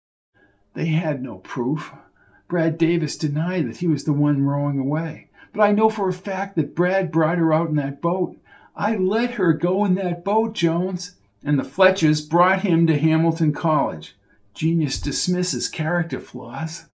They 0.73 0.87
had 0.87 1.23
no 1.23 1.37
proof. 1.37 1.93
Brad 2.49 2.79
Davis 2.79 3.19
denied 3.19 3.69
that 3.69 3.77
he 3.77 3.87
was 3.87 4.05
the 4.05 4.15
one 4.15 4.47
rowing 4.47 4.79
away. 4.79 5.29
But 5.53 5.61
I 5.61 5.73
know 5.73 5.91
for 5.91 6.09
a 6.09 6.15
fact 6.15 6.57
that 6.57 6.75
Brad 6.75 7.13
brought 7.13 7.37
her 7.37 7.53
out 7.53 7.69
in 7.69 7.77
that 7.77 8.01
boat. 8.01 8.39
I 8.75 8.97
let 8.97 9.33
her 9.33 9.53
go 9.53 9.85
in 9.85 9.95
that 9.97 10.25
boat, 10.25 10.55
Jones. 10.55 11.17
And 11.45 11.59
the 11.59 11.65
Fletchers 11.65 12.23
brought 12.23 12.63
him 12.63 12.87
to 12.87 12.99
Hamilton 12.99 13.53
College. 13.53 14.17
Genius 14.55 14.99
dismisses 14.99 15.69
character 15.69 16.19
flaws. 16.19 16.87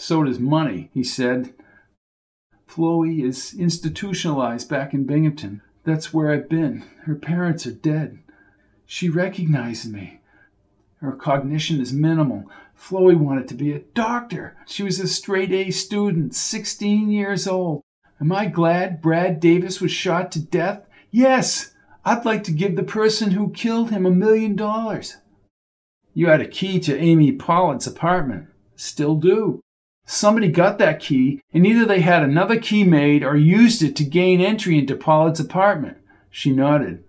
So 0.00 0.24
does 0.24 0.40
money, 0.40 0.88
he 0.94 1.04
said. 1.04 1.52
Floey 2.66 3.22
is 3.22 3.52
institutionalized 3.52 4.66
back 4.66 4.94
in 4.94 5.04
Binghamton. 5.04 5.60
That's 5.84 6.14
where 6.14 6.30
I've 6.30 6.48
been. 6.48 6.84
Her 7.02 7.14
parents 7.14 7.66
are 7.66 7.72
dead. 7.72 8.18
She 8.86 9.10
recognizes 9.10 9.92
me. 9.92 10.20
Her 11.02 11.12
cognition 11.12 11.82
is 11.82 11.92
minimal. 11.92 12.50
Floey 12.74 13.14
wanted 13.14 13.46
to 13.48 13.54
be 13.54 13.72
a 13.72 13.80
doctor. 13.80 14.56
She 14.66 14.82
was 14.82 14.98
a 14.98 15.06
straight 15.06 15.52
A 15.52 15.70
student, 15.70 16.34
16 16.34 17.10
years 17.10 17.46
old. 17.46 17.82
Am 18.22 18.32
I 18.32 18.46
glad 18.46 19.02
Brad 19.02 19.38
Davis 19.38 19.82
was 19.82 19.92
shot 19.92 20.32
to 20.32 20.40
death? 20.40 20.86
Yes. 21.10 21.74
I'd 22.06 22.24
like 22.24 22.42
to 22.44 22.52
give 22.52 22.76
the 22.76 22.82
person 22.82 23.32
who 23.32 23.50
killed 23.50 23.90
him 23.90 24.06
a 24.06 24.10
million 24.10 24.56
dollars. 24.56 25.18
You 26.14 26.28
had 26.28 26.40
a 26.40 26.48
key 26.48 26.80
to 26.80 26.98
Amy 26.98 27.32
Pollard's 27.32 27.86
apartment. 27.86 28.48
Still 28.76 29.16
do. 29.16 29.60
Somebody 30.12 30.48
got 30.48 30.78
that 30.78 30.98
key, 30.98 31.40
and 31.54 31.64
either 31.64 31.84
they 31.84 32.00
had 32.00 32.24
another 32.24 32.58
key 32.58 32.82
made 32.82 33.22
or 33.22 33.36
used 33.36 33.80
it 33.80 33.94
to 33.94 34.04
gain 34.04 34.40
entry 34.40 34.76
into 34.76 34.96
Pollard's 34.96 35.38
apartment. 35.38 35.98
She 36.32 36.50
nodded. 36.50 37.04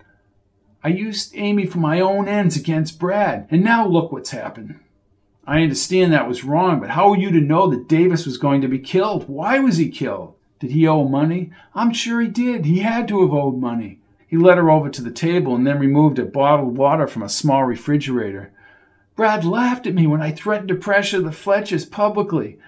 I 0.83 0.89
used 0.89 1.35
Amy 1.35 1.65
for 1.65 1.79
my 1.79 1.99
own 1.99 2.27
ends 2.27 2.55
against 2.55 2.99
Brad, 2.99 3.47
and 3.49 3.63
now 3.63 3.87
look 3.87 4.11
what's 4.11 4.29
happened. 4.29 4.79
I 5.47 5.63
understand 5.63 6.13
that 6.13 6.27
was 6.27 6.43
wrong, 6.43 6.79
but 6.79 6.91
how 6.91 7.09
were 7.09 7.17
you 7.17 7.31
to 7.31 7.41
know 7.41 7.67
that 7.71 7.87
Davis 7.87 8.27
was 8.27 8.37
going 8.37 8.61
to 8.61 8.67
be 8.67 8.77
killed? 8.77 9.27
Why 9.27 9.57
was 9.57 9.77
he 9.77 9.89
killed? 9.89 10.35
Did 10.59 10.69
he 10.69 10.87
owe 10.87 11.07
money? 11.07 11.49
I'm 11.73 11.93
sure 11.93 12.21
he 12.21 12.27
did. 12.27 12.65
He 12.65 12.81
had 12.81 13.07
to 13.07 13.21
have 13.23 13.33
owed 13.33 13.57
money. 13.57 13.97
He 14.27 14.37
led 14.37 14.59
her 14.59 14.69
over 14.69 14.89
to 14.91 15.01
the 15.01 15.09
table 15.09 15.55
and 15.55 15.65
then 15.65 15.79
removed 15.79 16.19
a 16.19 16.23
bottled 16.23 16.77
water 16.77 17.07
from 17.07 17.23
a 17.23 17.29
small 17.29 17.63
refrigerator. 17.63 18.53
Brad 19.15 19.43
laughed 19.43 19.87
at 19.87 19.95
me 19.95 20.05
when 20.05 20.21
I 20.21 20.31
threatened 20.31 20.69
to 20.69 20.75
pressure 20.75 21.19
the 21.19 21.31
Fletchers 21.31 21.85
publicly 21.85 22.59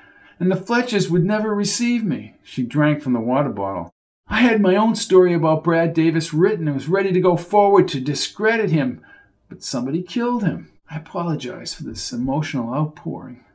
and 0.43 0.51
the 0.51 0.57
Fletchers 0.57 1.09
would 1.09 1.23
never 1.23 1.55
receive 1.55 2.03
me. 2.03 2.33
She 2.43 2.63
drank 2.63 3.01
from 3.01 3.13
the 3.13 3.21
water 3.21 3.47
bottle. 3.47 3.93
I 4.27 4.41
had 4.41 4.59
my 4.59 4.75
own 4.75 4.93
story 4.93 5.33
about 5.33 5.63
Brad 5.63 5.93
Davis 5.93 6.33
written 6.33 6.67
and 6.67 6.75
was 6.75 6.89
ready 6.89 7.13
to 7.13 7.21
go 7.21 7.37
forward 7.37 7.87
to 7.87 8.01
discredit 8.01 8.69
him, 8.69 8.99
but 9.47 9.63
somebody 9.63 10.01
killed 10.01 10.43
him. 10.43 10.69
I 10.91 10.97
apologize 10.97 11.73
for 11.73 11.83
this 11.83 12.11
emotional 12.11 12.73
outpouring. 12.73 13.45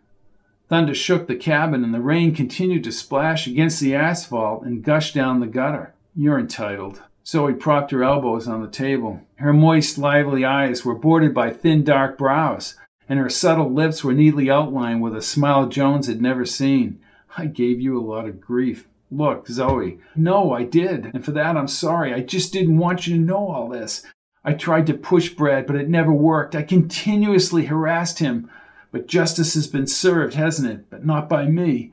Thunder 0.66 0.94
shook 0.94 1.26
the 1.26 1.36
cabin, 1.36 1.84
and 1.84 1.92
the 1.92 2.00
rain 2.00 2.34
continued 2.34 2.84
to 2.84 2.92
splash 2.92 3.46
against 3.46 3.80
the 3.80 3.94
asphalt 3.94 4.64
and 4.64 4.82
gush 4.82 5.12
down 5.12 5.40
the 5.40 5.46
gutter. 5.46 5.92
You're 6.16 6.38
entitled. 6.38 7.02
Zoe 7.26 7.52
propped 7.52 7.90
her 7.90 8.02
elbows 8.02 8.48
on 8.48 8.62
the 8.62 8.70
table. 8.70 9.20
Her 9.34 9.52
moist, 9.52 9.98
lively 9.98 10.42
eyes 10.42 10.86
were 10.86 10.94
bordered 10.94 11.34
by 11.34 11.50
thin, 11.50 11.84
dark 11.84 12.16
brows 12.16 12.76
and 13.08 13.18
her 13.18 13.30
subtle 13.30 13.72
lips 13.72 14.04
were 14.04 14.12
neatly 14.12 14.50
outlined 14.50 15.02
with 15.02 15.16
a 15.16 15.22
smile 15.22 15.66
Jones 15.66 16.06
had 16.06 16.20
never 16.20 16.44
seen. 16.44 17.00
I 17.36 17.46
gave 17.46 17.80
you 17.80 17.98
a 17.98 18.04
lot 18.04 18.28
of 18.28 18.40
grief. 18.40 18.86
Look, 19.10 19.48
Zoe. 19.48 19.98
No, 20.14 20.52
I 20.52 20.64
did, 20.64 21.06
and 21.14 21.24
for 21.24 21.32
that 21.32 21.56
I'm 21.56 21.68
sorry. 21.68 22.12
I 22.12 22.20
just 22.20 22.52
didn't 22.52 22.78
want 22.78 23.06
you 23.06 23.14
to 23.14 23.20
know 23.20 23.48
all 23.48 23.68
this. 23.68 24.04
I 24.44 24.52
tried 24.52 24.86
to 24.86 24.94
push 24.94 25.30
Brad, 25.30 25.66
but 25.66 25.76
it 25.76 25.88
never 25.88 26.12
worked. 26.12 26.54
I 26.54 26.62
continuously 26.62 27.66
harassed 27.66 28.18
him. 28.18 28.50
But 28.90 29.06
justice 29.06 29.54
has 29.54 29.66
been 29.66 29.86
served, 29.86 30.34
hasn't 30.34 30.70
it? 30.70 30.90
But 30.90 31.04
not 31.04 31.28
by 31.28 31.46
me. 31.46 31.92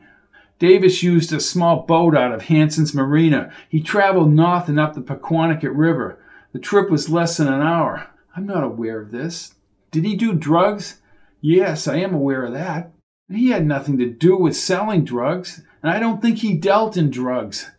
Davis 0.60 1.04
used 1.04 1.34
a 1.34 1.40
small 1.42 1.82
boat 1.82 2.16
out 2.16 2.32
of 2.32 2.44
Hanson's 2.44 2.94
Marina. 2.94 3.52
He 3.68 3.82
traveled 3.82 4.32
north 4.32 4.70
and 4.70 4.80
up 4.80 4.94
the 4.94 5.02
Paquonicket 5.02 5.72
River. 5.74 6.18
The 6.54 6.60
trip 6.60 6.90
was 6.90 7.10
less 7.10 7.36
than 7.36 7.48
an 7.48 7.62
hour. 7.62 8.08
I'm 8.36 8.46
not 8.46 8.64
aware 8.64 9.02
of 9.02 9.12
this. 9.12 9.56
Did 9.92 10.06
he 10.06 10.16
do 10.16 10.34
drugs? 10.34 11.02
Yes, 11.48 11.88
I 11.88 11.98
am 11.98 12.16
aware 12.16 12.44
of 12.44 12.54
that. 12.54 12.92
He 13.30 13.52
had 13.52 13.68
nothing 13.68 14.00
to 14.00 14.10
do 14.10 14.36
with 14.36 14.58
selling 14.58 15.06
drugs, 15.06 15.62
and 15.84 15.92
I 15.92 16.00
don't 16.00 16.20
think 16.20 16.40
he 16.40 16.58
dealt 16.58 16.98
in 16.98 17.12
drugs. 17.12 17.70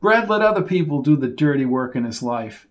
Brad 0.00 0.28
let 0.28 0.42
other 0.42 0.60
people 0.60 1.02
do 1.02 1.14
the 1.14 1.28
dirty 1.28 1.64
work 1.64 1.94
in 1.94 2.02
his 2.02 2.20
life. 2.20 2.66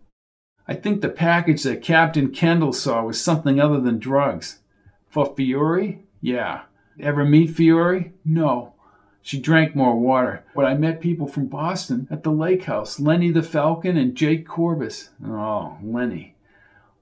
I 0.67 0.73
think 0.73 0.99
the 0.99 1.07
package 1.07 1.63
that 1.63 1.81
Captain 1.81 2.31
Kendall 2.31 2.73
saw 2.73 3.05
was 3.05 3.23
something 3.23 3.61
other 3.61 3.79
than 3.79 3.97
drugs. 3.97 4.59
For 5.07 5.33
Fiore? 5.33 5.99
Yeah. 6.19 6.63
Ever 6.99 7.23
meet 7.23 7.51
Fiore? 7.51 8.11
No. 8.25 8.73
She 9.21 9.39
drank 9.39 9.73
more 9.73 9.97
water. 9.97 10.43
But 10.53 10.65
I 10.65 10.73
met 10.73 10.99
people 10.99 11.27
from 11.27 11.47
Boston 11.47 12.09
at 12.11 12.23
the 12.23 12.31
lake 12.31 12.63
house 12.63 12.99
Lenny 12.99 13.31
the 13.31 13.41
Falcon 13.41 13.95
and 13.95 14.15
Jake 14.15 14.45
Corbis. 14.45 15.11
Oh, 15.25 15.77
Lenny. 15.81 16.35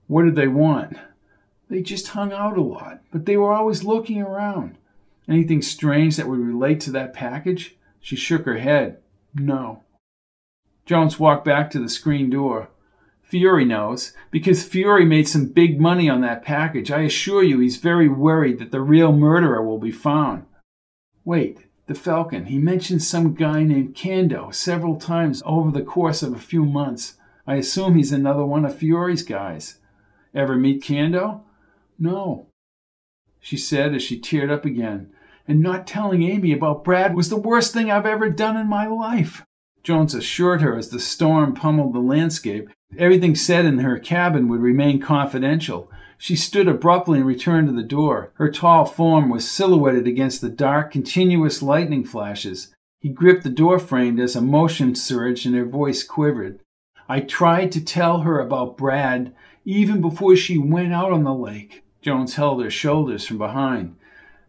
What 0.05 0.25
did 0.25 0.35
they 0.35 0.47
want? 0.47 0.97
They 1.69 1.81
just 1.81 2.09
hung 2.09 2.33
out 2.33 2.57
a 2.57 2.61
lot, 2.61 3.01
but 3.11 3.25
they 3.25 3.37
were 3.37 3.53
always 3.53 3.83
looking 3.83 4.21
around. 4.21 4.77
Anything 5.27 5.61
strange 5.61 6.15
that 6.15 6.27
would 6.27 6.39
relate 6.39 6.79
to 6.81 6.91
that 6.91 7.13
package? 7.13 7.77
She 8.01 8.15
shook 8.15 8.45
her 8.45 8.57
head. 8.57 8.97
No. 9.35 9.83
Jones 10.85 11.19
walked 11.19 11.45
back 11.45 11.69
to 11.71 11.79
the 11.79 11.89
screen 11.89 12.31
door. 12.31 12.69
Fiore 13.21 13.63
knows, 13.63 14.13
because 14.31 14.63
Fiore 14.63 15.05
made 15.05 15.27
some 15.27 15.45
big 15.45 15.79
money 15.79 16.09
on 16.09 16.21
that 16.21 16.43
package. 16.43 16.89
I 16.89 17.01
assure 17.01 17.43
you 17.43 17.59
he's 17.59 17.77
very 17.77 18.09
worried 18.09 18.57
that 18.57 18.71
the 18.71 18.81
real 18.81 19.11
murderer 19.11 19.63
will 19.63 19.77
be 19.77 19.91
found. 19.91 20.45
Wait, 21.23 21.59
the 21.85 21.93
Falcon. 21.93 22.45
He 22.45 22.57
mentioned 22.57 23.03
some 23.03 23.35
guy 23.35 23.61
named 23.61 23.93
Kando 23.93 24.51
several 24.51 24.95
times 24.95 25.43
over 25.45 25.69
the 25.69 25.83
course 25.83 26.23
of 26.23 26.33
a 26.33 26.39
few 26.39 26.65
months. 26.65 27.17
I 27.45 27.57
assume 27.57 27.95
he's 27.95 28.11
another 28.11 28.45
one 28.45 28.65
of 28.65 28.75
Fiore's 28.75 29.21
guys. 29.21 29.77
Ever 30.33 30.55
meet 30.55 30.81
Kando? 30.81 31.41
No, 31.99 32.49
she 33.39 33.57
said 33.57 33.93
as 33.93 34.03
she 34.03 34.19
teared 34.19 34.51
up 34.51 34.65
again. 34.65 35.11
And 35.47 35.61
not 35.61 35.87
telling 35.87 36.21
Amy 36.23 36.51
about 36.53 36.83
Brad 36.83 37.15
was 37.15 37.29
the 37.29 37.35
worst 37.35 37.73
thing 37.73 37.89
I've 37.89 38.05
ever 38.05 38.29
done 38.29 38.55
in 38.55 38.67
my 38.67 38.85
life. 38.87 39.43
Jones 39.81 40.13
assured 40.13 40.61
her 40.61 40.77
as 40.77 40.89
the 40.89 40.99
storm 40.99 41.55
pummeled 41.55 41.93
the 41.93 41.99
landscape, 41.99 42.69
everything 42.97 43.33
said 43.33 43.65
in 43.65 43.79
her 43.79 43.97
cabin 43.97 44.47
would 44.47 44.59
remain 44.59 44.99
confidential. 44.99 45.89
She 46.17 46.35
stood 46.35 46.67
abruptly 46.67 47.19
and 47.19 47.27
returned 47.27 47.69
to 47.69 47.73
the 47.73 47.81
door. 47.81 48.31
Her 48.35 48.51
tall 48.51 48.85
form 48.85 49.29
was 49.29 49.49
silhouetted 49.49 50.05
against 50.05 50.41
the 50.41 50.49
dark, 50.49 50.91
continuous 50.91 51.63
lightning 51.63 52.03
flashes. 52.03 52.75
He 52.99 53.09
gripped 53.09 53.43
the 53.43 53.49
door 53.49 53.79
frame 53.79 54.19
as 54.19 54.35
emotion 54.35 54.93
surged 54.95 55.45
and 55.45 55.55
her 55.55 55.65
voice 55.65 56.03
quivered. 56.03 56.59
I 57.07 57.21
tried 57.21 57.71
to 57.71 57.83
tell 57.83 58.19
her 58.19 58.39
about 58.39 58.77
Brad 58.77 59.33
even 59.63 60.01
before 60.01 60.35
she 60.35 60.57
went 60.57 60.93
out 60.93 61.11
on 61.11 61.23
the 61.23 61.33
lake. 61.33 61.83
Jones 62.01 62.35
held 62.35 62.63
her 62.63 62.69
shoulders 62.69 63.25
from 63.25 63.37
behind. 63.37 63.95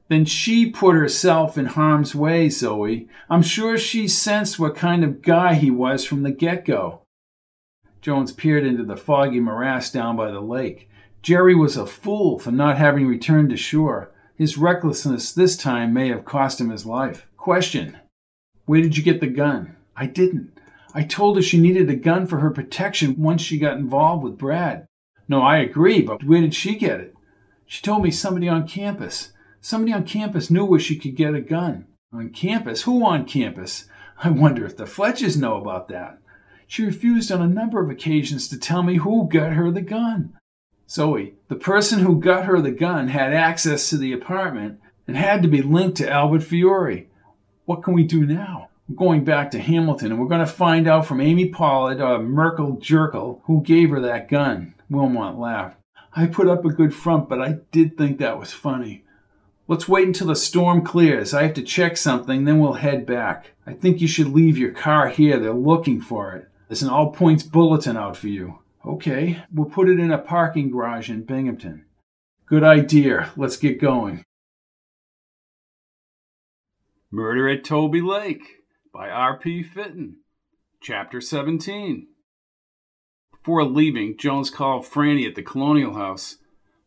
Then 0.09 0.25
she 0.25 0.71
put 0.71 0.97
herself 0.97 1.57
in 1.57 1.67
harm's 1.67 2.15
way, 2.15 2.49
Zoe. 2.49 3.09
I'm 3.29 3.43
sure 3.43 3.79
she 3.79 4.09
sensed 4.09 4.59
what 4.59 4.75
kind 4.75 5.05
of 5.05 5.23
guy 5.23 5.55
he 5.55 5.71
was 5.71 6.05
from 6.05 6.23
the 6.23 6.33
get 6.33 6.65
go. 6.65 7.03
Jones 8.01 8.33
peered 8.33 8.65
into 8.65 8.83
the 8.83 8.97
foggy 8.97 9.41
morass 9.41 9.91
down 9.91 10.17
by 10.17 10.31
the 10.31 10.41
lake. 10.41 10.89
Jerry 11.23 11.55
was 11.55 11.77
a 11.77 11.87
fool 11.87 12.39
for 12.39 12.51
not 12.51 12.79
having 12.79 13.07
returned 13.07 13.51
to 13.51 13.57
shore. 13.57 14.11
His 14.35 14.57
recklessness 14.57 15.33
this 15.33 15.57
time 15.57 15.93
may 15.93 16.09
have 16.09 16.25
cost 16.25 16.61
him 16.61 16.71
his 16.71 16.87
life. 16.87 17.29
Question 17.37 17.99
Where 18.65 18.81
did 18.81 18.97
you 18.97 19.03
get 19.03 19.21
the 19.21 19.27
gun? 19.27 19.77
I 19.95 20.07
didn't. 20.07 20.59
I 20.95 21.03
told 21.03 21.37
her 21.37 21.43
she 21.43 21.61
needed 21.61 21.89
a 21.91 21.95
gun 21.95 22.27
for 22.27 22.39
her 22.39 22.51
protection 22.51 23.15
once 23.17 23.43
she 23.43 23.59
got 23.59 23.77
involved 23.77 24.25
with 24.25 24.39
Brad. 24.39 24.87
No, 25.29 25.43
I 25.43 25.59
agree, 25.59 26.03
but 26.03 26.25
where 26.25 26.41
did 26.41 26.55
she 26.55 26.75
get 26.75 27.01
it? 27.01 27.15
She 27.71 27.83
told 27.83 28.03
me 28.03 28.11
somebody 28.11 28.49
on 28.49 28.67
campus. 28.67 29.33
Somebody 29.61 29.93
on 29.93 30.05
campus 30.05 30.51
knew 30.51 30.65
where 30.65 30.81
she 30.81 30.97
could 30.97 31.15
get 31.15 31.37
a 31.37 31.41
gun. 31.41 31.87
On 32.13 32.31
campus? 32.31 32.83
Who 32.83 33.07
on 33.07 33.25
campus? 33.25 33.85
I 34.25 34.31
wonder 34.31 34.67
if 34.67 34.77
the 34.77 34.87
Fletchers 34.87 35.37
know 35.37 35.55
about 35.55 35.87
that. 35.87 36.19
She 36.67 36.85
refused 36.85 37.31
on 37.31 37.41
a 37.41 37.47
number 37.47 37.81
of 37.81 37.89
occasions 37.89 38.49
to 38.49 38.59
tell 38.59 38.83
me 38.83 38.97
who 38.97 39.29
got 39.29 39.53
her 39.53 39.71
the 39.71 39.83
gun. 39.83 40.37
Zoe, 40.89 41.35
the 41.47 41.55
person 41.55 42.01
who 42.01 42.19
got 42.19 42.47
her 42.47 42.61
the 42.61 42.73
gun 42.73 43.07
had 43.07 43.33
access 43.33 43.89
to 43.91 43.97
the 43.97 44.13
apartment 44.13 44.81
and 45.07 45.17
had 45.17 45.41
to 45.43 45.49
be 45.49 45.63
linked 45.63 45.99
to 45.99 46.11
Albert 46.11 46.43
Fiore. 46.43 47.07
What 47.67 47.85
can 47.85 47.95
we 47.95 48.03
do 48.03 48.27
now? 48.27 48.71
We're 48.89 48.97
going 48.97 49.23
back 49.23 49.53
to 49.53 49.61
Hamilton 49.61 50.11
and 50.11 50.21
we're 50.21 50.27
going 50.27 50.45
to 50.45 50.53
find 50.53 50.89
out 50.89 51.07
from 51.07 51.21
Amy 51.21 51.49
Pollard 51.49 52.01
or 52.01 52.19
Merkel 52.21 52.79
Jerkel 52.79 53.43
who 53.45 53.63
gave 53.63 53.91
her 53.91 54.01
that 54.01 54.29
gun. 54.29 54.75
Wilmot 54.91 55.39
laughed. 55.39 55.80
I 56.15 56.27
put 56.27 56.49
up 56.49 56.65
a 56.65 56.71
good 56.71 56.95
front, 56.95 57.29
but 57.29 57.41
I 57.41 57.59
did 57.71 57.97
think 57.97 58.19
that 58.19 58.39
was 58.39 58.53
funny. 58.53 59.05
Let's 59.69 59.89
wait 59.89 60.09
until 60.09 60.27
the 60.27 60.37
storm 60.37 60.85
clears. 60.85 61.33
I 61.33 61.45
have 61.45 61.55
to 61.55 61.63
check 61.63 61.97
something, 61.97 62.45
then 62.45 62.59
we'll 62.59 62.75
head 62.75 63.07
back. 63.07 63.53
I 63.67 63.73
think 63.73 64.01
you 64.01 64.09
should 64.09 64.29
leave 64.29 64.59
your 64.59 64.73
car 64.73 65.09
here. 65.09 65.39
They're 65.39 65.53
looking 65.53 66.01
for 66.01 66.35
it. 66.35 66.49
There's 66.67 66.83
an 66.83 66.89
all 66.89 67.13
points 67.13 67.45
bulletin 67.45 67.97
out 67.97 68.17
for 68.17 68.29
you. 68.29 68.59
Okay, 68.85 69.45
we'll 69.53 69.71
put 69.71 69.89
it 69.89 70.01
in 70.01 70.11
a 70.11 70.19
parking 70.19 70.71
garage 70.71 71.09
in 71.09 71.23
Binghamton. 71.23 71.85
Good 72.47 72.65
idea. 72.65 73.31
Let's 73.37 73.57
get 73.57 73.81
going. 73.81 74.25
Murder 77.13 77.49
at 77.49 77.63
Tolby 77.63 78.03
Lake 78.03 78.65
by 78.93 79.09
R.P. 79.09 79.63
Fitton. 79.63 80.17
Chapter 80.81 81.21
17. 81.21 82.09
Before 83.43 83.65
leaving, 83.65 84.17
Jones 84.17 84.51
called 84.51 84.85
Franny 84.85 85.27
at 85.27 85.35
the 85.35 85.43
Colonial 85.43 85.95
House. 85.95 86.37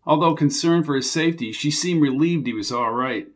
Although 0.06 0.36
concerned 0.36 0.86
for 0.86 0.95
his 0.95 1.10
safety, 1.10 1.51
she 1.51 1.72
seemed 1.72 2.01
relieved 2.01 2.45
he 2.45 2.54
was 2.54 2.72
all 2.72 2.91
right. 2.91 3.28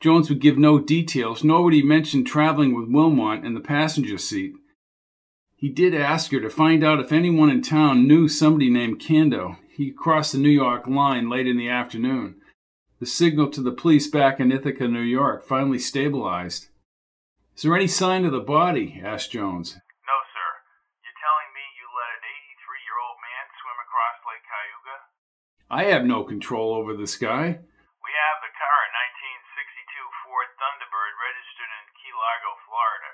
Jones 0.00 0.28
would 0.28 0.40
give 0.40 0.58
no 0.58 0.78
details, 0.78 1.42
nor 1.42 1.64
would 1.64 1.72
he 1.72 1.82
mention 1.82 2.24
traveling 2.24 2.74
with 2.74 2.88
Wilmot 2.88 3.44
in 3.44 3.54
the 3.54 3.60
passenger 3.60 4.18
seat. 4.18 4.54
He 5.56 5.68
did 5.68 5.94
ask 5.94 6.30
her 6.32 6.40
to 6.40 6.50
find 6.50 6.84
out 6.84 7.00
if 7.00 7.12
anyone 7.12 7.50
in 7.50 7.62
town 7.62 8.06
knew 8.06 8.28
somebody 8.28 8.68
named 8.70 9.00
Kando. 9.00 9.56
He 9.72 9.90
crossed 9.90 10.32
the 10.32 10.38
New 10.38 10.50
York 10.52 10.86
line 10.86 11.28
late 11.28 11.46
in 11.46 11.56
the 11.56 11.68
afternoon. 11.68 12.36
The 13.00 13.06
signal 13.06 13.50
to 13.50 13.62
the 13.62 13.72
police 13.72 14.08
back 14.08 14.40
in 14.40 14.52
Ithaca, 14.52 14.88
New 14.88 15.04
York, 15.04 15.44
finally 15.44 15.78
stabilized. 15.78 16.68
Is 17.56 17.62
there 17.64 17.76
any 17.76 17.88
sign 17.88 18.24
of 18.24 18.32
the 18.32 18.40
body? 18.40 19.00
asked 19.02 19.32
Jones. 19.32 19.80
No, 20.04 20.16
sir. 20.32 20.48
You're 21.00 21.20
telling 21.24 21.48
me 21.56 21.64
you 21.80 21.88
let 21.88 22.20
an 22.20 22.24
83 22.24 22.84
year 22.84 23.00
old 23.00 23.16
man 23.24 23.44
swim 23.56 23.78
across 23.80 24.16
Lake 24.28 24.44
Cayuga? 24.44 24.96
I 25.66 25.90
have 25.90 26.06
no 26.06 26.22
control 26.22 26.78
over 26.78 26.94
this 26.94 27.18
guy. 27.18 27.42
We 27.42 28.12
have 28.14 28.38
the 28.38 28.54
car, 28.54 28.78
a 28.86 28.90
1962 29.18 30.22
Ford 30.22 30.46
Thunderbird 30.62 31.14
registered 31.18 31.72
in 31.74 31.84
Key 31.98 32.14
Largo, 32.14 32.54
Florida. 32.70 33.10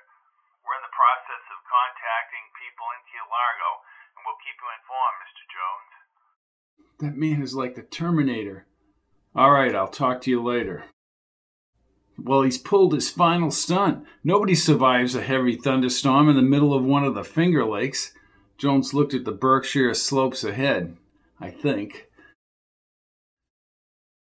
We're 0.60 0.76
in 0.76 0.84
the 0.84 0.92
process 0.92 1.44
of 1.48 1.64
contacting 1.64 2.44
people 2.60 2.84
in 2.92 3.00
Key 3.08 3.24
Largo, 3.24 3.70
and 4.12 4.20
we'll 4.28 4.42
keep 4.44 4.60
you 4.60 4.68
informed, 4.68 5.18
Mr. 5.24 5.44
Jones. 5.48 5.92
That 7.00 7.16
man 7.16 7.40
is 7.40 7.56
like 7.56 7.72
the 7.72 7.88
Terminator. 7.88 8.68
All 9.32 9.56
right, 9.56 9.72
I'll 9.72 9.88
talk 9.88 10.20
to 10.22 10.30
you 10.30 10.44
later. 10.44 10.84
Well, 12.20 12.42
he's 12.42 12.58
pulled 12.58 12.92
his 12.92 13.08
final 13.08 13.50
stunt. 13.50 14.04
Nobody 14.22 14.54
survives 14.54 15.14
a 15.14 15.24
heavy 15.24 15.56
thunderstorm 15.56 16.28
in 16.28 16.36
the 16.36 16.42
middle 16.42 16.74
of 16.74 16.84
one 16.84 17.02
of 17.02 17.14
the 17.14 17.24
Finger 17.24 17.64
Lakes. 17.64 18.12
Jones 18.58 18.92
looked 18.92 19.14
at 19.14 19.24
the 19.24 19.32
Berkshire 19.32 19.94
slopes 19.94 20.44
ahead, 20.44 20.98
I 21.40 21.48
think. 21.48 22.11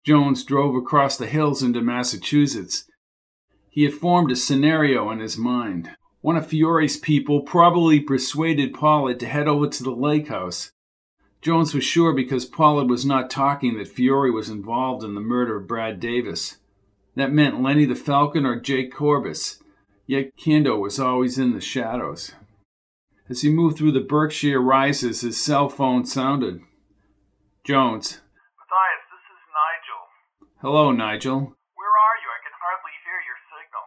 Jones 0.06 0.44
drove 0.44 0.76
across 0.76 1.16
the 1.16 1.26
hills 1.26 1.64
into 1.64 1.80
Massachusetts. 1.80 2.84
He 3.68 3.82
had 3.82 3.92
formed 3.92 4.30
a 4.30 4.36
scenario 4.36 5.10
in 5.10 5.18
his 5.18 5.36
mind. 5.36 5.90
One 6.20 6.36
of 6.36 6.46
Fiore's 6.46 6.96
people 6.96 7.40
probably 7.42 7.98
persuaded 7.98 8.72
Pollard 8.72 9.18
to 9.20 9.26
head 9.26 9.48
over 9.48 9.68
to 9.68 9.82
the 9.82 9.90
lake 9.90 10.28
house. 10.28 10.70
Jones 11.42 11.74
was 11.74 11.84
sure 11.84 12.12
because 12.12 12.46
Pollard 12.46 12.88
was 12.88 13.04
not 13.04 13.30
talking 13.30 13.76
that 13.78 13.88
Fiore 13.88 14.30
was 14.30 14.48
involved 14.48 15.04
in 15.04 15.14
the 15.14 15.20
murder 15.20 15.56
of 15.56 15.66
Brad 15.66 15.98
Davis. 15.98 16.58
That 17.16 17.32
meant 17.32 17.60
Lenny 17.60 17.84
the 17.84 17.94
Falcon 17.94 18.46
or 18.46 18.60
Jake 18.60 18.92
Corbis, 18.92 19.58
yet 20.06 20.36
Kando 20.36 20.78
was 20.78 21.00
always 21.00 21.36
in 21.36 21.52
the 21.52 21.60
shadows. 21.60 22.32
As 23.28 23.42
he 23.42 23.50
moved 23.50 23.76
through 23.76 23.92
the 23.92 24.00
Berkshire 24.00 24.60
rises, 24.60 25.22
his 25.22 25.42
cell 25.42 25.68
phone 25.68 26.06
sounded. 26.06 26.60
Jones. 27.64 28.20
Matthias, 28.58 29.02
this 29.10 29.26
is 29.30 29.42
Nigel. 29.54 30.02
Hello, 30.64 30.88
Nigel. 30.88 31.52
Where 31.76 31.96
are 32.00 32.16
you? 32.24 32.28
I 32.32 32.40
can 32.40 32.56
hardly 32.56 32.96
hear 33.04 33.20
your 33.28 33.36
signal. 33.52 33.86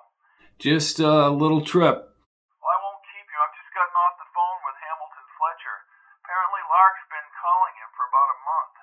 Just 0.61 1.01
a 1.01 1.33
little 1.33 1.65
trip. 1.65 1.97
Well, 1.97 2.69
I 2.69 2.77
won't 2.85 3.01
keep 3.09 3.25
you. 3.25 3.39
I've 3.41 3.57
just 3.57 3.73
gotten 3.73 3.97
off 3.97 4.21
the 4.21 4.29
phone 4.29 4.59
with 4.61 4.77
Hamilton 4.77 5.27
Fletcher. 5.33 5.77
Apparently, 6.21 6.61
Lark's 6.69 7.09
been 7.09 7.29
calling 7.41 7.73
him 7.73 7.89
for 7.97 8.05
about 8.05 8.29
a 8.29 8.39
month. 8.45 8.75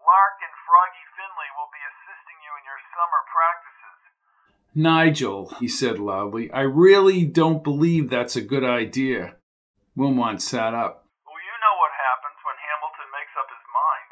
Lark 0.00 0.36
and 0.48 0.56
Froggy 0.64 1.04
Finley 1.12 1.50
will 1.60 1.68
be 1.76 1.84
assisting 1.84 2.38
you 2.40 2.52
in 2.56 2.64
your 2.64 2.80
summer 2.96 3.22
practices. 3.28 3.98
Nigel, 4.72 5.52
he 5.60 5.68
said 5.68 6.00
loudly, 6.00 6.48
I 6.56 6.64
really 6.64 7.28
don't 7.28 7.60
believe 7.60 8.08
that's 8.08 8.40
a 8.40 8.40
good 8.40 8.64
idea. 8.64 9.36
Wilmot 9.92 10.40
sat 10.40 10.72
up. 10.72 11.04
Well, 11.28 11.36
you 11.36 11.56
know 11.60 11.76
what 11.76 11.92
happens 12.00 12.40
when 12.48 12.56
Hamilton 12.64 13.08
makes 13.12 13.36
up 13.36 13.48
his 13.52 13.64
mind. 13.76 14.10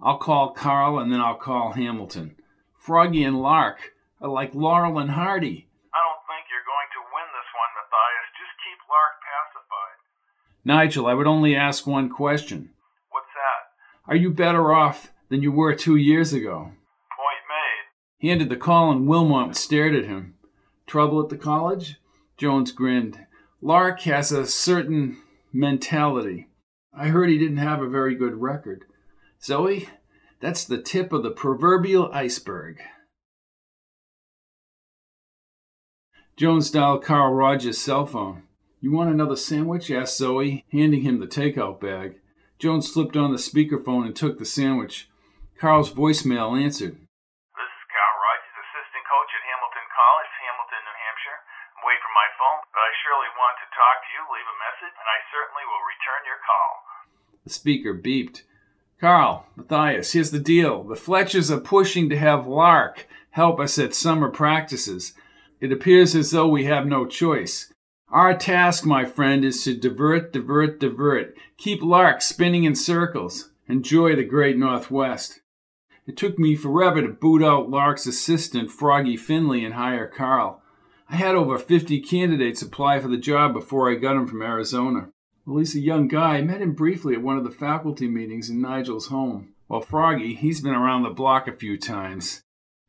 I'll 0.00 0.20
call 0.24 0.56
Carl 0.56 0.96
and 0.96 1.12
then 1.12 1.20
I'll 1.20 1.36
call 1.36 1.76
Hamilton. 1.76 2.40
Froggy 2.82 3.22
and 3.22 3.40
Lark 3.40 3.92
are 4.20 4.28
like 4.28 4.56
Laurel 4.56 4.98
and 4.98 5.12
Hardy. 5.12 5.68
I 5.94 5.98
don't 6.02 6.26
think 6.26 6.46
you're 6.50 6.66
going 6.66 6.90
to 6.90 7.02
win 7.14 7.28
this 7.30 7.50
one, 7.54 7.70
Matthias. 7.78 8.26
Just 8.34 8.58
keep 8.58 8.78
Lark 8.90 9.22
pacified. 9.22 9.98
Nigel, 10.64 11.06
I 11.06 11.14
would 11.14 11.28
only 11.28 11.54
ask 11.54 11.86
one 11.86 12.08
question. 12.08 12.70
What's 13.10 13.28
that? 13.34 14.10
Are 14.10 14.16
you 14.16 14.32
better 14.32 14.72
off 14.72 15.12
than 15.28 15.42
you 15.42 15.52
were 15.52 15.76
two 15.76 15.94
years 15.94 16.32
ago? 16.32 16.56
Point 16.56 17.44
made. 17.48 17.86
He 18.18 18.30
ended 18.30 18.48
the 18.48 18.56
call 18.56 18.90
and 18.90 19.06
Wilmot 19.06 19.54
stared 19.54 19.94
at 19.94 20.06
him. 20.06 20.34
Trouble 20.88 21.22
at 21.22 21.28
the 21.28 21.38
college? 21.38 22.00
Jones 22.36 22.72
grinned. 22.72 23.26
Lark 23.60 24.00
has 24.00 24.32
a 24.32 24.44
certain 24.44 25.18
mentality. 25.52 26.48
I 26.92 27.08
heard 27.08 27.28
he 27.28 27.38
didn't 27.38 27.58
have 27.58 27.80
a 27.80 27.88
very 27.88 28.16
good 28.16 28.42
record. 28.42 28.86
Zoe, 29.40 29.88
that's 30.42 30.64
the 30.64 30.82
tip 30.82 31.14
of 31.14 31.22
the 31.22 31.30
proverbial 31.30 32.10
iceberg. 32.12 32.82
Jones 36.34 36.68
dialed 36.68 37.04
Carl 37.06 37.32
Rogers' 37.32 37.78
cell 37.78 38.04
phone. 38.04 38.42
You 38.82 38.90
want 38.90 39.14
another 39.14 39.38
sandwich? 39.38 39.86
asked 39.94 40.18
Zoe, 40.18 40.66
handing 40.74 41.06
him 41.06 41.22
the 41.22 41.30
takeout 41.30 41.78
bag. 41.78 42.18
Jones 42.58 42.90
slipped 42.90 43.14
on 43.14 43.30
the 43.30 43.38
speakerphone 43.38 44.02
and 44.02 44.18
took 44.18 44.42
the 44.42 44.44
sandwich. 44.44 45.06
Carl's 45.54 45.94
voicemail 45.94 46.58
answered. 46.58 46.98
This 46.98 47.70
is 47.70 47.84
Carl 47.94 48.16
Rogers, 48.18 48.58
assistant 48.66 49.06
coach 49.06 49.30
at 49.30 49.46
Hamilton 49.46 49.86
College, 49.94 50.32
Hamilton, 50.42 50.82
New 50.82 50.98
Hampshire. 51.06 51.38
I'm 51.78 51.86
waiting 51.86 52.02
for 52.02 52.16
my 52.18 52.28
phone, 52.34 52.60
but 52.74 52.82
I 52.82 52.90
surely 53.06 53.30
want 53.38 53.54
to 53.62 53.66
talk 53.70 53.96
to 54.02 54.10
you. 54.10 54.22
Leave 54.26 54.50
a 54.50 54.58
message, 54.58 54.96
and 54.98 55.06
I 55.06 55.18
certainly 55.30 55.64
will 55.70 55.84
return 55.86 56.20
your 56.26 56.42
call. 56.42 56.70
The 57.46 57.54
speaker 57.54 57.94
beeped. 57.94 58.42
Carl, 59.02 59.46
Matthias, 59.56 60.12
here's 60.12 60.30
the 60.30 60.38
deal. 60.38 60.84
The 60.84 60.94
Fletchers 60.94 61.50
are 61.50 61.58
pushing 61.58 62.08
to 62.08 62.16
have 62.16 62.46
Lark 62.46 63.08
help 63.30 63.58
us 63.58 63.76
at 63.76 63.96
summer 63.96 64.28
practices. 64.28 65.12
It 65.60 65.72
appears 65.72 66.14
as 66.14 66.30
though 66.30 66.46
we 66.46 66.66
have 66.66 66.86
no 66.86 67.06
choice. 67.06 67.72
Our 68.10 68.36
task, 68.36 68.86
my 68.86 69.04
friend, 69.04 69.44
is 69.44 69.64
to 69.64 69.74
divert, 69.74 70.32
divert, 70.32 70.78
divert. 70.78 71.36
Keep 71.56 71.82
Lark 71.82 72.22
spinning 72.22 72.62
in 72.62 72.76
circles. 72.76 73.50
Enjoy 73.66 74.14
the 74.14 74.22
great 74.22 74.56
Northwest. 74.56 75.40
It 76.06 76.16
took 76.16 76.38
me 76.38 76.54
forever 76.54 77.02
to 77.02 77.08
boot 77.08 77.42
out 77.42 77.68
Lark's 77.68 78.06
assistant, 78.06 78.70
Froggy 78.70 79.16
Finley, 79.16 79.64
and 79.64 79.74
hire 79.74 80.06
Carl. 80.06 80.62
I 81.10 81.16
had 81.16 81.34
over 81.34 81.58
50 81.58 81.98
candidates 82.02 82.62
apply 82.62 83.00
for 83.00 83.08
the 83.08 83.16
job 83.16 83.52
before 83.52 83.90
I 83.90 83.96
got 83.96 84.14
him 84.14 84.28
from 84.28 84.42
Arizona. 84.42 85.08
Well, 85.44 85.58
he's 85.58 85.74
a 85.74 85.80
young 85.80 86.06
guy. 86.06 86.36
I 86.36 86.42
met 86.42 86.62
him 86.62 86.72
briefly 86.72 87.14
at 87.14 87.22
one 87.22 87.36
of 87.36 87.44
the 87.44 87.50
faculty 87.50 88.06
meetings 88.06 88.48
in 88.48 88.60
Nigel's 88.60 89.08
home. 89.08 89.54
While 89.66 89.80
Froggy, 89.80 90.34
he's 90.34 90.60
been 90.60 90.74
around 90.74 91.02
the 91.02 91.10
block 91.10 91.48
a 91.48 91.52
few 91.52 91.76
times. 91.76 92.42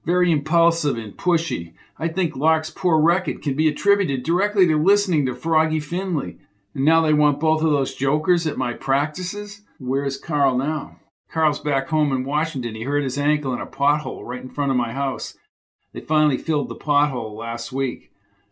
Very 0.06 0.32
impulsive 0.32 0.98
and 0.98 1.18
pushy. 1.18 1.74
I 1.98 2.10
think 2.10 2.36
Lark's 2.36 2.70
poor 2.70 3.00
record 3.00 3.42
can 3.42 3.56
be 3.56 3.68
attributed 3.68 4.24
directly 4.24 4.68
to 4.68 4.82
listening 4.82 5.26
to 5.26 5.36
Froggy 5.36 5.80
Finley. 5.80 6.38
And 6.76 6.86
now 6.86 7.02
they 7.02 7.14
want 7.14 7.40
both 7.40 7.64
of 7.64 7.72
those 7.72 7.96
jokers 7.96 8.46
at 8.46 8.58
my 8.58 8.74
practices? 8.74 9.62
Where's 9.80 10.18
Carl 10.18 10.58
now? 10.58 11.00
Carl's 11.32 11.60
back 11.60 11.88
home 11.88 12.12
in 12.12 12.24
Washington. 12.24 12.76
He 12.76 12.84
hurt 12.84 13.04
his 13.04 13.18
ankle 13.18 13.54
in 13.54 13.62
a 13.62 13.66
pothole 13.66 14.24
right 14.24 14.42
in 14.42 14.50
front 14.50 14.70
of 14.70 14.78
my 14.78 14.92
house. 14.92 15.36
They 15.94 16.02
finally 16.02 16.38
filled 16.38 16.70
the 16.70 16.76
pothole 16.76 17.36
last 17.36 17.72
week. 17.72 18.12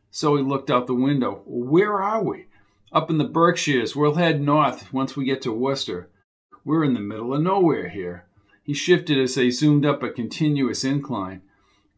So 0.09 0.35
he 0.35 0.43
looked 0.43 0.71
out 0.71 0.87
the 0.87 0.95
window. 0.95 1.43
Where 1.45 2.01
are 2.01 2.23
we? 2.23 2.45
Up 2.93 3.09
in 3.09 3.17
the 3.17 3.23
Berkshires. 3.23 3.95
We'll 3.95 4.15
head 4.15 4.41
north 4.41 4.91
once 4.91 5.15
we 5.15 5.23
get 5.23 5.41
to 5.43 5.51
Worcester. 5.53 6.09
We're 6.65 6.83
in 6.83 6.93
the 6.93 6.99
middle 6.99 7.33
of 7.33 7.41
nowhere 7.41 7.87
here. 7.87 8.25
He 8.63 8.73
shifted 8.73 9.17
as 9.17 9.35
they 9.35 9.49
zoomed 9.49 9.85
up 9.85 10.03
a 10.03 10.09
continuous 10.09 10.83
incline. 10.83 11.41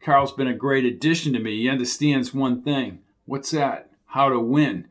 Carl's 0.00 0.32
been 0.32 0.46
a 0.46 0.54
great 0.54 0.84
addition 0.84 1.32
to 1.32 1.40
me. 1.40 1.62
He 1.62 1.68
understands 1.68 2.32
one 2.32 2.62
thing. 2.62 3.00
What's 3.24 3.50
that? 3.50 3.90
How 4.06 4.28
to 4.28 4.38
win. 4.38 4.86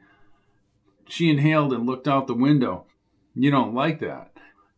She 1.07 1.29
inhaled 1.29 1.71
and 1.71 1.85
looked 1.85 2.07
out 2.07 2.27
the 2.27 2.33
window. 2.33 2.85
You 3.33 3.49
don't 3.49 3.73
like 3.73 3.99
that. 3.99 4.31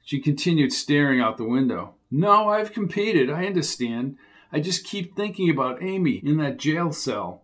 She 0.04 0.20
continued 0.20 0.74
staring 0.74 1.20
out 1.20 1.38
the 1.38 1.44
window. 1.44 1.96
No, 2.12 2.50
I've 2.50 2.72
competed. 2.72 3.32
I 3.32 3.46
understand. 3.46 4.18
I 4.52 4.60
just 4.60 4.86
keep 4.86 5.16
thinking 5.16 5.50
about 5.50 5.82
Amy 5.82 6.22
in 6.24 6.38
that 6.38 6.58
jail 6.58 6.92
cell. 6.92 7.42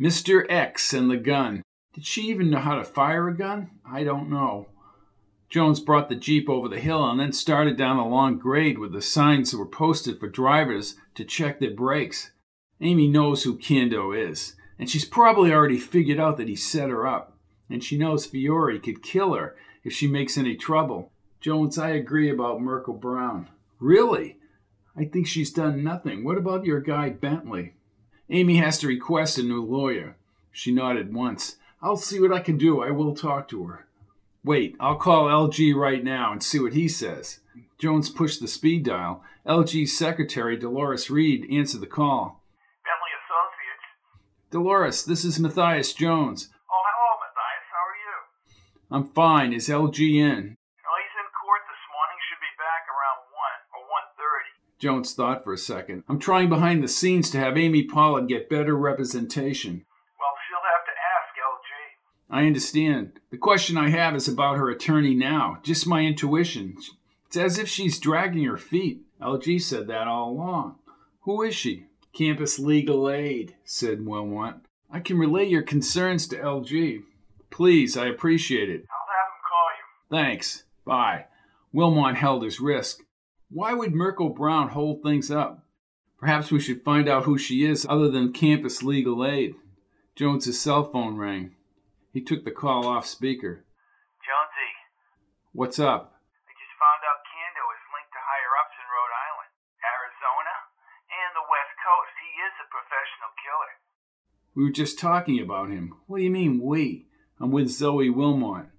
Mr. 0.00 0.46
X 0.48 0.92
and 0.92 1.10
the 1.10 1.16
gun. 1.16 1.62
Did 1.94 2.04
she 2.04 2.22
even 2.22 2.50
know 2.50 2.58
how 2.58 2.74
to 2.74 2.84
fire 2.84 3.28
a 3.28 3.36
gun? 3.36 3.70
I 3.88 4.02
don't 4.02 4.28
know. 4.28 4.66
Jones 5.48 5.78
brought 5.78 6.08
the 6.08 6.16
Jeep 6.16 6.48
over 6.48 6.68
the 6.68 6.80
hill 6.80 7.08
and 7.08 7.20
then 7.20 7.32
started 7.32 7.76
down 7.76 7.98
a 7.98 8.08
long 8.08 8.38
grade 8.38 8.78
with 8.78 8.92
the 8.92 9.00
signs 9.00 9.52
that 9.52 9.58
were 9.58 9.66
posted 9.66 10.18
for 10.18 10.28
drivers 10.28 10.96
to 11.14 11.24
check 11.24 11.60
their 11.60 11.70
brakes. 11.70 12.32
Amy 12.80 13.06
knows 13.06 13.44
who 13.44 13.56
Kando 13.56 14.12
is, 14.12 14.56
and 14.76 14.90
she's 14.90 15.04
probably 15.04 15.52
already 15.52 15.78
figured 15.78 16.18
out 16.18 16.36
that 16.38 16.48
he 16.48 16.56
set 16.56 16.88
her 16.88 17.06
up. 17.06 17.38
And 17.70 17.84
she 17.84 17.96
knows 17.96 18.26
Fiore 18.26 18.80
could 18.80 19.02
kill 19.02 19.34
her 19.34 19.54
if 19.84 19.92
she 19.92 20.08
makes 20.08 20.36
any 20.36 20.56
trouble. 20.56 21.12
Jones, 21.40 21.78
I 21.78 21.90
agree 21.90 22.28
about 22.28 22.60
Merkel 22.60 22.94
Brown. 22.94 23.48
Really? 23.78 24.38
I 24.96 25.04
think 25.04 25.28
she's 25.28 25.52
done 25.52 25.84
nothing. 25.84 26.24
What 26.24 26.38
about 26.38 26.64
your 26.64 26.80
guy 26.80 27.10
Bentley? 27.10 27.74
Amy 28.28 28.56
has 28.56 28.78
to 28.78 28.88
request 28.88 29.38
a 29.38 29.42
new 29.44 29.62
lawyer. 29.62 30.16
She 30.50 30.72
nodded 30.72 31.14
once. 31.14 31.56
I'll 31.84 31.98
see 31.98 32.18
what 32.18 32.32
I 32.32 32.40
can 32.40 32.56
do. 32.56 32.80
I 32.80 32.90
will 32.90 33.14
talk 33.14 33.46
to 33.48 33.64
her. 33.64 33.86
Wait, 34.42 34.74
I'll 34.80 34.96
call 34.96 35.26
LG 35.26 35.74
right 35.74 36.02
now 36.02 36.32
and 36.32 36.42
see 36.42 36.58
what 36.58 36.72
he 36.72 36.88
says. 36.88 37.40
Jones 37.78 38.08
pushed 38.08 38.40
the 38.40 38.48
speed 38.48 38.84
dial. 38.84 39.22
LG's 39.46 39.94
secretary, 39.94 40.56
Dolores 40.56 41.10
Reed, 41.10 41.46
answered 41.52 41.82
the 41.82 41.86
call. 41.86 42.40
Bentley 42.84 43.12
Associates. 43.20 43.84
Dolores, 44.50 45.04
this 45.04 45.26
is 45.26 45.38
Matthias 45.38 45.92
Jones. 45.92 46.48
Oh, 46.72 46.82
hello, 46.88 47.20
Matthias. 47.20 47.68
How 47.68 47.84
are 47.84 48.00
you? 48.00 48.16
I'm 48.90 49.12
fine. 49.12 49.52
Is 49.52 49.68
LG 49.68 50.00
in? 50.00 50.56
Oh, 50.56 50.96
he's 50.96 51.16
in 51.20 51.28
court 51.36 51.64
this 51.68 51.84
morning. 51.92 52.16
Should 52.24 52.40
be 52.40 52.56
back 52.56 52.88
around 52.88 53.28
1 53.28 53.76
or 53.76 53.84
1.30. 53.92 54.80
Jones 54.80 55.12
thought 55.12 55.44
for 55.44 55.52
a 55.52 55.58
second. 55.58 56.04
I'm 56.08 56.18
trying 56.18 56.48
behind 56.48 56.82
the 56.82 56.88
scenes 56.88 57.30
to 57.32 57.38
have 57.38 57.58
Amy 57.58 57.82
Pollard 57.82 58.28
get 58.28 58.48
better 58.48 58.74
representation. 58.74 59.84
Well, 60.16 60.32
she'll 60.48 60.64
have 60.64 60.88
to 60.88 60.96
ask 60.96 61.36
LG. 61.36 61.68
I 62.30 62.46
understand. 62.46 63.20
The 63.30 63.36
question 63.36 63.76
I 63.76 63.90
have 63.90 64.14
is 64.14 64.28
about 64.28 64.56
her 64.56 64.70
attorney 64.70 65.14
now. 65.14 65.58
Just 65.62 65.86
my 65.86 66.00
intuition. 66.02 66.76
It's 67.26 67.36
as 67.36 67.58
if 67.58 67.68
she's 67.68 67.98
dragging 67.98 68.44
her 68.44 68.56
feet. 68.56 69.02
LG 69.20 69.62
said 69.62 69.86
that 69.88 70.08
all 70.08 70.30
along. 70.30 70.76
Who 71.22 71.42
is 71.42 71.54
she? 71.54 71.86
Campus 72.12 72.58
Legal 72.58 73.10
Aid, 73.10 73.56
said 73.64 74.06
Wilmot. 74.06 74.56
I 74.90 75.00
can 75.00 75.18
relay 75.18 75.46
your 75.46 75.62
concerns 75.62 76.28
to 76.28 76.36
LG. 76.36 77.02
Please, 77.50 77.96
I 77.96 78.06
appreciate 78.06 78.68
it. 78.68 78.84
I'll 78.90 79.08
have 79.10 79.26
him 79.26 79.40
call 79.48 79.68
you. 79.76 80.24
Thanks. 80.24 80.64
Bye. 80.84 81.26
Wilmot 81.72 82.16
held 82.16 82.44
his 82.44 82.60
wrist. 82.60 83.02
Why 83.50 83.74
would 83.74 83.94
Merkel 83.94 84.28
Brown 84.28 84.68
hold 84.68 85.02
things 85.02 85.30
up? 85.30 85.64
Perhaps 86.18 86.50
we 86.50 86.60
should 86.60 86.82
find 86.82 87.08
out 87.08 87.24
who 87.24 87.36
she 87.36 87.64
is 87.64 87.86
other 87.88 88.10
than 88.10 88.32
Campus 88.32 88.82
Legal 88.82 89.26
Aid. 89.26 89.56
Jones's 90.16 90.60
cell 90.60 90.84
phone 90.84 91.16
rang. 91.16 91.56
He 92.14 92.22
took 92.22 92.46
the 92.46 92.54
call 92.54 92.86
off 92.86 93.10
speaker. 93.10 93.66
Jonesy, 94.22 94.70
What's 95.50 95.82
up? 95.82 96.14
I 96.46 96.54
just 96.54 96.78
found 96.78 97.02
out 97.02 97.26
Kando 97.26 97.66
is 97.74 97.90
linked 97.90 98.14
to 98.14 98.22
higher 98.22 98.54
ups 98.54 98.78
in 98.78 98.86
Rhode 98.86 99.14
Island, 99.18 99.50
Arizona, 99.82 100.54
and 101.10 101.30
the 101.34 101.46
West 101.50 101.74
Coast. 101.82 102.14
He 102.22 102.30
is 102.38 102.54
a 102.62 102.70
professional 102.70 103.34
killer. 103.42 103.72
We 104.54 104.62
were 104.62 104.78
just 104.78 104.94
talking 104.94 105.42
about 105.42 105.74
him. 105.74 105.98
What 106.06 106.18
do 106.18 106.22
you 106.22 106.30
mean, 106.30 106.62
we? 106.62 107.10
I'm 107.42 107.50
with 107.50 107.74
Zoe 107.74 108.10
Wilmot. 108.10 108.70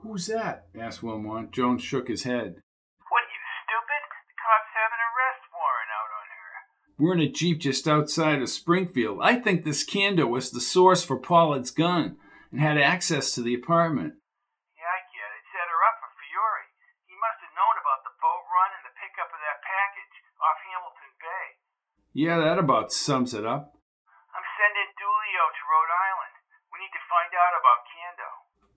Who's 0.00 0.24
that? 0.32 0.72
asked 0.72 1.02
Wilmot. 1.04 1.52
Jones 1.52 1.84
shook 1.84 2.08
his 2.08 2.24
head. 2.24 2.64
What, 3.12 3.24
are 3.24 3.28
you 3.28 3.42
stupid? 3.60 4.02
The 4.24 4.40
cops 4.40 4.72
have 4.72 4.92
an 4.96 5.04
arrest 5.04 5.44
warrant 5.52 5.92
out 5.92 6.10
on 6.16 6.26
her. 6.32 6.48
We're 6.96 7.16
in 7.20 7.28
a 7.28 7.28
Jeep 7.28 7.60
just 7.60 7.84
outside 7.84 8.40
of 8.40 8.48
Springfield. 8.48 9.20
I 9.20 9.36
think 9.36 9.64
this 9.64 9.84
Kando 9.84 10.24
was 10.24 10.50
the 10.50 10.64
source 10.64 11.04
for 11.04 11.20
Pollard's 11.20 11.70
gun 11.70 12.16
and 12.50 12.60
had 12.60 12.78
access 12.78 13.32
to 13.34 13.40
the 13.42 13.54
apartment. 13.54 14.18
Yeah, 14.74 14.90
I 14.90 15.00
get 15.10 15.30
it. 15.30 15.42
Set 15.54 15.70
her 15.70 15.80
up 15.86 15.96
for 16.02 16.10
Fiore. 16.18 16.66
He 17.06 17.14
must 17.18 17.38
have 17.46 17.54
known 17.54 17.76
about 17.78 18.02
the 18.02 18.14
boat 18.18 18.44
run 18.50 18.70
and 18.74 18.84
the 18.86 18.94
pickup 18.98 19.30
of 19.30 19.40
that 19.40 19.62
package 19.62 20.16
off 20.42 20.58
Hamilton 20.66 21.12
Bay. 21.22 21.46
Yeah, 22.12 22.36
that 22.42 22.58
about 22.58 22.92
sums 22.92 23.34
it 23.34 23.46
up. 23.46 23.78
I'm 24.34 24.46
sending 24.58 24.90
Dulio 24.98 25.44
to 25.50 25.62
Rhode 25.66 25.94
Island. 25.94 26.34
We 26.74 26.82
need 26.82 26.94
to 26.94 27.04
find 27.10 27.30
out 27.34 27.54
about 27.54 27.86
Kando. 27.86 28.30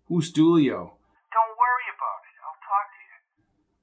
Who's 0.10 0.30
Dulio? 0.34 1.02
Don't 1.34 1.58
worry 1.58 1.88
about 1.90 2.22
it. 2.30 2.38
I'll 2.46 2.62
talk 2.62 2.86
to 2.94 3.02
you. 3.02 3.18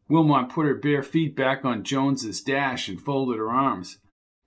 Wilmot 0.07 0.51
put 0.51 0.67
her 0.67 0.75
bare 0.75 1.03
feet 1.03 1.35
back 1.35 1.65
on 1.65 1.83
Jones's 1.85 2.41
dash 2.41 2.89
and 2.89 3.01
folded 3.01 3.39
her 3.39 3.51
arms. 3.51 3.99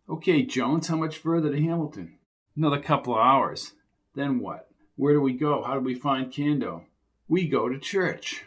Okay, 0.10 0.44
Jones, 0.44 0.88
how 0.88 0.98
much 0.98 1.18
further 1.18 1.52
to 1.52 1.62
Hamilton? 1.62 2.18
Another 2.56 2.80
couple 2.80 3.16
of 3.16 3.22
hours. 3.22 3.74
Then 4.16 4.39
what? 4.39 4.70
Where 4.96 5.14
do 5.14 5.22
we 5.22 5.34
go? 5.34 5.64
How 5.64 5.74
do 5.74 5.80
we 5.80 5.96
find 5.96 6.32
Kando? 6.32 6.84
We 7.28 7.48
go 7.48 7.68
to 7.68 7.80
church. 7.80 8.46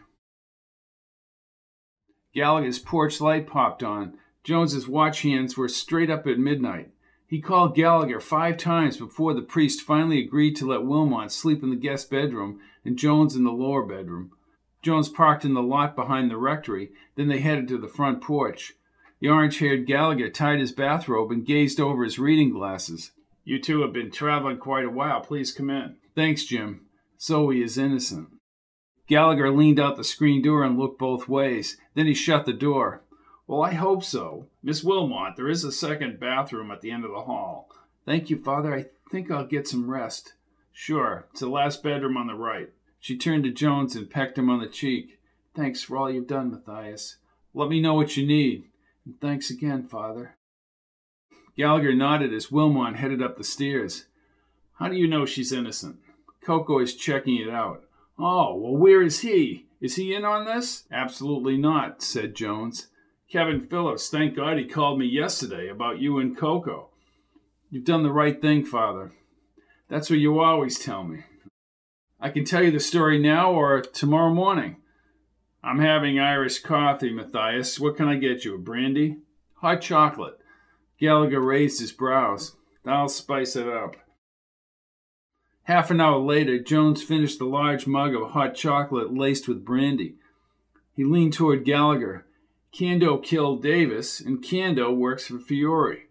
Gallagher's 2.32 2.78
porch 2.78 3.20
light 3.20 3.46
popped 3.46 3.82
on. 3.82 4.18
Jones's 4.44 4.86
watch 4.86 5.22
hands 5.22 5.56
were 5.56 5.68
straight 5.68 6.10
up 6.10 6.26
at 6.26 6.38
midnight. 6.38 6.90
He 7.26 7.40
called 7.40 7.74
Gallagher 7.74 8.20
five 8.20 8.56
times 8.56 8.96
before 8.96 9.34
the 9.34 9.42
priest 9.42 9.82
finally 9.82 10.20
agreed 10.20 10.54
to 10.56 10.66
let 10.66 10.84
Wilmot 10.84 11.32
sleep 11.32 11.64
in 11.64 11.70
the 11.70 11.76
guest 11.76 12.08
bedroom 12.10 12.60
and 12.84 12.96
Jones 12.96 13.34
in 13.34 13.42
the 13.42 13.50
lower 13.50 13.82
bedroom. 13.82 14.30
Jones 14.82 15.08
parked 15.08 15.44
in 15.44 15.54
the 15.54 15.62
lot 15.62 15.96
behind 15.96 16.30
the 16.30 16.36
rectory, 16.36 16.90
then 17.16 17.26
they 17.26 17.40
headed 17.40 17.66
to 17.68 17.78
the 17.78 17.88
front 17.88 18.20
porch. 18.20 18.74
The 19.18 19.28
orange 19.28 19.58
haired 19.58 19.86
Gallagher 19.86 20.30
tied 20.30 20.60
his 20.60 20.70
bathrobe 20.70 21.32
and 21.32 21.44
gazed 21.44 21.80
over 21.80 22.04
his 22.04 22.20
reading 22.20 22.50
glasses. 22.50 23.10
You 23.46 23.60
two 23.60 23.82
have 23.82 23.92
been 23.92 24.10
traveling 24.10 24.58
quite 24.58 24.84
a 24.84 24.90
while. 24.90 25.20
Please 25.20 25.52
come 25.52 25.70
in. 25.70 25.94
Thanks, 26.16 26.44
Jim. 26.44 26.80
Zoe 27.20 27.62
is 27.62 27.78
innocent. 27.78 28.28
Gallagher 29.06 29.52
leaned 29.52 29.78
out 29.78 29.96
the 29.96 30.02
screen 30.02 30.42
door 30.42 30.64
and 30.64 30.76
looked 30.76 30.98
both 30.98 31.28
ways. 31.28 31.76
Then 31.94 32.06
he 32.06 32.14
shut 32.14 32.44
the 32.44 32.52
door. 32.52 33.04
Well, 33.46 33.62
I 33.62 33.74
hope 33.74 34.02
so. 34.02 34.48
Miss 34.64 34.82
Wilmot, 34.82 35.36
there 35.36 35.48
is 35.48 35.62
a 35.62 35.70
second 35.70 36.18
bathroom 36.18 36.72
at 36.72 36.80
the 36.80 36.90
end 36.90 37.04
of 37.04 37.12
the 37.12 37.20
hall. 37.20 37.70
Thank 38.04 38.30
you, 38.30 38.36
Father. 38.36 38.74
I 38.74 38.86
think 39.12 39.30
I'll 39.30 39.46
get 39.46 39.68
some 39.68 39.88
rest. 39.88 40.34
Sure. 40.72 41.28
It's 41.30 41.38
the 41.38 41.48
last 41.48 41.84
bedroom 41.84 42.16
on 42.16 42.26
the 42.26 42.34
right. 42.34 42.70
She 42.98 43.16
turned 43.16 43.44
to 43.44 43.52
Jones 43.52 43.94
and 43.94 44.10
pecked 44.10 44.36
him 44.36 44.50
on 44.50 44.58
the 44.58 44.66
cheek. 44.66 45.20
Thanks 45.54 45.82
for 45.82 45.96
all 45.96 46.10
you've 46.10 46.26
done, 46.26 46.50
Matthias. 46.50 47.18
Let 47.54 47.68
me 47.68 47.80
know 47.80 47.94
what 47.94 48.16
you 48.16 48.26
need. 48.26 48.64
And 49.04 49.20
thanks 49.20 49.50
again, 49.50 49.86
Father. 49.86 50.35
Gallagher 51.56 51.94
nodded 51.94 52.32
as 52.32 52.52
Wilmot 52.52 52.96
headed 52.96 53.22
up 53.22 53.36
the 53.36 53.44
stairs. 53.44 54.06
How 54.78 54.88
do 54.88 54.96
you 54.96 55.08
know 55.08 55.24
she's 55.24 55.52
innocent? 55.52 55.96
Coco 56.44 56.78
is 56.78 56.94
checking 56.94 57.36
it 57.36 57.48
out. 57.48 57.82
Oh, 58.18 58.54
well, 58.54 58.76
where 58.76 59.02
is 59.02 59.20
he? 59.20 59.66
Is 59.80 59.96
he 59.96 60.14
in 60.14 60.24
on 60.24 60.44
this? 60.44 60.84
Absolutely 60.92 61.56
not, 61.56 62.02
said 62.02 62.34
Jones. 62.34 62.88
Kevin 63.30 63.60
Phillips, 63.60 64.08
thank 64.08 64.36
God 64.36 64.58
he 64.58 64.64
called 64.64 64.98
me 64.98 65.06
yesterday 65.06 65.68
about 65.68 65.98
you 65.98 66.18
and 66.18 66.36
Coco. 66.36 66.90
You've 67.70 67.84
done 67.84 68.02
the 68.02 68.12
right 68.12 68.40
thing, 68.40 68.64
Father. 68.64 69.12
That's 69.88 70.08
what 70.08 70.18
you 70.18 70.40
always 70.40 70.78
tell 70.78 71.04
me. 71.04 71.24
I 72.20 72.30
can 72.30 72.44
tell 72.44 72.62
you 72.62 72.70
the 72.70 72.80
story 72.80 73.18
now 73.18 73.52
or 73.52 73.80
tomorrow 73.80 74.32
morning. 74.32 74.76
I'm 75.62 75.80
having 75.80 76.18
Irish 76.18 76.60
coffee, 76.60 77.12
Matthias. 77.12 77.80
What 77.80 77.96
can 77.96 78.08
I 78.08 78.16
get 78.16 78.44
you? 78.44 78.54
A 78.54 78.58
brandy? 78.58 79.18
Hot 79.56 79.80
chocolate. 79.80 80.38
Gallagher 80.98 81.40
raised 81.40 81.80
his 81.80 81.92
brows. 81.92 82.56
I'll 82.86 83.08
spice 83.08 83.56
it 83.56 83.68
up. 83.68 83.96
Half 85.64 85.90
an 85.90 86.00
hour 86.00 86.18
later, 86.18 86.60
Jones 86.60 87.02
finished 87.02 87.40
the 87.40 87.44
large 87.44 87.86
mug 87.86 88.14
of 88.14 88.30
hot 88.30 88.54
chocolate 88.54 89.12
laced 89.12 89.48
with 89.48 89.64
brandy. 89.64 90.14
He 90.94 91.04
leaned 91.04 91.32
toward 91.32 91.64
Gallagher. 91.64 92.24
Kando 92.72 93.22
killed 93.22 93.62
Davis, 93.62 94.20
and 94.20 94.42
Kando 94.42 94.94
works 94.94 95.26
for 95.26 95.38
Fiore. 95.38 96.04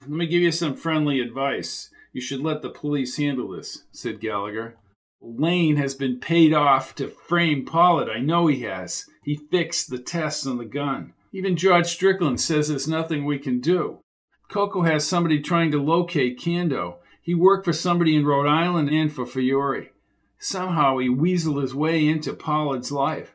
Let 0.00 0.10
me 0.10 0.26
give 0.26 0.42
you 0.42 0.52
some 0.52 0.74
friendly 0.74 1.20
advice. 1.20 1.90
You 2.12 2.20
should 2.20 2.40
let 2.40 2.62
the 2.62 2.70
police 2.70 3.16
handle 3.16 3.50
this, 3.50 3.84
said 3.92 4.20
Gallagher. 4.20 4.76
Lane 5.20 5.76
has 5.76 5.94
been 5.94 6.18
paid 6.18 6.52
off 6.52 6.94
to 6.96 7.08
frame 7.08 7.64
Pollard. 7.64 8.08
I 8.08 8.18
know 8.18 8.46
he 8.46 8.62
has. 8.62 9.06
He 9.22 9.36
fixed 9.36 9.90
the 9.90 9.98
tests 9.98 10.46
on 10.46 10.58
the 10.58 10.64
gun. 10.64 11.12
Even 11.32 11.56
George 11.56 11.86
Strickland 11.86 12.40
says 12.40 12.68
there's 12.68 12.88
nothing 12.88 13.24
we 13.24 13.38
can 13.38 13.60
do. 13.60 14.00
Coco 14.48 14.82
has 14.82 15.06
somebody 15.06 15.40
trying 15.40 15.70
to 15.72 15.82
locate 15.82 16.40
Kando. 16.40 16.96
He 17.20 17.34
worked 17.34 17.66
for 17.66 17.72
somebody 17.72 18.16
in 18.16 18.24
Rhode 18.24 18.48
Island 18.48 18.88
and 18.88 19.12
for 19.12 19.26
Fiore. 19.26 19.90
Somehow 20.38 20.98
he 20.98 21.08
weaseled 21.08 21.60
his 21.60 21.74
way 21.74 22.06
into 22.06 22.32
Pollard's 22.32 22.90
life. 22.90 23.34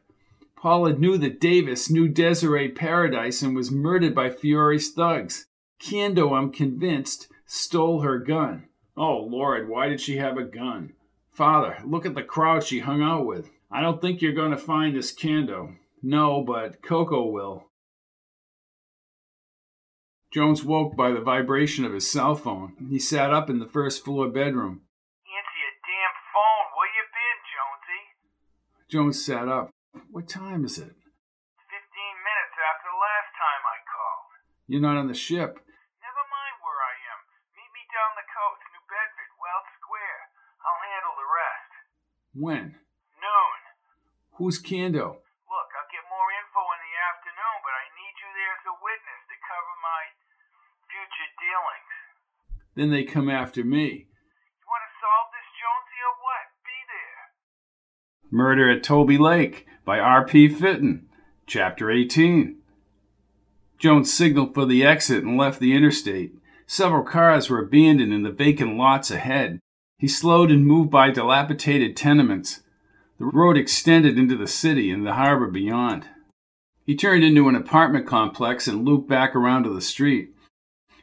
Pollard 0.55 0.99
knew 0.99 1.17
that 1.17 1.41
Davis 1.41 1.91
knew 1.91 2.07
Desiree 2.07 2.69
Paradise 2.69 3.41
and 3.41 3.55
was 3.55 3.69
murdered 3.69 4.15
by 4.15 4.29
Fiore's 4.29 4.91
thugs. 4.91 5.45
Kando, 5.79 6.35
I'm 6.35 6.51
convinced, 6.51 7.27
stole 7.45 8.01
her 8.01 8.17
gun. 8.17 8.67
Oh, 8.95 9.27
Lord, 9.29 9.67
why 9.67 9.89
did 9.89 9.99
she 9.99 10.17
have 10.17 10.37
a 10.37 10.43
gun? 10.43 10.93
Father, 11.31 11.77
look 11.85 12.05
at 12.05 12.15
the 12.15 12.23
crowd 12.23 12.63
she 12.63 12.79
hung 12.79 13.01
out 13.01 13.25
with. 13.25 13.49
I 13.69 13.81
don't 13.81 13.99
think 13.99 14.21
you're 14.21 14.33
going 14.33 14.51
to 14.51 14.57
find 14.57 14.95
this 14.95 15.13
Kando. 15.13 15.75
No, 16.01 16.43
but 16.43 16.81
Coco 16.81 17.25
will. 17.25 17.67
Jones 20.33 20.65
woke 20.65 20.97
by 20.97 21.13
the 21.13 21.21
vibration 21.21 21.85
of 21.85 21.93
his 21.93 22.09
cell 22.09 22.33
phone. 22.33 22.73
He 22.89 22.97
sat 22.97 23.29
up 23.29 23.53
in 23.53 23.61
the 23.61 23.69
first 23.69 24.01
floor 24.01 24.25
bedroom. 24.33 24.81
Answer 25.29 25.57
your 25.61 25.77
damn 25.85 26.17
phone. 26.33 26.65
Where 26.73 26.89
you 26.89 27.05
been, 27.13 27.37
Jonesy? 27.53 28.01
Jones 28.89 29.21
sat 29.21 29.45
up. 29.45 29.69
What 30.09 30.25
time 30.25 30.65
is 30.65 30.81
it? 30.81 30.89
Fifteen 31.69 32.15
minutes 32.25 32.57
after 32.57 32.89
the 32.89 32.97
last 32.97 33.29
time 33.37 33.61
I 33.61 33.77
called. 33.85 34.29
You're 34.65 34.81
not 34.81 34.97
on 34.97 35.05
the 35.05 35.13
ship. 35.13 35.61
Never 36.01 36.25
mind 36.25 36.55
where 36.65 36.81
I 36.81 36.97
am. 37.13 37.19
Meet 37.53 37.69
me 37.69 37.85
down 37.93 38.17
the 38.17 38.25
coast, 38.25 38.65
New 38.73 38.85
Bedford, 38.89 39.37
Weld 39.37 39.69
Square. 39.77 40.33
I'll 40.65 40.81
handle 40.81 41.13
the 41.13 41.29
rest. 41.29 41.71
When? 42.33 42.65
Noon. 43.21 43.59
Who's 44.41 44.57
Kando? 44.57 45.21
Look, 45.45 45.69
I'll 45.77 45.93
get 45.93 46.01
more 46.09 46.29
info 46.41 46.61
in 46.73 46.81
the 46.89 46.95
afternoon, 47.13 47.57
but 47.61 47.77
I 47.77 47.85
need 47.93 48.15
you 48.17 48.29
there 48.33 48.53
as 48.57 48.65
a 48.65 48.75
witness 48.81 49.21
to 49.29 49.37
cover 49.45 49.75
my 49.85 50.01
future 50.89 51.31
dealings. 51.41 51.93
Then 52.75 52.89
they 52.89 53.03
come 53.03 53.29
after 53.29 53.63
me. 53.63 53.77
You 53.77 54.65
want 54.67 54.83
to 54.83 54.93
solve 54.99 55.29
this, 55.31 55.49
Jonesy, 55.61 55.99
or 56.01 56.15
what? 56.23 56.45
Be 56.65 56.77
there. 56.89 58.31
Murder 58.31 58.71
at 58.71 58.83
Tolby 58.83 59.19
Lake 59.19 59.67
by 59.85 59.99
R.P. 59.99 60.49
Fitton, 60.49 61.07
Chapter 61.45 61.91
18. 61.91 62.57
Jones 63.77 64.13
signaled 64.13 64.53
for 64.53 64.65
the 64.65 64.83
exit 64.83 65.23
and 65.23 65.37
left 65.37 65.59
the 65.59 65.75
interstate. 65.75 66.33
Several 66.65 67.03
cars 67.03 67.49
were 67.49 67.59
abandoned 67.59 68.13
in 68.13 68.23
the 68.23 68.31
vacant 68.31 68.77
lots 68.77 69.11
ahead. 69.11 69.59
He 69.99 70.07
slowed 70.07 70.49
and 70.49 70.65
moved 70.65 70.89
by 70.89 71.11
dilapidated 71.11 71.95
tenements. 71.95 72.61
The 73.19 73.25
road 73.25 73.57
extended 73.57 74.17
into 74.17 74.35
the 74.35 74.47
city 74.47 74.89
and 74.89 75.05
the 75.05 75.13
harbor 75.13 75.47
beyond. 75.47 76.07
He 76.85 76.95
turned 76.95 77.23
into 77.23 77.47
an 77.47 77.55
apartment 77.55 78.07
complex 78.07 78.67
and 78.67 78.85
looped 78.85 79.07
back 79.07 79.35
around 79.35 79.63
to 79.63 79.73
the 79.73 79.81
street. 79.81 80.32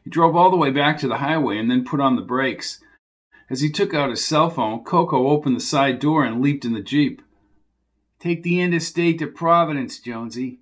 He 0.04 0.10
drove 0.10 0.34
all 0.34 0.50
the 0.50 0.56
way 0.56 0.70
back 0.70 0.98
to 0.98 1.08
the 1.08 1.18
highway 1.18 1.58
and 1.58 1.70
then 1.70 1.84
put 1.84 2.00
on 2.00 2.16
the 2.16 2.22
brakes. 2.22 2.80
As 3.48 3.60
he 3.60 3.70
took 3.70 3.92
out 3.92 4.10
his 4.10 4.24
cell 4.24 4.48
phone, 4.48 4.84
Coco 4.84 5.28
opened 5.28 5.56
the 5.56 5.60
side 5.60 5.98
door 5.98 6.24
and 6.24 6.40
leaped 6.40 6.64
in 6.64 6.72
the 6.72 6.80
Jeep. 6.80 7.22
Take 8.18 8.42
the 8.42 8.60
interstate 8.60 9.18
to 9.18 9.26
Providence, 9.26 9.98
Jonesy. 9.98 10.60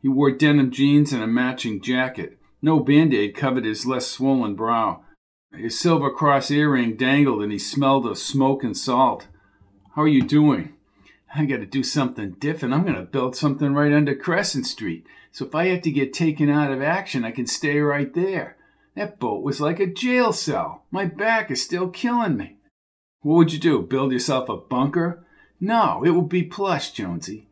He 0.00 0.08
wore 0.08 0.30
denim 0.30 0.70
jeans 0.70 1.12
and 1.12 1.22
a 1.22 1.26
matching 1.26 1.80
jacket. 1.80 2.38
No 2.60 2.80
band 2.80 3.14
aid 3.14 3.34
covered 3.34 3.64
his 3.64 3.86
less 3.86 4.06
swollen 4.06 4.54
brow. 4.54 5.02
His 5.52 5.78
silver 5.78 6.10
cross 6.10 6.50
earring 6.50 6.96
dangled 6.96 7.42
and 7.42 7.52
he 7.52 7.58
smelled 7.58 8.06
of 8.06 8.18
smoke 8.18 8.64
and 8.64 8.76
salt. 8.76 9.28
How 9.94 10.02
are 10.02 10.08
you 10.08 10.22
doing? 10.22 10.74
I 11.34 11.44
gotta 11.44 11.66
do 11.66 11.82
something 11.82 12.32
different. 12.32 12.74
I'm 12.74 12.84
gonna 12.84 13.02
build 13.02 13.36
something 13.36 13.74
right 13.74 13.92
under 13.92 14.14
Crescent 14.14 14.66
Street. 14.66 15.06
So 15.30 15.44
if 15.44 15.54
I 15.54 15.66
have 15.66 15.82
to 15.82 15.90
get 15.90 16.12
taken 16.12 16.48
out 16.48 16.72
of 16.72 16.82
action, 16.82 17.24
I 17.24 17.30
can 17.30 17.46
stay 17.46 17.78
right 17.80 18.12
there. 18.14 18.56
That 18.94 19.18
boat 19.18 19.42
was 19.42 19.60
like 19.60 19.80
a 19.80 19.86
jail 19.86 20.32
cell. 20.32 20.84
My 20.90 21.04
back 21.04 21.50
is 21.50 21.62
still 21.62 21.88
killing 21.88 22.36
me. 22.36 22.56
What 23.22 23.36
would 23.36 23.52
you 23.52 23.58
do? 23.58 23.82
Build 23.82 24.12
yourself 24.12 24.48
a 24.48 24.56
bunker? 24.56 25.24
No, 25.60 26.04
it 26.04 26.10
would 26.10 26.28
be 26.28 26.42
plush, 26.42 26.92
Jonesy. 26.92 27.48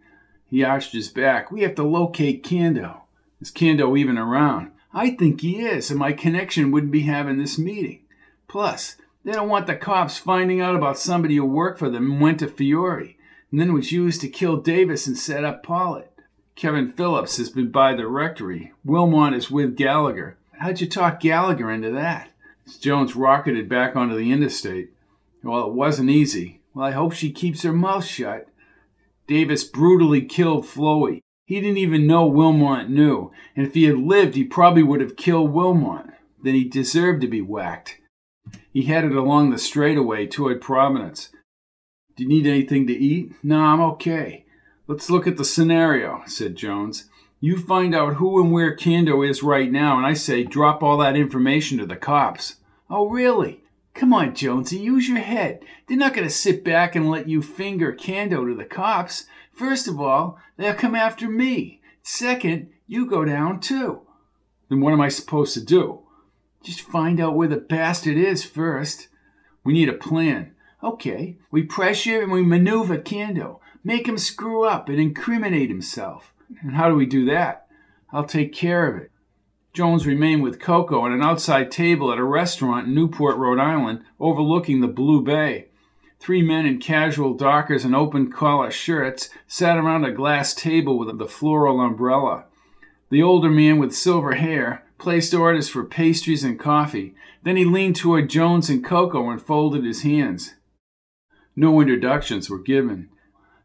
He 0.46 0.62
arched 0.62 0.92
his 0.92 1.08
back. 1.08 1.50
We 1.50 1.62
have 1.62 1.74
to 1.76 1.82
locate 1.82 2.44
Kando. 2.44 3.00
Is 3.40 3.50
Kando 3.50 3.98
even 3.98 4.18
around? 4.18 4.70
I 4.92 5.10
think 5.10 5.40
he 5.40 5.62
is, 5.62 5.90
and 5.90 5.98
my 5.98 6.12
connection 6.12 6.70
wouldn't 6.70 6.92
be 6.92 7.02
having 7.02 7.38
this 7.38 7.58
meeting. 7.58 8.00
Plus, 8.46 8.96
they 9.24 9.32
don't 9.32 9.48
want 9.48 9.66
the 9.66 9.74
cops 9.74 10.18
finding 10.18 10.60
out 10.60 10.76
about 10.76 10.98
somebody 10.98 11.36
who 11.36 11.44
worked 11.46 11.78
for 11.78 11.88
them 11.88 12.12
and 12.12 12.20
went 12.20 12.40
to 12.40 12.48
Fiore, 12.48 13.16
and 13.50 13.58
then 13.58 13.72
was 13.72 13.92
used 13.92 14.20
to 14.20 14.28
kill 14.28 14.58
Davis 14.58 15.06
and 15.06 15.16
set 15.16 15.44
up 15.44 15.62
Pollard. 15.62 16.08
Kevin 16.54 16.92
Phillips 16.92 17.38
has 17.38 17.48
been 17.48 17.70
by 17.70 17.94
the 17.94 18.06
rectory. 18.06 18.72
Wilmot 18.84 19.32
is 19.32 19.50
with 19.50 19.76
Gallagher. 19.76 20.36
How'd 20.62 20.80
you 20.80 20.86
talk 20.86 21.18
Gallagher 21.18 21.72
into 21.72 21.90
that? 21.90 22.30
Jones 22.80 23.16
rocketed 23.16 23.68
back 23.68 23.96
onto 23.96 24.14
the 24.14 24.30
interstate. 24.30 24.90
Well, 25.42 25.66
it 25.66 25.72
wasn't 25.72 26.10
easy. 26.10 26.60
Well, 26.72 26.86
I 26.86 26.92
hope 26.92 27.14
she 27.14 27.32
keeps 27.32 27.64
her 27.64 27.72
mouth 27.72 28.04
shut. 28.04 28.46
Davis 29.26 29.64
brutally 29.64 30.22
killed 30.22 30.64
Floey. 30.64 31.20
He 31.46 31.60
didn't 31.60 31.78
even 31.78 32.06
know 32.06 32.26
Wilmot 32.26 32.88
knew, 32.88 33.32
and 33.56 33.66
if 33.66 33.74
he 33.74 33.84
had 33.86 33.98
lived, 33.98 34.36
he 34.36 34.44
probably 34.44 34.84
would 34.84 35.00
have 35.00 35.16
killed 35.16 35.50
Wilmot. 35.52 36.06
Then 36.40 36.54
he 36.54 36.62
deserved 36.62 37.22
to 37.22 37.26
be 37.26 37.40
whacked. 37.40 37.98
He 38.72 38.82
headed 38.82 39.16
along 39.16 39.50
the 39.50 39.58
straightaway 39.58 40.28
toward 40.28 40.60
Providence. 40.60 41.30
Do 42.14 42.22
you 42.22 42.28
need 42.28 42.46
anything 42.46 42.86
to 42.86 42.96
eat? 42.96 43.32
No, 43.42 43.58
I'm 43.58 43.80
okay. 43.80 44.44
Let's 44.86 45.10
look 45.10 45.26
at 45.26 45.38
the 45.38 45.44
scenario, 45.44 46.22
said 46.26 46.54
Jones. 46.54 47.08
You 47.44 47.58
find 47.58 47.92
out 47.92 48.14
who 48.14 48.40
and 48.40 48.52
where 48.52 48.76
Kando 48.76 49.28
is 49.28 49.42
right 49.42 49.68
now, 49.68 49.96
and 49.96 50.06
I 50.06 50.14
say 50.14 50.44
drop 50.44 50.80
all 50.80 50.96
that 50.98 51.16
information 51.16 51.76
to 51.78 51.86
the 51.86 51.96
cops. 51.96 52.54
Oh, 52.88 53.08
really? 53.08 53.64
Come 53.94 54.14
on, 54.14 54.36
Jonesy, 54.36 54.78
use 54.78 55.08
your 55.08 55.18
head. 55.18 55.64
They're 55.88 55.96
not 55.96 56.14
going 56.14 56.22
to 56.22 56.32
sit 56.32 56.62
back 56.62 56.94
and 56.94 57.10
let 57.10 57.28
you 57.28 57.42
finger 57.42 57.92
Kando 57.92 58.46
to 58.46 58.54
the 58.54 58.64
cops. 58.64 59.26
First 59.50 59.88
of 59.88 60.00
all, 60.00 60.38
they'll 60.56 60.72
come 60.74 60.94
after 60.94 61.28
me. 61.28 61.80
Second, 62.00 62.68
you 62.86 63.06
go 63.06 63.24
down 63.24 63.58
too. 63.58 64.02
Then 64.68 64.80
what 64.80 64.92
am 64.92 65.00
I 65.00 65.08
supposed 65.08 65.54
to 65.54 65.64
do? 65.64 66.02
Just 66.62 66.80
find 66.80 67.18
out 67.18 67.34
where 67.34 67.48
the 67.48 67.56
bastard 67.56 68.16
is 68.16 68.44
first. 68.44 69.08
We 69.64 69.72
need 69.72 69.88
a 69.88 69.94
plan. 69.94 70.54
Okay, 70.80 71.38
we 71.50 71.64
pressure 71.64 72.22
and 72.22 72.30
we 72.30 72.42
maneuver 72.42 72.98
Kando. 72.98 73.58
Make 73.82 74.06
him 74.06 74.16
screw 74.16 74.64
up 74.64 74.88
and 74.88 75.00
incriminate 75.00 75.70
himself. 75.70 76.31
And 76.60 76.74
how 76.74 76.88
do 76.88 76.94
we 76.94 77.06
do 77.06 77.24
that? 77.26 77.66
I'll 78.12 78.24
take 78.24 78.52
care 78.52 78.86
of 78.86 79.00
it. 79.00 79.10
Jones 79.72 80.06
remained 80.06 80.42
with 80.42 80.60
Coco 80.60 81.06
at 81.06 81.12
an 81.12 81.22
outside 81.22 81.70
table 81.70 82.12
at 82.12 82.18
a 82.18 82.24
restaurant 82.24 82.88
in 82.88 82.94
Newport, 82.94 83.38
Rhode 83.38 83.58
Island, 83.58 84.02
overlooking 84.20 84.80
the 84.80 84.88
Blue 84.88 85.22
Bay. 85.22 85.68
Three 86.20 86.42
men 86.42 86.66
in 86.66 86.78
casual 86.78 87.34
dockers 87.34 87.84
and 87.84 87.96
open 87.96 88.30
collar 88.30 88.70
shirts 88.70 89.30
sat 89.46 89.78
around 89.78 90.04
a 90.04 90.12
glass 90.12 90.54
table 90.54 90.98
with 90.98 91.16
the 91.18 91.26
floral 91.26 91.80
umbrella. 91.80 92.44
The 93.10 93.22
older 93.22 93.50
man 93.50 93.78
with 93.78 93.94
silver 93.94 94.34
hair 94.34 94.84
placed 94.98 95.34
orders 95.34 95.68
for 95.68 95.84
pastries 95.84 96.44
and 96.44 96.58
coffee. 96.58 97.14
Then 97.42 97.56
he 97.56 97.64
leaned 97.64 97.96
toward 97.96 98.30
Jones 98.30 98.70
and 98.70 98.84
Coco 98.84 99.30
and 99.30 99.42
folded 99.42 99.84
his 99.84 100.02
hands. 100.02 100.54
No 101.56 101.80
introductions 101.80 102.48
were 102.48 102.58
given. 102.58 103.08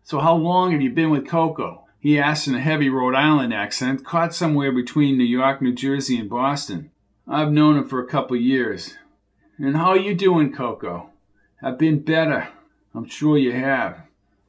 So, 0.04 0.20
how 0.20 0.36
long 0.36 0.72
have 0.72 0.82
you 0.82 0.90
been 0.90 1.10
with 1.10 1.28
Coco? 1.28 1.87
He 2.08 2.18
asked 2.18 2.48
in 2.48 2.56
a 2.56 2.62
heavy 2.62 2.88
Rhode 2.88 3.16
Island 3.16 3.54
accent, 3.54 4.06
caught 4.06 4.34
somewhere 4.34 4.72
between 4.72 5.18
New 5.18 5.26
York, 5.26 5.62
New 5.62 5.74
Jersey, 5.74 6.18
and 6.18 6.30
Boston. 6.30 6.90
I've 7.28 7.52
known 7.52 7.76
him 7.76 7.84
for 7.86 8.02
a 8.02 8.08
couple 8.08 8.38
years. 8.38 8.96
And 9.58 9.76
how 9.76 9.90
are 9.90 9.98
you 9.98 10.14
doing, 10.14 10.54
Coco? 10.54 11.10
I've 11.62 11.78
been 11.78 12.00
better. 12.00 12.48
I'm 12.96 13.10
sure 13.10 13.38
you 13.38 13.52
have. 13.52 14.04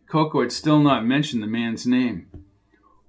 Coco 0.06 0.42
had 0.42 0.52
still 0.52 0.78
not 0.78 1.04
mentioned 1.04 1.42
the 1.42 1.48
man's 1.48 1.84
name. 1.84 2.28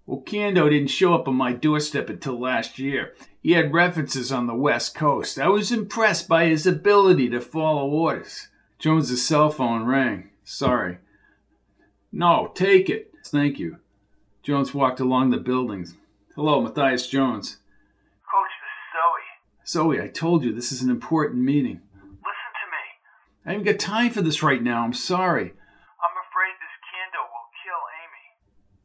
Well, 0.07 0.23
Kando 0.25 0.67
didn't 0.67 0.87
show 0.87 1.13
up 1.13 1.27
on 1.27 1.35
my 1.35 1.53
doorstep 1.53 2.09
until 2.09 2.39
last 2.39 2.79
year. 2.79 3.13
He 3.43 3.51
had 3.51 3.71
references 3.71 4.31
on 4.31 4.47
the 4.47 4.55
West 4.55 4.95
Coast. 4.95 5.37
I 5.37 5.49
was 5.49 5.71
impressed 5.71 6.27
by 6.27 6.47
his 6.47 6.65
ability 6.65 7.29
to 7.29 7.39
follow 7.39 7.87
orders. 7.87 8.47
Jones's 8.79 9.23
cell 9.23 9.51
phone 9.51 9.85
rang. 9.85 10.31
Sorry. 10.43 10.97
No, 12.11 12.51
take 12.55 12.89
it. 12.89 13.13
Thank 13.23 13.59
you. 13.59 13.77
Jones 14.41 14.73
walked 14.73 14.99
along 14.99 15.29
the 15.29 15.37
buildings. 15.37 15.95
Hello, 16.35 16.61
Matthias 16.61 17.07
Jones. 17.07 17.57
Coach, 18.23 18.55
this 18.63 19.75
is 19.83 19.83
Zoe. 19.83 19.97
Zoe, 19.97 20.01
I 20.01 20.07
told 20.07 20.43
you 20.43 20.53
this 20.53 20.71
is 20.71 20.81
an 20.81 20.89
important 20.89 21.43
meeting. 21.43 21.81
Listen 21.93 22.51
to 22.55 22.67
me. 22.71 22.85
I 23.45 23.51
haven't 23.51 23.65
got 23.65 23.79
time 23.79 24.11
for 24.11 24.21
this 24.21 24.41
right 24.41 24.63
now. 24.63 24.83
I'm 24.83 24.93
sorry. 24.93 25.51
I'm 25.51 26.15
afraid 26.23 26.55
this 26.55 26.75
Kando 26.87 27.19
will 27.27 27.51
kill 27.59 27.83
Amy. 27.99 28.25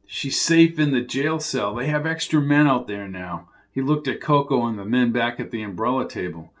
She's 0.05 0.41
safe 0.41 0.77
in 0.77 0.91
the 0.91 1.01
jail 1.01 1.39
cell. 1.39 1.75
They 1.75 1.87
have 1.87 2.05
extra 2.05 2.41
men 2.41 2.67
out 2.67 2.87
there 2.87 3.07
now. 3.07 3.47
He 3.71 3.81
looked 3.81 4.07
at 4.09 4.21
Coco 4.21 4.65
and 4.65 4.77
the 4.77 4.85
men 4.85 5.13
back 5.13 5.39
at 5.39 5.51
the 5.51 5.63
umbrella 5.63 6.07
table. 6.07 6.51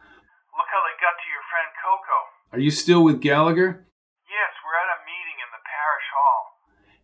Look 0.55 0.69
how 0.71 0.81
they 0.87 0.95
got 1.03 1.19
to 1.19 1.27
your 1.27 1.43
friend 1.51 1.69
Coco. 1.83 2.17
Are 2.55 2.63
you 2.63 2.71
still 2.71 3.03
with 3.03 3.19
Gallagher? 3.19 3.87
Yes, 4.27 4.51
we're 4.63 4.79
at 4.79 4.95
a 4.95 5.03
meeting 5.03 5.39
in 5.43 5.51
the 5.51 5.63
parish 5.67 6.07
hall. 6.15 6.55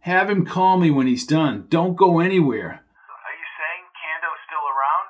Have 0.02 0.30
him 0.30 0.46
call 0.46 0.78
me 0.78 0.90
when 0.90 1.08
he's 1.08 1.26
done. 1.26 1.66
Don't 1.70 1.96
go 1.96 2.20
anywhere. 2.20 2.68
Are 2.68 3.36
you 3.38 3.48
saying 3.58 3.86
Kando's 4.02 4.42
still 4.48 4.66
around? 4.68 5.08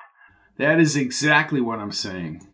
That 0.57 0.81
is 0.81 0.95
exactly 0.97 1.61
what 1.61 1.79
I'm 1.79 1.93
saying. 1.93 2.47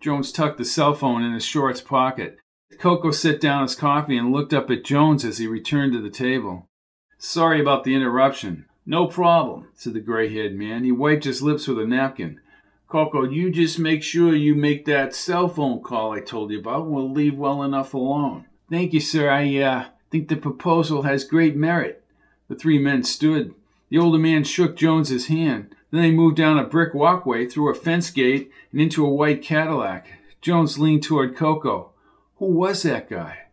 Jones 0.00 0.32
tucked 0.32 0.58
the 0.58 0.64
cell 0.64 0.94
phone 0.94 1.22
in 1.22 1.32
his 1.32 1.44
shorts 1.44 1.80
pocket. 1.80 2.38
Coco 2.78 3.10
set 3.10 3.40
down 3.40 3.62
his 3.62 3.74
coffee 3.74 4.18
and 4.18 4.32
looked 4.32 4.52
up 4.52 4.70
at 4.70 4.84
Jones 4.84 5.24
as 5.24 5.38
he 5.38 5.46
returned 5.46 5.94
to 5.94 6.02
the 6.02 6.10
table. 6.10 6.68
Sorry 7.16 7.58
about 7.58 7.84
the 7.84 7.94
interruption. 7.94 8.66
No 8.84 9.06
problem, 9.06 9.68
said 9.74 9.94
the 9.94 10.00
gray 10.00 10.28
haired 10.32 10.54
man. 10.54 10.84
He 10.84 10.92
wiped 10.92 11.24
his 11.24 11.42
lips 11.42 11.66
with 11.66 11.78
a 11.78 11.86
napkin. 11.86 12.40
Coco, 12.86 13.24
you 13.24 13.50
just 13.50 13.78
make 13.78 14.02
sure 14.02 14.34
you 14.34 14.54
make 14.54 14.84
that 14.84 15.14
cell 15.14 15.48
phone 15.48 15.82
call 15.82 16.12
I 16.12 16.20
told 16.20 16.52
you 16.52 16.60
about. 16.60 16.86
We'll 16.86 17.10
leave 17.10 17.36
well 17.36 17.62
enough 17.62 17.94
alone. 17.94 18.44
Thank 18.70 18.92
you, 18.92 19.00
sir. 19.00 19.30
I 19.30 19.56
uh, 19.56 19.84
think 20.16 20.28
the 20.28 20.36
proposal 20.36 21.02
has 21.02 21.24
great 21.24 21.54
merit. 21.56 22.02
The 22.48 22.54
three 22.54 22.78
men 22.78 23.04
stood. 23.04 23.54
The 23.90 23.98
older 23.98 24.18
man 24.18 24.44
shook 24.44 24.74
Jones's 24.74 25.26
hand. 25.26 25.74
Then 25.90 26.00
they 26.00 26.10
moved 26.10 26.36
down 26.36 26.58
a 26.58 26.64
brick 26.64 26.94
walkway, 26.94 27.46
through 27.46 27.70
a 27.70 27.74
fence 27.74 28.10
gate, 28.10 28.50
and 28.72 28.80
into 28.80 29.04
a 29.04 29.12
white 29.12 29.42
Cadillac. 29.42 30.08
Jones 30.40 30.78
leaned 30.78 31.02
toward 31.02 31.36
Coco. 31.36 31.90
Who 32.36 32.46
was 32.46 32.82
that 32.82 33.10
guy? 33.10 33.48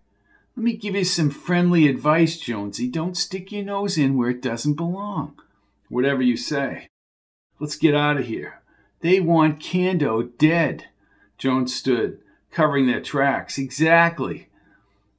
Let 0.55 0.63
me 0.63 0.73
give 0.73 0.95
you 0.95 1.03
some 1.03 1.29
friendly 1.29 1.87
advice, 1.87 2.37
Jonesy. 2.37 2.87
Don't 2.87 3.17
stick 3.17 3.51
your 3.51 3.65
nose 3.65 3.97
in 3.97 4.15
where 4.15 4.29
it 4.29 4.41
doesn't 4.41 4.75
belong. 4.75 5.35
Whatever 5.89 6.21
you 6.21 6.37
say. 6.37 6.87
Let's 7.59 7.75
get 7.75 7.93
out 7.93 8.17
of 8.17 8.27
here. 8.27 8.61
They 9.01 9.19
want 9.19 9.59
Kando 9.59 10.29
dead. 10.37 10.85
Jones 11.37 11.75
stood, 11.75 12.19
covering 12.51 12.87
their 12.87 13.01
tracks. 13.01 13.57
Exactly. 13.57 14.47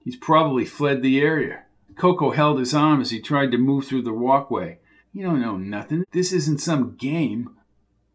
He's 0.05 0.17
probably 0.17 0.67
fled 0.67 1.03
the 1.03 1.21
area. 1.21 1.65
Cocoa 1.97 2.31
held 2.31 2.59
his 2.59 2.75
arm 2.75 3.01
as 3.01 3.11
he 3.11 3.21
tried 3.21 3.51
to 3.53 3.59
move 3.59 3.87
through 3.87 4.03
the 4.03 4.13
walkway. 4.13 4.79
You 5.13 5.23
don't 5.25 5.41
know 5.41 5.57
nothing. 5.57 6.05
This 6.13 6.33
isn't 6.33 6.61
some 6.61 6.97
game. 6.97 7.51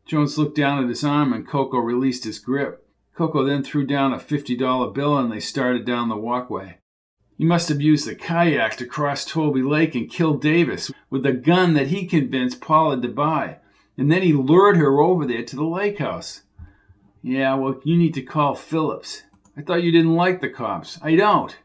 Jones 0.05 0.37
looked 0.37 0.55
down 0.55 0.83
at 0.83 0.89
his 0.89 1.03
arm 1.03 1.33
and 1.33 1.47
Cocoa 1.47 1.79
released 1.79 2.25
his 2.25 2.39
grip. 2.39 2.85
Cocoa 3.15 3.43
then 3.43 3.63
threw 3.63 3.85
down 3.85 4.13
a 4.13 4.17
$50 4.17 4.93
bill 4.93 5.17
and 5.17 5.31
they 5.31 5.39
started 5.39 5.85
down 5.85 6.09
the 6.09 6.15
walkway. 6.15 6.77
He 7.37 7.45
must 7.45 7.69
have 7.69 7.81
used 7.81 8.05
the 8.05 8.15
kayak 8.15 8.75
to 8.77 8.85
cross 8.85 9.25
Tolby 9.25 9.67
Lake 9.67 9.95
and 9.95 10.09
kill 10.09 10.33
Davis 10.33 10.91
with 11.09 11.23
the 11.23 11.31
gun 11.31 11.73
that 11.73 11.87
he 11.87 12.05
convinced 12.05 12.61
Paula 12.61 13.01
to 13.01 13.07
buy. 13.07 13.59
And 13.97 14.11
then 14.11 14.21
he 14.21 14.33
lured 14.33 14.77
her 14.77 14.99
over 14.99 15.25
there 15.25 15.43
to 15.43 15.55
the 15.55 15.63
lake 15.63 15.99
house. 15.99 16.41
Yeah, 17.21 17.55
well, 17.55 17.79
you 17.83 17.97
need 17.97 18.13
to 18.15 18.21
call 18.21 18.55
Phillips. 18.55 19.23
I 19.55 19.61
thought 19.61 19.83
you 19.83 19.91
didn't 19.91 20.15
like 20.15 20.41
the 20.41 20.49
cops. 20.49 20.99
I 21.01 21.15
don't. 21.15 21.57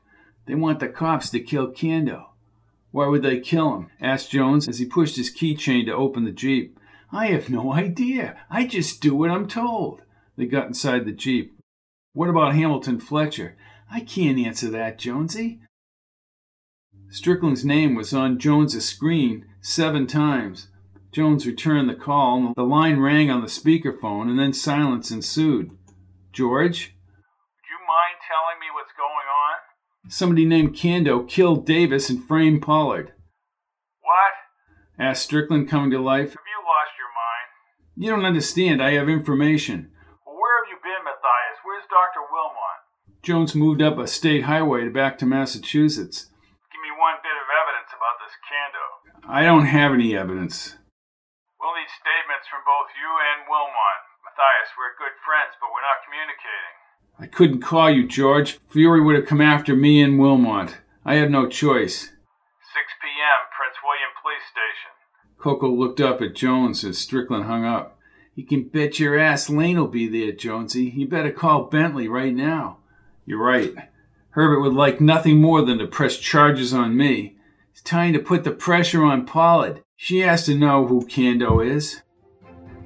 They 0.46 0.54
want 0.54 0.80
the 0.80 0.88
cops 0.88 1.30
to 1.30 1.40
kill 1.40 1.72
Kando. 1.72 2.26
Why 2.90 3.08
would 3.08 3.22
they 3.22 3.40
kill 3.40 3.74
him? 3.74 3.90
asked 4.00 4.30
Jones 4.30 4.68
as 4.68 4.78
he 4.78 4.86
pushed 4.86 5.16
his 5.16 5.34
keychain 5.34 5.86
to 5.86 5.94
open 5.94 6.24
the 6.24 6.30
Jeep. 6.30 6.78
I 7.10 7.26
have 7.26 7.50
no 7.50 7.72
idea. 7.72 8.36
I 8.50 8.66
just 8.66 9.00
do 9.00 9.14
what 9.14 9.30
I'm 9.30 9.48
told. 9.48 10.02
They 10.36 10.46
got 10.46 10.66
inside 10.66 11.04
the 11.04 11.12
Jeep. 11.12 11.56
What 12.12 12.28
about 12.28 12.54
Hamilton 12.54 13.00
Fletcher? 13.00 13.56
I 13.90 14.00
can't 14.00 14.38
answer 14.38 14.70
that, 14.70 14.98
Jonesy. 14.98 15.60
Strickland's 17.10 17.64
name 17.64 17.94
was 17.94 18.12
on 18.12 18.38
Jones's 18.38 18.88
screen 18.88 19.46
seven 19.60 20.06
times. 20.06 20.68
Jones 21.12 21.46
returned 21.46 21.88
the 21.88 21.94
call. 21.94 22.52
The 22.56 22.64
line 22.64 22.98
rang 22.98 23.30
on 23.30 23.40
the 23.40 23.46
speakerphone, 23.46 24.28
and 24.28 24.38
then 24.38 24.52
silence 24.52 25.12
ensued. 25.12 25.70
George? 26.32 26.90
Would 26.90 27.68
you 27.70 27.78
mind 27.86 28.18
telling 28.26 28.58
me 28.58 28.66
what's 28.74 28.90
going 28.98 29.26
on? 29.30 29.54
Somebody 30.08 30.44
named 30.44 30.76
Kando 30.76 31.26
killed 31.26 31.64
Davis 31.64 32.10
and 32.10 32.22
framed 32.22 32.60
Pollard. 32.60 33.12
What? 34.04 34.34
asked 34.98 35.24
Strickland, 35.24 35.68
coming 35.68 35.90
to 35.90 35.98
life. 35.98 36.36
Have 36.36 36.44
you 36.44 36.60
lost 36.60 36.92
your 37.00 37.08
mind? 37.16 37.48
You 37.96 38.10
don't 38.12 38.28
understand. 38.28 38.82
I 38.82 38.92
have 39.00 39.08
information. 39.08 39.88
Well, 40.28 40.36
where 40.36 40.60
have 40.60 40.68
you 40.68 40.76
been, 40.84 41.00
Matthias? 41.08 41.56
Where's 41.64 41.88
Dr. 41.88 42.20
Wilmot? 42.28 42.84
Jones 43.24 43.56
moved 43.56 43.80
up 43.80 43.96
a 43.96 44.06
state 44.06 44.44
highway 44.44 44.92
back 44.92 45.16
to 45.18 45.26
Massachusetts. 45.26 46.28
Give 46.68 46.84
me 46.84 46.92
one 46.92 47.16
bit 47.24 47.32
of 47.40 47.48
evidence 47.48 47.88
about 47.96 48.20
this 48.20 48.36
Kando. 48.44 48.84
I 49.24 49.40
don't 49.48 49.72
have 49.72 49.96
any 49.96 50.12
evidence. 50.12 50.76
We'll 51.56 51.72
need 51.80 51.88
statements 51.88 52.44
from 52.52 52.60
both 52.68 52.92
you 52.92 53.08
and 53.08 53.48
Wilmot. 53.48 54.00
Matthias, 54.20 54.68
we're 54.76 55.00
good 55.00 55.16
friends, 55.24 55.56
but 55.56 55.72
we're 55.72 55.80
not 55.80 56.04
communicating. 56.04 56.83
I 57.18 57.26
couldn't 57.26 57.60
call 57.60 57.90
you, 57.90 58.06
George. 58.06 58.58
Fiore 58.68 59.00
would 59.00 59.14
have 59.14 59.26
come 59.26 59.40
after 59.40 59.74
me 59.76 60.02
and 60.02 60.18
Wilmot. 60.18 60.76
I 61.04 61.14
had 61.14 61.30
no 61.30 61.48
choice. 61.48 62.00
6 62.02 62.12
p.m., 63.02 63.40
Prince 63.56 63.76
William 63.84 64.10
Police 64.20 64.42
Station. 64.50 64.90
Cocoa 65.38 65.70
looked 65.70 66.00
up 66.00 66.20
at 66.22 66.34
Jones 66.34 66.84
as 66.84 66.98
Strickland 66.98 67.44
hung 67.44 67.64
up. 67.64 67.98
You 68.34 68.44
can 68.44 68.64
bet 68.64 68.98
your 68.98 69.16
ass 69.18 69.48
Lane'll 69.48 69.86
be 69.86 70.08
there, 70.08 70.32
Jonesy. 70.32 70.86
You 70.86 71.06
better 71.06 71.30
call 71.30 71.64
Bentley 71.64 72.08
right 72.08 72.34
now. 72.34 72.78
You're 73.26 73.42
right. 73.42 73.74
Herbert 74.30 74.60
would 74.60 74.74
like 74.74 75.00
nothing 75.00 75.40
more 75.40 75.62
than 75.62 75.78
to 75.78 75.86
press 75.86 76.18
charges 76.18 76.74
on 76.74 76.96
me. 76.96 77.36
It's 77.70 77.80
time 77.80 78.12
to 78.14 78.18
put 78.18 78.42
the 78.42 78.50
pressure 78.50 79.04
on 79.04 79.24
Pollard. 79.24 79.82
She 79.96 80.20
has 80.20 80.44
to 80.46 80.56
know 80.56 80.86
who 80.86 81.06
Kando 81.06 81.64
is. 81.64 82.02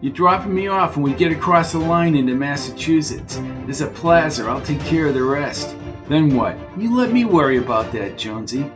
You're 0.00 0.12
dropping 0.12 0.54
me 0.54 0.68
off 0.68 0.96
when 0.96 1.02
we 1.02 1.12
get 1.12 1.32
across 1.32 1.72
the 1.72 1.78
line 1.78 2.14
into 2.14 2.32
Massachusetts. 2.36 3.40
There's 3.64 3.80
a 3.80 3.88
plaza. 3.88 4.44
I'll 4.44 4.60
take 4.60 4.80
care 4.82 5.08
of 5.08 5.14
the 5.14 5.24
rest. 5.24 5.74
Then 6.08 6.36
what? 6.36 6.56
You 6.76 6.96
let 6.96 7.10
me 7.10 7.24
worry 7.24 7.58
about 7.58 7.90
that, 7.92 8.16
Jonesy. 8.16 8.70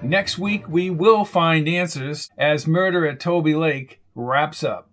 Next 0.00 0.38
week, 0.38 0.68
we 0.68 0.90
will 0.90 1.24
find 1.24 1.68
answers 1.68 2.30
as 2.38 2.68
Murder 2.68 3.04
at 3.04 3.18
Tolby 3.18 3.58
Lake 3.58 4.00
wraps 4.14 4.62
up. 4.62 4.88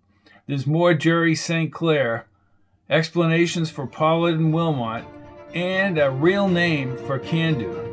There's 0.48 0.66
more 0.66 0.96
Jerry 0.96 1.36
St. 1.36 1.72
Clair, 1.72 2.26
explanations 2.90 3.70
for 3.70 3.86
Pollard 3.86 4.40
and 4.40 4.52
Wilmot, 4.52 5.06
and 5.54 6.00
a 6.00 6.10
real 6.10 6.48
name 6.48 6.98
for 6.98 7.20
Kando. 7.20 7.84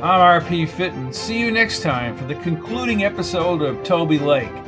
I'm 0.00 0.42
RP 0.42 0.68
Fitton. 0.68 1.12
See 1.12 1.40
you 1.40 1.50
next 1.50 1.82
time 1.82 2.16
for 2.16 2.26
the 2.26 2.36
concluding 2.36 3.02
episode 3.02 3.60
of 3.60 3.78
Tolby 3.78 4.20
Lake. 4.20 4.67